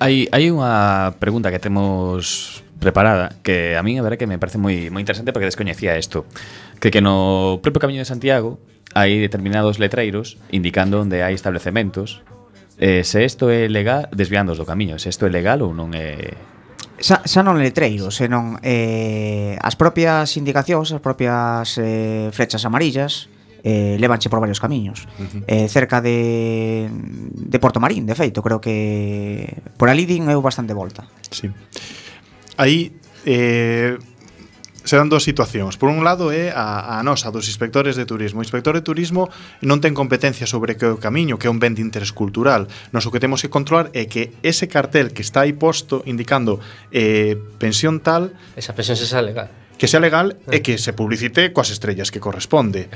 Hai 0.00 0.24
hai 0.32 0.48
unha 0.48 1.12
pregunta 1.20 1.52
que 1.52 1.60
temos 1.60 2.64
preparada 2.80 3.36
que 3.42 3.76
a 3.76 3.82
mí 3.82 3.98
a 3.98 4.02
verdade 4.02 4.18
que 4.18 4.26
me 4.26 4.38
parece 4.38 4.58
moi 4.58 4.92
moi 4.92 5.00
interesante 5.00 5.32
porque 5.32 5.48
descoñecía 5.48 5.96
isto. 5.96 6.24
Que 6.80 6.92
que 6.92 7.00
no 7.00 7.58
propio 7.64 7.80
Camiño 7.80 8.00
de 8.00 8.08
Santiago 8.08 8.60
hai 8.96 9.20
determinados 9.20 9.76
letreiros 9.76 10.40
indicando 10.48 11.00
onde 11.04 11.20
hai 11.20 11.36
establecementos 11.36 12.24
eh, 12.78 13.04
se 13.04 13.24
isto 13.24 13.48
é 13.50 13.68
legal 13.68 14.08
desviándos 14.12 14.56
do 14.60 14.64
camiño 14.68 15.00
se 15.00 15.08
isto 15.08 15.26
é 15.26 15.30
legal 15.32 15.64
ou 15.64 15.72
non 15.72 15.92
é. 15.96 16.36
Xa, 16.96 17.20
xa 17.28 17.44
non 17.44 17.60
letreiros, 17.60 18.16
senón 18.16 18.56
eh, 18.64 19.60
as 19.60 19.76
propias 19.76 20.32
indicacións, 20.40 20.96
as 20.96 21.02
propias 21.04 21.76
eh, 21.76 22.32
flechas 22.32 22.64
amarillas 22.64 23.28
eh, 23.60 24.00
levanche 24.00 24.32
por 24.32 24.40
varios 24.40 24.60
camiños. 24.60 25.04
Uh 25.20 25.28
-huh. 25.28 25.42
eh, 25.44 25.68
cerca 25.68 26.00
de, 26.00 26.88
de 26.88 27.58
Porto 27.60 27.84
Marín, 27.84 28.08
de 28.08 28.14
feito, 28.16 28.40
creo 28.40 28.64
que 28.64 29.60
por 29.76 29.92
ali 29.92 30.08
din 30.08 30.30
eu 30.32 30.40
bastante 30.40 30.72
volta. 30.72 31.04
Sí 31.28 31.52
aí 32.56 32.92
eh, 33.24 33.96
se 34.86 34.94
dan 34.94 35.10
dúas 35.10 35.26
situacións. 35.26 35.74
Por 35.76 35.90
un 35.90 36.06
lado 36.06 36.30
é 36.30 36.54
a, 36.54 36.96
a 36.96 37.02
nosa 37.02 37.34
dos 37.34 37.50
inspectores 37.50 37.98
de 37.98 38.06
turismo. 38.06 38.38
O 38.40 38.46
inspector 38.46 38.72
de 38.78 38.86
turismo 38.86 39.28
non 39.66 39.82
ten 39.82 39.98
competencia 39.98 40.46
sobre 40.46 40.78
que 40.78 40.86
é 40.86 40.90
o 40.94 41.02
camiño, 41.02 41.42
que 41.42 41.50
é 41.50 41.52
un 41.52 41.58
ben 41.58 41.74
de 41.74 41.82
interés 41.82 42.14
cultural. 42.14 42.70
Nos 42.94 43.02
o 43.04 43.10
que 43.10 43.18
temos 43.18 43.42
que 43.42 43.50
controlar 43.50 43.90
é 43.92 44.06
que 44.06 44.38
ese 44.46 44.70
cartel 44.70 45.10
que 45.10 45.26
está 45.26 45.42
aí 45.42 45.52
posto 45.58 46.06
indicando 46.06 46.62
eh, 46.94 47.34
pensión 47.58 47.98
tal... 47.98 48.30
Esa 48.54 48.78
pensión 48.78 48.94
se 48.94 49.10
xa 49.10 49.18
legal. 49.20 49.50
Que 49.76 49.90
sea 49.90 50.00
legal 50.00 50.38
e 50.48 50.56
eh. 50.56 50.60
que 50.62 50.78
se 50.78 50.94
publicite 50.94 51.50
coas 51.50 51.74
estrellas 51.74 52.14
que 52.14 52.22
corresponde. 52.22 52.86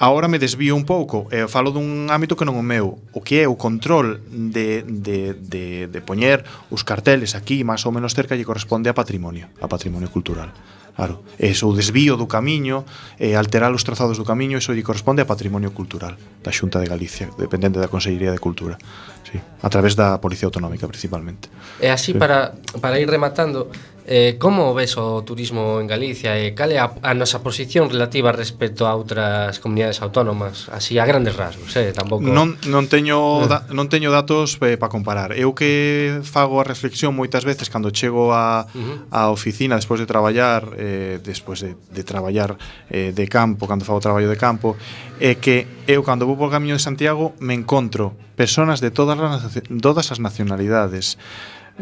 Ahora 0.00 0.28
me 0.28 0.38
desvío 0.38 0.72
un 0.80 0.88
pouco 0.88 1.28
e 1.28 1.44
falo 1.44 1.76
dun 1.76 2.08
ámbito 2.08 2.32
que 2.32 2.48
non 2.48 2.56
o 2.56 2.64
meu, 2.64 3.04
o 3.12 3.20
que 3.20 3.44
é 3.44 3.46
o 3.46 3.60
control 3.60 4.24
de, 4.32 4.80
de, 4.80 5.36
de, 5.36 5.92
de 5.92 6.00
poñer 6.00 6.40
os 6.72 6.88
carteles 6.88 7.36
aquí 7.36 7.60
máis 7.68 7.84
ou 7.84 7.92
menos 7.92 8.16
cerca 8.16 8.32
lle 8.32 8.48
corresponde 8.48 8.88
a 8.88 8.96
patrimonio, 8.96 9.52
a 9.60 9.68
patrimonio 9.68 10.08
cultural. 10.08 10.56
Claro, 10.96 11.20
eso, 11.36 11.68
o 11.68 11.76
desvío 11.76 12.16
do 12.16 12.24
camiño, 12.24 12.88
eh, 13.20 13.36
alterar 13.36 13.76
os 13.76 13.84
trazados 13.84 14.16
do 14.16 14.24
camiño, 14.24 14.56
eso 14.56 14.72
lle 14.72 14.80
corresponde 14.80 15.20
a 15.20 15.28
patrimonio 15.28 15.68
cultural 15.76 16.16
da 16.16 16.48
Xunta 16.48 16.80
de 16.80 16.88
Galicia, 16.88 17.28
dependente 17.36 17.76
da 17.76 17.92
Consellería 17.92 18.32
de 18.32 18.40
Cultura. 18.40 18.80
Sí, 19.28 19.36
a 19.36 19.68
través 19.68 20.00
da 20.00 20.16
Policía 20.16 20.48
Autonómica 20.48 20.88
principalmente. 20.88 21.52
E 21.76 21.92
así 21.92 22.12
sí. 22.12 22.20
para, 22.20 22.56
para 22.80 22.96
ir 22.96 23.08
rematando, 23.08 23.68
Eh, 24.12 24.38
como 24.42 24.74
ves 24.74 24.98
o 24.98 25.22
turismo 25.22 25.78
en 25.78 25.86
Galicia 25.86 26.34
e 26.34 26.50
cal 26.50 26.74
é 26.74 26.82
a, 26.82 26.90
a 26.98 27.14
nosa 27.14 27.46
posición 27.46 27.86
relativa 27.86 28.34
respecto 28.34 28.90
a 28.90 28.98
outras 28.98 29.62
comunidades 29.62 30.02
autónomas, 30.02 30.66
así 30.74 30.98
a 30.98 31.06
grandes 31.06 31.38
rasgos, 31.38 31.70
eh, 31.78 31.94
tampouco. 31.94 32.26
Non 32.26 32.58
non 32.66 32.90
teño 32.90 33.46
eh. 33.46 33.46
da, 33.46 33.70
non 33.70 33.86
teño 33.86 34.10
datos 34.10 34.58
eh, 34.66 34.74
para 34.74 34.90
comparar. 34.90 35.30
Eu 35.38 35.54
que 35.54 36.18
fago 36.26 36.58
a 36.58 36.66
reflexión 36.66 37.14
moitas 37.14 37.46
veces 37.46 37.70
cando 37.70 37.94
chego 37.94 38.34
a 38.34 38.66
uh 38.66 38.82
-huh. 38.82 39.14
a 39.14 39.30
oficina 39.30 39.78
despois 39.78 40.02
de 40.02 40.10
traballar 40.10 40.74
eh 40.74 41.22
despois 41.22 41.62
de 41.62 41.78
de 41.78 42.02
traballar 42.02 42.58
eh 42.90 43.14
de 43.14 43.26
campo, 43.30 43.70
cando 43.70 43.86
fago 43.86 44.02
traballo 44.02 44.26
de 44.26 44.34
campo, 44.34 44.74
é 45.22 45.30
eh, 45.30 45.34
que 45.38 45.70
eu 45.86 46.02
cando 46.02 46.26
vou 46.26 46.34
por 46.34 46.50
camiño 46.50 46.74
de 46.74 46.82
Santiago 46.82 47.38
me 47.38 47.54
encontro 47.54 48.18
personas 48.34 48.82
de 48.82 48.90
todas 48.90 49.14
as 49.22 49.54
todas 49.78 50.10
as 50.10 50.18
nacionalidades 50.18 51.14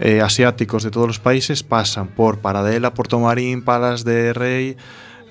eh, 0.00 0.20
asiáticos 0.20 0.82
de 0.82 0.90
todos 0.90 1.08
os 1.08 1.18
países 1.18 1.62
pasan 1.62 2.08
por 2.08 2.38
Paradela, 2.38 2.94
Porto 2.94 3.18
Marín, 3.18 3.62
Palas 3.62 4.04
de 4.04 4.32
Rei, 4.32 4.76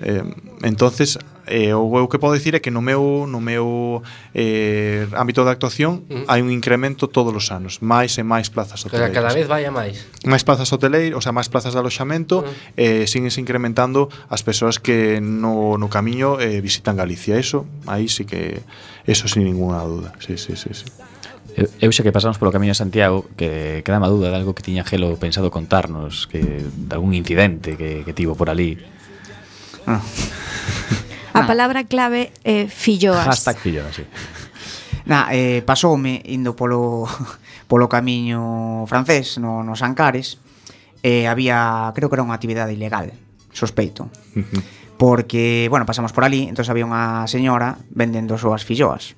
Eh, 0.00 0.22
entonces 0.62 1.18
eh, 1.46 1.74
o 1.74 1.90
eu 1.98 2.06
que 2.06 2.22
podo 2.22 2.38
dicir 2.38 2.54
é 2.54 2.60
que 2.62 2.70
no 2.70 2.78
meu 2.78 3.26
no 3.26 3.42
meu 3.42 3.98
eh, 4.30 5.10
ámbito 5.18 5.42
de 5.42 5.50
actuación 5.50 6.06
uh 6.06 6.22
-huh. 6.22 6.24
hai 6.30 6.38
un 6.38 6.54
incremento 6.54 7.10
todos 7.10 7.34
os 7.34 7.50
anos, 7.50 7.82
máis 7.82 8.14
e 8.14 8.22
máis 8.22 8.46
plazas 8.46 8.78
hoteleiras. 8.86 9.10
Cada 9.10 9.34
vez 9.34 9.50
vai 9.50 9.66
a 9.66 9.72
máis. 9.74 10.06
Máis 10.22 10.46
plazas 10.46 10.70
hoteleiras, 10.70 11.18
o 11.18 11.22
sea, 11.24 11.34
máis 11.34 11.50
plazas 11.50 11.74
de 11.74 11.82
aloxamento, 11.82 12.44
uh 12.44 12.46
-huh. 12.46 12.78
eh, 12.78 13.04
siguen 13.10 13.32
incrementando 13.34 14.06
as 14.30 14.46
persoas 14.46 14.78
que 14.78 15.18
no, 15.18 15.74
no 15.82 15.90
camiño 15.90 16.38
eh, 16.38 16.62
visitan 16.62 16.94
Galicia. 16.94 17.34
Eso, 17.34 17.66
aí 17.90 18.06
sí 18.06 18.22
que, 18.22 18.62
eso 19.02 19.26
sin 19.26 19.42
ninguna 19.42 19.82
duda. 19.82 20.14
Sí, 20.22 20.38
sí, 20.38 20.54
sí, 20.54 20.70
sí. 20.70 20.86
Eu 21.80 21.90
xa 21.90 22.06
que 22.06 22.14
pasamos 22.14 22.38
polo 22.38 22.54
camiño 22.54 22.72
de 22.72 22.78
Santiago 22.78 23.26
Que 23.34 23.82
quedaba 23.82 24.06
a 24.06 24.12
dúda 24.12 24.30
de 24.30 24.36
algo 24.38 24.54
que 24.54 24.62
tiña 24.62 24.86
Gelo 24.86 25.18
pensado 25.18 25.50
contarnos 25.50 26.30
que 26.30 26.62
De 26.62 26.92
algún 26.94 27.14
incidente 27.14 27.74
que, 27.74 28.06
que 28.06 28.12
tivo 28.14 28.38
por 28.38 28.50
ali 28.50 28.78
ah. 29.86 29.98
A 31.38 31.46
palabra 31.46 31.86
clave 31.86 32.34
é 32.42 32.66
filloas. 32.66 33.22
Hashtag 33.22 33.62
filloas, 33.62 33.94
sí. 33.94 34.02
Na, 35.06 35.30
eh, 35.30 35.62
pasoume 35.62 36.20
indo 36.26 36.58
polo, 36.58 37.06
polo 37.70 37.86
camiño 37.86 38.84
francés 38.90 39.38
no, 39.38 39.62
nos 39.62 39.80
Ancares 39.86 40.42
eh, 41.02 41.30
había, 41.30 41.92
creo 41.94 42.10
que 42.10 42.16
era 42.18 42.26
unha 42.26 42.34
actividade 42.34 42.74
ilegal 42.74 43.14
sospeito. 43.54 44.10
Porque, 44.98 45.70
bueno, 45.70 45.86
pasamos 45.86 46.10
por 46.10 46.26
ali 46.26 46.50
entón 46.50 46.66
había 46.66 46.84
unha 46.84 47.24
señora 47.30 47.78
vendendo 47.94 48.34
as 48.34 48.42
súas 48.42 48.66
filloas. 48.66 49.14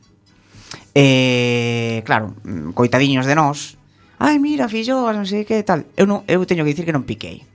E, 0.95 2.03
claro, 2.05 2.35
mm, 2.43 2.75
coitadiños 2.75 3.27
de 3.27 3.39
nós, 3.39 3.79
ai, 4.19 4.43
mira, 4.43 4.67
filloas, 4.67 5.15
non 5.15 5.27
sei 5.27 5.47
que 5.47 5.63
tal. 5.63 5.87
Eu, 5.95 6.07
non, 6.07 6.27
eu 6.27 6.43
teño 6.45 6.67
que 6.67 6.75
dicir 6.75 6.87
que 6.87 6.95
non 6.95 7.07
piquei. 7.07 7.47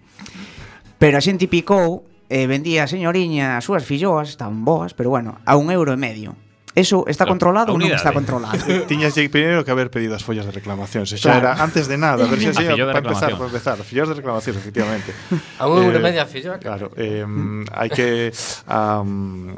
Pero 0.95 1.19
a 1.19 1.21
xente 1.23 1.51
picou 1.51 2.07
e 2.31 2.47
vendía 2.47 2.87
a 2.87 2.91
señoriña 2.91 3.59
as 3.59 3.67
súas 3.67 3.83
filloas, 3.83 4.39
tan 4.39 4.63
boas, 4.65 4.95
pero 4.95 5.11
bueno, 5.11 5.37
a 5.43 5.59
un 5.59 5.69
euro 5.69 5.93
e 5.93 5.99
medio. 5.99 6.33
Eso 6.75 7.07
está 7.07 7.23
controlado 7.23 7.71
ou 7.71 7.79
non 7.79 7.87
está 7.87 8.11
controlado? 8.11 8.59
Tiñas 8.91 9.15
primeiro 9.31 9.63
que 9.63 9.71
haber 9.71 9.87
pedido 9.87 10.11
as 10.11 10.27
follas 10.27 10.43
de 10.43 10.51
reclamación, 10.51 11.07
se 11.07 11.15
xa 11.15 11.39
claro. 11.39 11.55
era 11.55 11.63
antes 11.63 11.87
de 11.87 11.95
nada, 11.95 12.27
pero 12.27 12.35
xa 12.43 12.51
xa 12.51 12.75
para 12.75 12.99
empezar, 12.99 13.31
para 13.31 13.47
empezar, 13.47 13.75
Fillos 13.87 14.11
de 14.11 14.15
reclamación, 14.19 14.59
efectivamente. 14.59 15.15
A 15.55 15.71
un 15.71 15.79
euro 15.79 16.03
eh, 16.03 16.19
a 16.19 16.27
filloa. 16.27 16.59
Claro, 16.59 16.91
eh, 16.99 17.23
hai 17.71 17.87
que 17.87 18.35
um, 18.67 19.55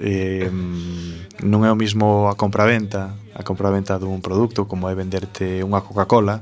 eh, 0.00 0.50
non 1.44 1.64
é 1.64 1.70
o 1.70 1.78
mismo 1.78 2.28
a 2.28 2.34
compraventa, 2.34 3.16
a 3.36 3.42
compraventa 3.44 4.00
dun 4.00 4.24
produto 4.24 4.64
como 4.64 4.88
é 4.88 4.94
venderte 4.96 5.60
unha 5.60 5.84
Coca-Cola, 5.84 6.40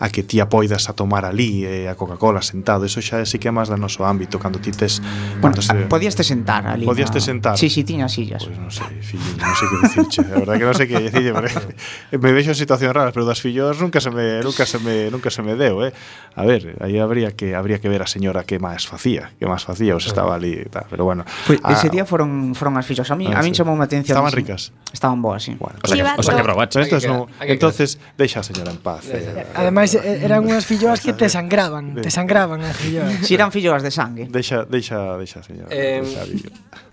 a 0.00 0.08
que 0.08 0.24
ti 0.24 0.40
a 0.40 0.48
poidas 0.48 0.88
a 0.88 0.92
tomar 0.96 1.24
ali 1.28 1.64
eh, 1.64 1.88
a 1.88 1.94
Coca-Cola 1.94 2.40
sentado, 2.42 2.88
eso 2.88 3.04
xa 3.04 3.22
sí 3.28 3.38
que 3.38 3.48
é 3.48 3.54
máis 3.54 3.68
do 3.68 3.76
noso 3.76 4.02
ámbito 4.08 4.40
cando 4.40 4.56
ti 4.56 4.72
tes 4.72 5.04
bueno, 5.44 5.60
se... 5.60 5.76
podías 5.86 6.16
te 6.16 6.24
sentar 6.24 6.64
ali 6.66 6.88
podías 6.88 7.12
te 7.12 7.20
sentar. 7.20 7.60
Si, 7.60 7.68
sí, 7.68 7.68
si, 7.68 7.80
sí, 7.80 7.84
tiña 7.84 8.08
sillas. 8.08 8.42
Pois 8.42 8.56
pues 8.56 8.64
non 8.64 8.72
sei, 8.72 8.96
fillo, 9.04 9.30
non 9.36 9.54
sei 9.54 9.66
que 9.68 9.76
dicirche. 9.84 10.20
A 10.24 10.40
verdade 10.40 10.56
que 10.58 10.66
non 10.66 10.76
sei 10.76 10.86
que 10.88 10.98
dicirche 10.98 11.32
me 12.24 12.30
vexo 12.32 12.50
en 12.50 12.58
situacións 12.58 12.96
raras, 12.96 13.12
pero 13.12 13.28
das 13.28 13.38
fillos 13.44 13.76
nunca 13.78 14.00
se 14.00 14.10
me 14.10 14.40
nunca 14.40 14.64
se 14.64 14.80
me 14.80 15.12
nunca 15.12 15.28
se 15.28 15.44
me 15.44 15.54
deu 15.54 15.84
eh? 15.84 15.92
a 16.34 16.42
ver, 16.48 16.80
aí 16.80 16.96
habría 16.96 17.36
que 17.36 17.54
habría 17.54 17.78
que 17.78 17.92
ver 17.92 18.00
a 18.00 18.08
señora 18.08 18.48
que 18.48 18.56
máis 18.56 18.88
facía 18.88 19.36
que 19.36 19.44
máis 19.44 19.62
facía, 19.62 19.94
os 19.94 20.08
estaba 20.08 20.34
ali 20.34 20.64
tal, 20.72 20.88
pero 20.88 21.04
bueno 21.04 21.28
pues, 21.44 21.60
ah, 21.62 21.76
ese 21.76 21.92
día 21.92 22.08
foron 22.08 22.54
foron 22.54 22.76
as 22.76 22.86
fillos. 22.86 23.10
A 23.10 23.16
mí, 23.16 23.26
ah, 23.28 23.38
a 23.38 23.42
mí 23.42 23.50
sí. 23.50 23.60
chamou 23.60 23.76
a 23.76 23.84
atención. 23.84 24.16
Estaban 24.16 24.32
ricas. 24.32 24.72
Estaban 24.92 25.22
boas, 25.22 25.42
sí. 25.42 25.56
Bueno, 25.58 25.78
o 25.82 25.88
sea, 25.88 25.96
que, 25.96 26.20
o 26.20 26.22
sea 26.22 26.36
que 26.36 26.42
probaches 26.42 26.84
entonces, 26.84 27.10
no, 27.10 27.28
entonces 27.40 27.98
deixa 28.16 28.40
a 28.40 28.42
señora 28.42 28.70
en 28.70 28.78
paz 28.78 29.06
eh, 29.10 29.46
ademais 29.54 29.89
Ademais, 29.96 30.22
eh, 30.22 30.24
eran 30.24 30.46
unhas 30.46 30.62
filloas 30.62 31.02
que 31.02 31.10
te 31.16 31.26
sangraban, 31.26 31.98
te 31.98 32.10
sangraban 32.14 32.62
as 32.62 32.78
filloas. 32.78 33.26
Si 33.26 33.34
eran 33.34 33.50
filloas 33.50 33.82
de 33.82 33.90
sangue. 33.90 34.30
Deixa, 34.30 34.62
deixa, 34.68 35.18
deixa, 35.18 35.42
señora. 35.42 35.72
Eh, 35.74 36.00
deixa 36.04 36.22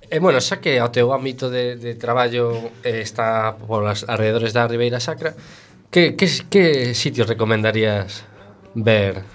E, 0.09 0.17
eh, 0.17 0.19
bueno, 0.19 0.39
xa 0.39 0.63
que 0.63 0.79
o 0.79 0.87
teu 0.87 1.11
ámbito 1.11 1.51
de, 1.51 1.75
de 1.75 1.99
traballo 1.99 2.71
eh, 2.79 3.03
está 3.03 3.59
por 3.59 3.83
as 3.83 4.07
alrededores 4.07 4.55
da 4.55 4.63
Ribeira 4.63 5.03
Sacra, 5.03 5.35
que, 5.91 6.15
que, 6.15 6.27
que 6.47 6.95
sitios 6.95 7.27
recomendarías 7.27 8.23
ver 8.71 9.27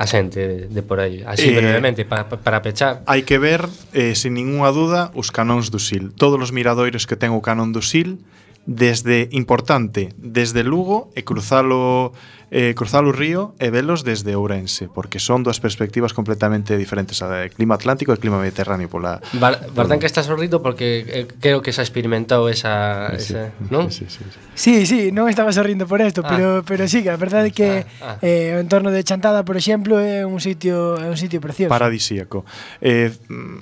a 0.00 0.06
xente 0.08 0.72
de 0.72 0.80
por 0.80 1.04
aí, 1.04 1.20
así 1.28 1.52
eh, 1.52 1.56
brevemente 1.60 2.08
para, 2.08 2.24
para 2.24 2.64
pechar. 2.64 3.04
Hai 3.04 3.28
que 3.28 3.36
ver, 3.36 3.68
eh, 3.92 4.16
sin 4.16 4.40
ningunha 4.40 4.72
duda, 4.72 5.12
os 5.12 5.28
canóns 5.28 5.68
do 5.68 5.76
Sil. 5.76 6.16
Todos 6.16 6.40
os 6.40 6.48
miradoiros 6.56 7.04
que 7.04 7.20
ten 7.20 7.36
o 7.36 7.44
canón 7.44 7.76
do 7.76 7.84
Sil, 7.84 8.24
desde 8.64 9.28
importante, 9.36 10.16
desde 10.16 10.64
Lugo 10.64 11.12
e 11.12 11.28
cruzalo 11.28 12.16
eh, 12.50 12.74
cruzar 12.74 13.06
o 13.06 13.14
río 13.14 13.54
e 13.62 13.70
velos 13.70 14.02
desde 14.02 14.34
Ourense, 14.34 14.90
porque 14.90 15.22
son 15.22 15.46
dúas 15.46 15.62
perspectivas 15.62 16.10
completamente 16.10 16.74
diferentes, 16.74 17.22
a 17.22 17.30
de 17.30 17.50
clima 17.54 17.78
atlántico 17.78 18.10
e 18.10 18.18
clima 18.18 18.42
mediterráneo 18.42 18.90
pola 18.90 19.22
Bar 19.38 19.70
Bartán 19.70 20.02
que 20.02 20.10
está 20.10 20.26
sorrido 20.26 20.58
porque 20.58 21.06
eh, 21.06 21.26
creo 21.38 21.62
que 21.62 21.70
xa 21.70 21.86
experimentado 21.86 22.50
esa, 22.50 23.14
eh, 23.14 23.22
sí, 23.22 23.38
esa 23.38 23.54
sí, 23.54 23.70
non? 23.70 23.94
Sí, 23.94 24.10
sí, 24.10 24.26
sí. 24.26 24.38
sí, 24.58 24.74
sí, 24.82 25.00
non 25.14 25.30
estaba 25.30 25.54
sorrindo 25.54 25.86
por 25.86 26.02
isto, 26.02 26.26
ah. 26.26 26.28
pero 26.28 26.46
pero 26.66 26.90
sí, 26.90 27.06
que 27.06 27.14
a 27.14 27.18
verdade 27.18 27.50
é 27.50 27.54
que 27.54 27.86
ah, 28.02 28.18
ah. 28.18 28.18
ah. 28.18 28.26
Eh, 28.26 28.58
o 28.58 28.60
entorno 28.60 28.90
de 28.90 29.00
Chantada, 29.06 29.46
por 29.46 29.54
exemplo, 29.54 30.02
é 30.02 30.26
un 30.26 30.42
sitio 30.42 30.98
é 30.98 31.06
un 31.06 31.18
sitio 31.18 31.38
precioso. 31.38 31.70
Paradisíaco. 31.70 32.42
Eh, 32.82 33.14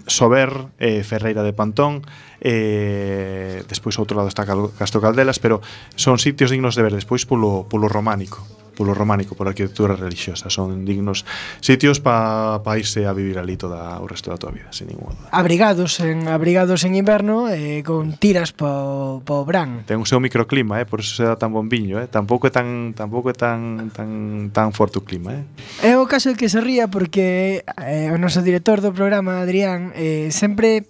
Sober, 0.09 0.73
eh, 0.81 1.05
Ferreira 1.05 1.45
de 1.45 1.53
Pantón, 1.53 2.09
eh, 2.41 3.63
despois 3.69 4.01
outro 4.01 4.17
lado 4.17 4.33
está 4.33 4.49
Castro 4.49 5.05
Caldelas, 5.05 5.37
pero 5.37 5.61
son 5.93 6.17
sitios 6.17 6.49
dignos 6.49 6.73
de 6.73 6.83
ver 6.83 6.97
despois 6.97 7.29
polo, 7.29 7.69
polo 7.69 7.93
románico 7.93 8.47
polo 8.79 8.95
románico, 8.95 9.35
pola 9.35 9.51
arquitectura 9.51 9.99
religiosa. 9.99 10.47
Son 10.55 10.87
dignos 10.87 11.27
sitios 11.59 11.99
para 11.99 12.63
pa 12.63 12.79
irse 12.79 13.11
a 13.11 13.13
vivir 13.13 13.43
ali 13.43 13.59
toda 13.59 13.99
o 13.99 14.07
resto 14.07 14.31
da 14.31 14.39
tua 14.39 14.55
vida, 14.55 14.71
sin 14.71 14.87
ningún 14.87 15.19
duda. 15.19 15.35
Abrigados 15.35 15.99
en, 15.99 16.31
abrigados 16.31 16.87
en 16.87 16.95
inverno 16.95 17.51
e 17.51 17.83
eh, 17.83 17.83
con 17.83 18.15
tiras 18.23 18.55
po, 18.55 19.19
po 19.27 19.43
bran. 19.43 19.83
Ten 19.91 19.99
o 19.99 20.07
seu 20.07 20.23
microclima, 20.23 20.79
eh, 20.79 20.87
por 20.87 21.03
eso 21.03 21.19
se 21.19 21.27
dá 21.27 21.35
tan 21.35 21.51
bombiño, 21.51 21.99
eh. 21.99 22.07
Tampouco 22.07 22.47
é 22.47 22.55
tan 22.55 22.95
tampouco 22.95 23.35
é 23.35 23.37
tan 23.37 23.91
tan 23.91 24.55
tan 24.55 24.71
forte 24.71 25.03
o 25.03 25.03
clima, 25.03 25.35
eh. 25.35 25.43
É 25.83 25.93
o 25.99 26.07
caso 26.07 26.39
que 26.39 26.47
se 26.47 26.63
ría 26.63 26.87
porque 26.87 27.67
eh, 27.83 28.15
o 28.15 28.17
noso 28.23 28.47
director 28.47 28.79
do 28.79 28.95
programa 28.95 29.43
Adrián 29.43 29.91
eh, 29.99 30.31
sempre 30.31 30.87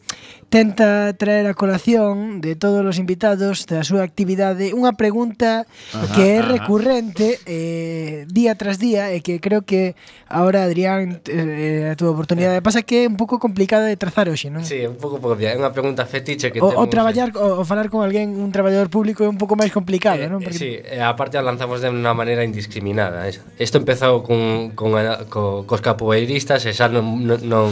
tenta 0.48 1.12
traer 1.12 1.46
a 1.46 1.54
colación 1.54 2.40
de 2.40 2.56
todos 2.56 2.80
os 2.80 2.96
invitados 2.96 3.68
da 3.68 3.84
súa 3.84 4.00
actividade 4.00 4.72
unha 4.72 4.96
pregunta 4.96 5.68
ajá, 5.92 6.08
que 6.16 6.24
é 6.36 6.40
recurrente 6.40 7.36
eh, 7.44 8.24
día 8.32 8.56
tras 8.56 8.80
día 8.80 9.12
e 9.12 9.20
que 9.20 9.44
creo 9.44 9.68
que 9.68 9.92
ahora 10.24 10.64
Adrián 10.64 11.20
eh, 11.28 11.92
a 11.92 11.94
túa 12.00 12.16
oportunidade 12.16 12.58
eh. 12.58 12.64
pasa 12.64 12.80
que 12.80 13.04
é 13.04 13.08
un 13.08 13.20
pouco 13.20 13.36
complicada 13.36 13.84
de 13.84 14.00
trazar 14.00 14.32
hoxe, 14.32 14.48
non? 14.48 14.64
Sí, 14.64 14.88
un 14.88 14.96
pouco 14.96 15.20
complicada, 15.20 15.52
é 15.52 15.60
unha 15.60 15.72
pregunta 15.72 16.08
fetiche 16.08 16.48
que 16.48 16.64
o, 16.64 16.72
temos... 16.72 16.80
o 16.80 16.84
traballar 16.88 17.28
o, 17.36 17.60
o 17.60 17.64
falar 17.68 17.92
con 17.92 18.00
alguén, 18.00 18.32
un 18.32 18.48
traballador 18.48 18.88
público 18.88 19.20
é 19.24 19.28
un 19.28 19.36
pouco 19.36 19.52
máis 19.52 19.68
complicado, 19.68 20.24
eh, 20.24 20.32
non? 20.32 20.40
Eh, 20.40 20.48
Porque... 20.48 20.56
Sí, 20.56 20.70
aparte 20.96 21.36
a 21.36 21.44
lanzamos 21.44 21.84
de 21.84 21.92
unha 21.92 22.16
maneira 22.16 22.40
indiscriminada. 22.40 23.28
Isto 23.60 23.76
empezou 23.76 24.24
con, 24.24 24.72
con, 24.72 24.96
con, 25.28 25.68
cos 25.68 25.80
capoeiristas 25.84 26.64
e 26.64 26.72
xa 26.72 26.88
non, 26.88 27.04
non, 27.28 27.36
non 27.44 27.68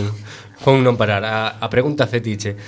Foi 0.67 0.75
un 0.75 0.83
non 0.83 0.99
parar. 0.99 1.23
A, 1.23 1.63
a 1.63 1.71
pregunta 1.71 2.11
fetiche. 2.11 2.59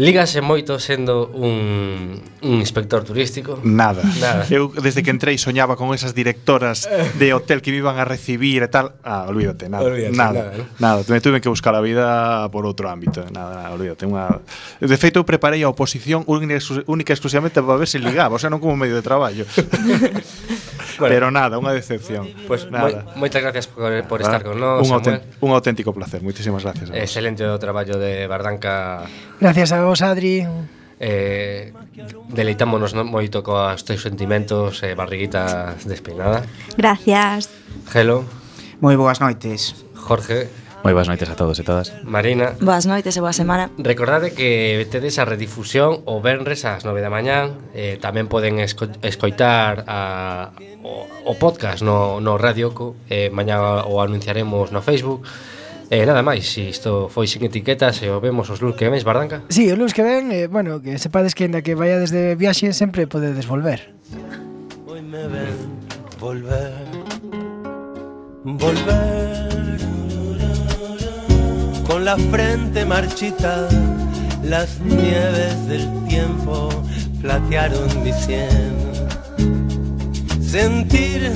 Lígase 0.00 0.40
moito 0.40 0.80
sendo 0.80 1.28
un, 1.36 2.16
un 2.16 2.54
inspector 2.64 3.04
turístico? 3.04 3.60
Nada. 3.60 4.00
Nada. 4.16 4.48
Eu 4.48 4.72
desde 4.72 5.04
que 5.04 5.12
entrei 5.12 5.36
soñaba 5.36 5.76
con 5.76 5.92
esas 5.92 6.16
directoras 6.16 6.88
de 6.88 7.36
hotel 7.36 7.60
que 7.60 7.76
me 7.76 7.84
iban 7.84 8.00
a 8.00 8.08
recibir 8.08 8.64
e 8.64 8.72
tal. 8.72 8.96
Ah, 9.04 9.28
olvídate, 9.28 9.68
nada. 9.68 9.84
Olvídate, 9.84 10.16
nada, 10.16 10.32
nada, 10.32 10.52
¿no? 10.56 10.64
nada. 10.80 11.04
Me 11.12 11.20
tuve 11.20 11.44
que 11.44 11.52
buscar 11.52 11.76
a 11.76 11.84
vida 11.84 12.48
por 12.48 12.64
outro 12.64 12.88
ámbito. 12.88 13.20
Nada, 13.28 13.68
nada 13.68 13.76
olvídate. 13.76 14.08
Unha... 14.08 14.40
De 14.80 14.96
feito, 14.96 15.20
eu 15.20 15.28
preparei 15.28 15.60
a 15.60 15.68
oposición 15.68 16.24
única, 16.24 16.56
única 16.88 17.12
exclusivamente 17.12 17.60
para 17.60 17.76
ver 17.76 17.88
se 17.88 18.00
ligaba, 18.00 18.36
o 18.36 18.40
sea, 18.40 18.48
non 18.48 18.64
como 18.64 18.80
medio 18.80 18.96
de 18.96 19.04
traballo. 19.04 19.44
bueno, 20.98 21.12
pero 21.14 21.26
nada, 21.30 21.56
unha 21.60 21.72
decepción. 21.72 22.28
Pois 22.48 22.66
pues 22.66 22.72
nada. 22.72 23.06
Moi, 23.16 23.28
moitas 23.28 23.40
gracias 23.42 23.66
por, 23.68 23.90
por 24.08 24.20
ah, 24.20 24.26
estar 24.26 24.42
con 24.42 24.56
nós, 24.60 24.84
un, 24.84 25.00
Samuel. 25.00 25.22
un 25.40 25.50
auténtico 25.52 25.92
placer, 25.92 26.20
moitísimas 26.20 26.64
gracias. 26.64 26.90
A 26.90 26.96
vos. 26.96 27.02
Excelente 27.02 27.44
o 27.44 27.56
traballo 27.60 27.96
de 28.00 28.26
Bardanca. 28.26 29.06
Gracias 29.38 29.72
a 29.72 29.84
vos, 29.84 30.02
Adri. 30.02 30.44
Eh, 30.98 31.76
deleitámonos 32.32 32.96
no, 32.96 33.04
moito 33.04 33.44
coas 33.44 33.84
teus 33.84 34.00
sentimentos 34.00 34.80
e 34.80 34.92
eh, 34.92 34.94
barriguita 34.96 35.76
despeinada. 35.84 36.44
Gracias. 36.76 37.52
Hello. 37.92 38.24
Moi 38.80 38.96
boas 38.96 39.20
noites. 39.20 39.86
Jorge. 39.92 40.65
Moi 40.86 40.94
boas 40.94 41.10
noites 41.10 41.26
a 41.26 41.34
todos 41.34 41.58
e 41.58 41.66
todas. 41.66 41.90
Marina. 42.06 42.54
Boas 42.62 42.86
noites 42.86 43.10
e 43.10 43.18
boa 43.18 43.34
semana. 43.34 43.74
Recordade 43.74 44.30
que 44.30 44.86
tedes 44.86 45.18
a 45.18 45.26
redifusión 45.26 46.06
o 46.06 46.22
venres 46.22 46.62
ás 46.62 46.86
9 46.86 47.02
da 47.02 47.10
mañán. 47.10 47.58
Eh, 47.74 47.98
tamén 47.98 48.30
poden 48.30 48.62
esco 48.62 48.86
escoitar 49.02 49.82
a, 49.90 50.54
o, 50.86 51.10
o 51.26 51.32
podcast 51.42 51.82
no, 51.82 52.22
no 52.22 52.38
Radio 52.38 52.70
Co. 52.70 52.94
Eh, 53.10 53.34
mañá 53.34 53.82
o 53.82 53.98
anunciaremos 53.98 54.70
no 54.70 54.78
Facebook. 54.78 55.26
E 55.90 55.98
eh, 55.98 56.06
nada 56.06 56.22
máis, 56.22 56.46
se 56.46 56.70
isto 56.70 57.10
foi 57.10 57.26
sin 57.26 57.42
etiquetas 57.42 57.98
e 58.06 58.06
o 58.06 58.22
vemos 58.22 58.46
os 58.46 58.62
luz 58.62 58.78
que 58.78 58.86
ven, 58.86 58.94
Bardanca? 59.02 59.42
Si, 59.50 59.66
sí, 59.66 59.74
os 59.74 59.74
luns 59.74 59.90
que 59.90 60.06
ven, 60.06 60.30
eh, 60.30 60.46
bueno, 60.46 60.78
que 60.78 61.02
sepades 61.02 61.34
que 61.34 61.50
na 61.50 61.66
que 61.66 61.74
vaya 61.74 61.98
desde 61.98 62.38
viaxe 62.38 62.70
sempre 62.70 63.10
podedes 63.10 63.50
volver. 63.50 63.90
Hoy 64.86 65.02
me 65.02 65.26
ven 65.26 65.82
volver 66.22 66.78
Volver 68.46 69.15
con 71.86 72.04
la 72.04 72.16
frente 72.16 72.84
marchita, 72.84 73.68
las 74.42 74.80
nieves 74.80 75.68
del 75.68 75.88
tiempo 76.08 76.68
platearon 77.20 78.02
mi 78.02 78.12
sien. 78.12 78.74
Sentir 80.40 81.32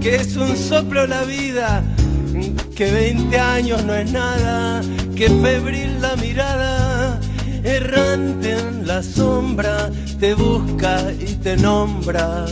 que 0.00 0.16
es 0.16 0.36
un 0.36 0.56
soplo 0.56 1.06
la 1.06 1.24
vida, 1.24 1.82
que 2.76 2.90
20 2.90 3.38
años 3.38 3.84
no 3.84 3.94
es 3.94 4.10
nada, 4.12 4.82
que 5.16 5.28
febril 5.28 6.00
la 6.00 6.14
mirada, 6.16 7.20
errante 7.62 8.58
en 8.58 8.86
la 8.86 9.02
sombra, 9.02 9.90
te 10.20 10.34
busca 10.34 11.10
y 11.18 11.34
te 11.36 11.56
nombra. 11.56 12.46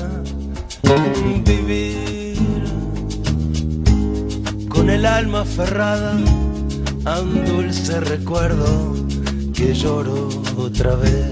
Con 4.83 4.91
el 4.91 5.07
alma 5.07 5.43
aferrada 5.43 6.18
a 7.05 7.20
un 7.20 7.45
dulce 7.45 8.01
recuerdo 8.01 8.97
que 9.55 9.74
lloro 9.74 10.28
otra 10.57 10.97
vez. 10.97 11.30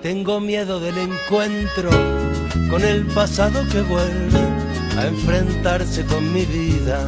Tengo 0.00 0.38
miedo 0.38 0.78
del 0.78 0.96
encuentro 0.96 1.90
con 2.70 2.84
el 2.84 3.04
pasado 3.06 3.64
que 3.68 3.82
vuelve 3.82 4.38
a 4.96 5.08
enfrentarse 5.08 6.04
con 6.04 6.32
mi 6.32 6.44
vida. 6.44 7.04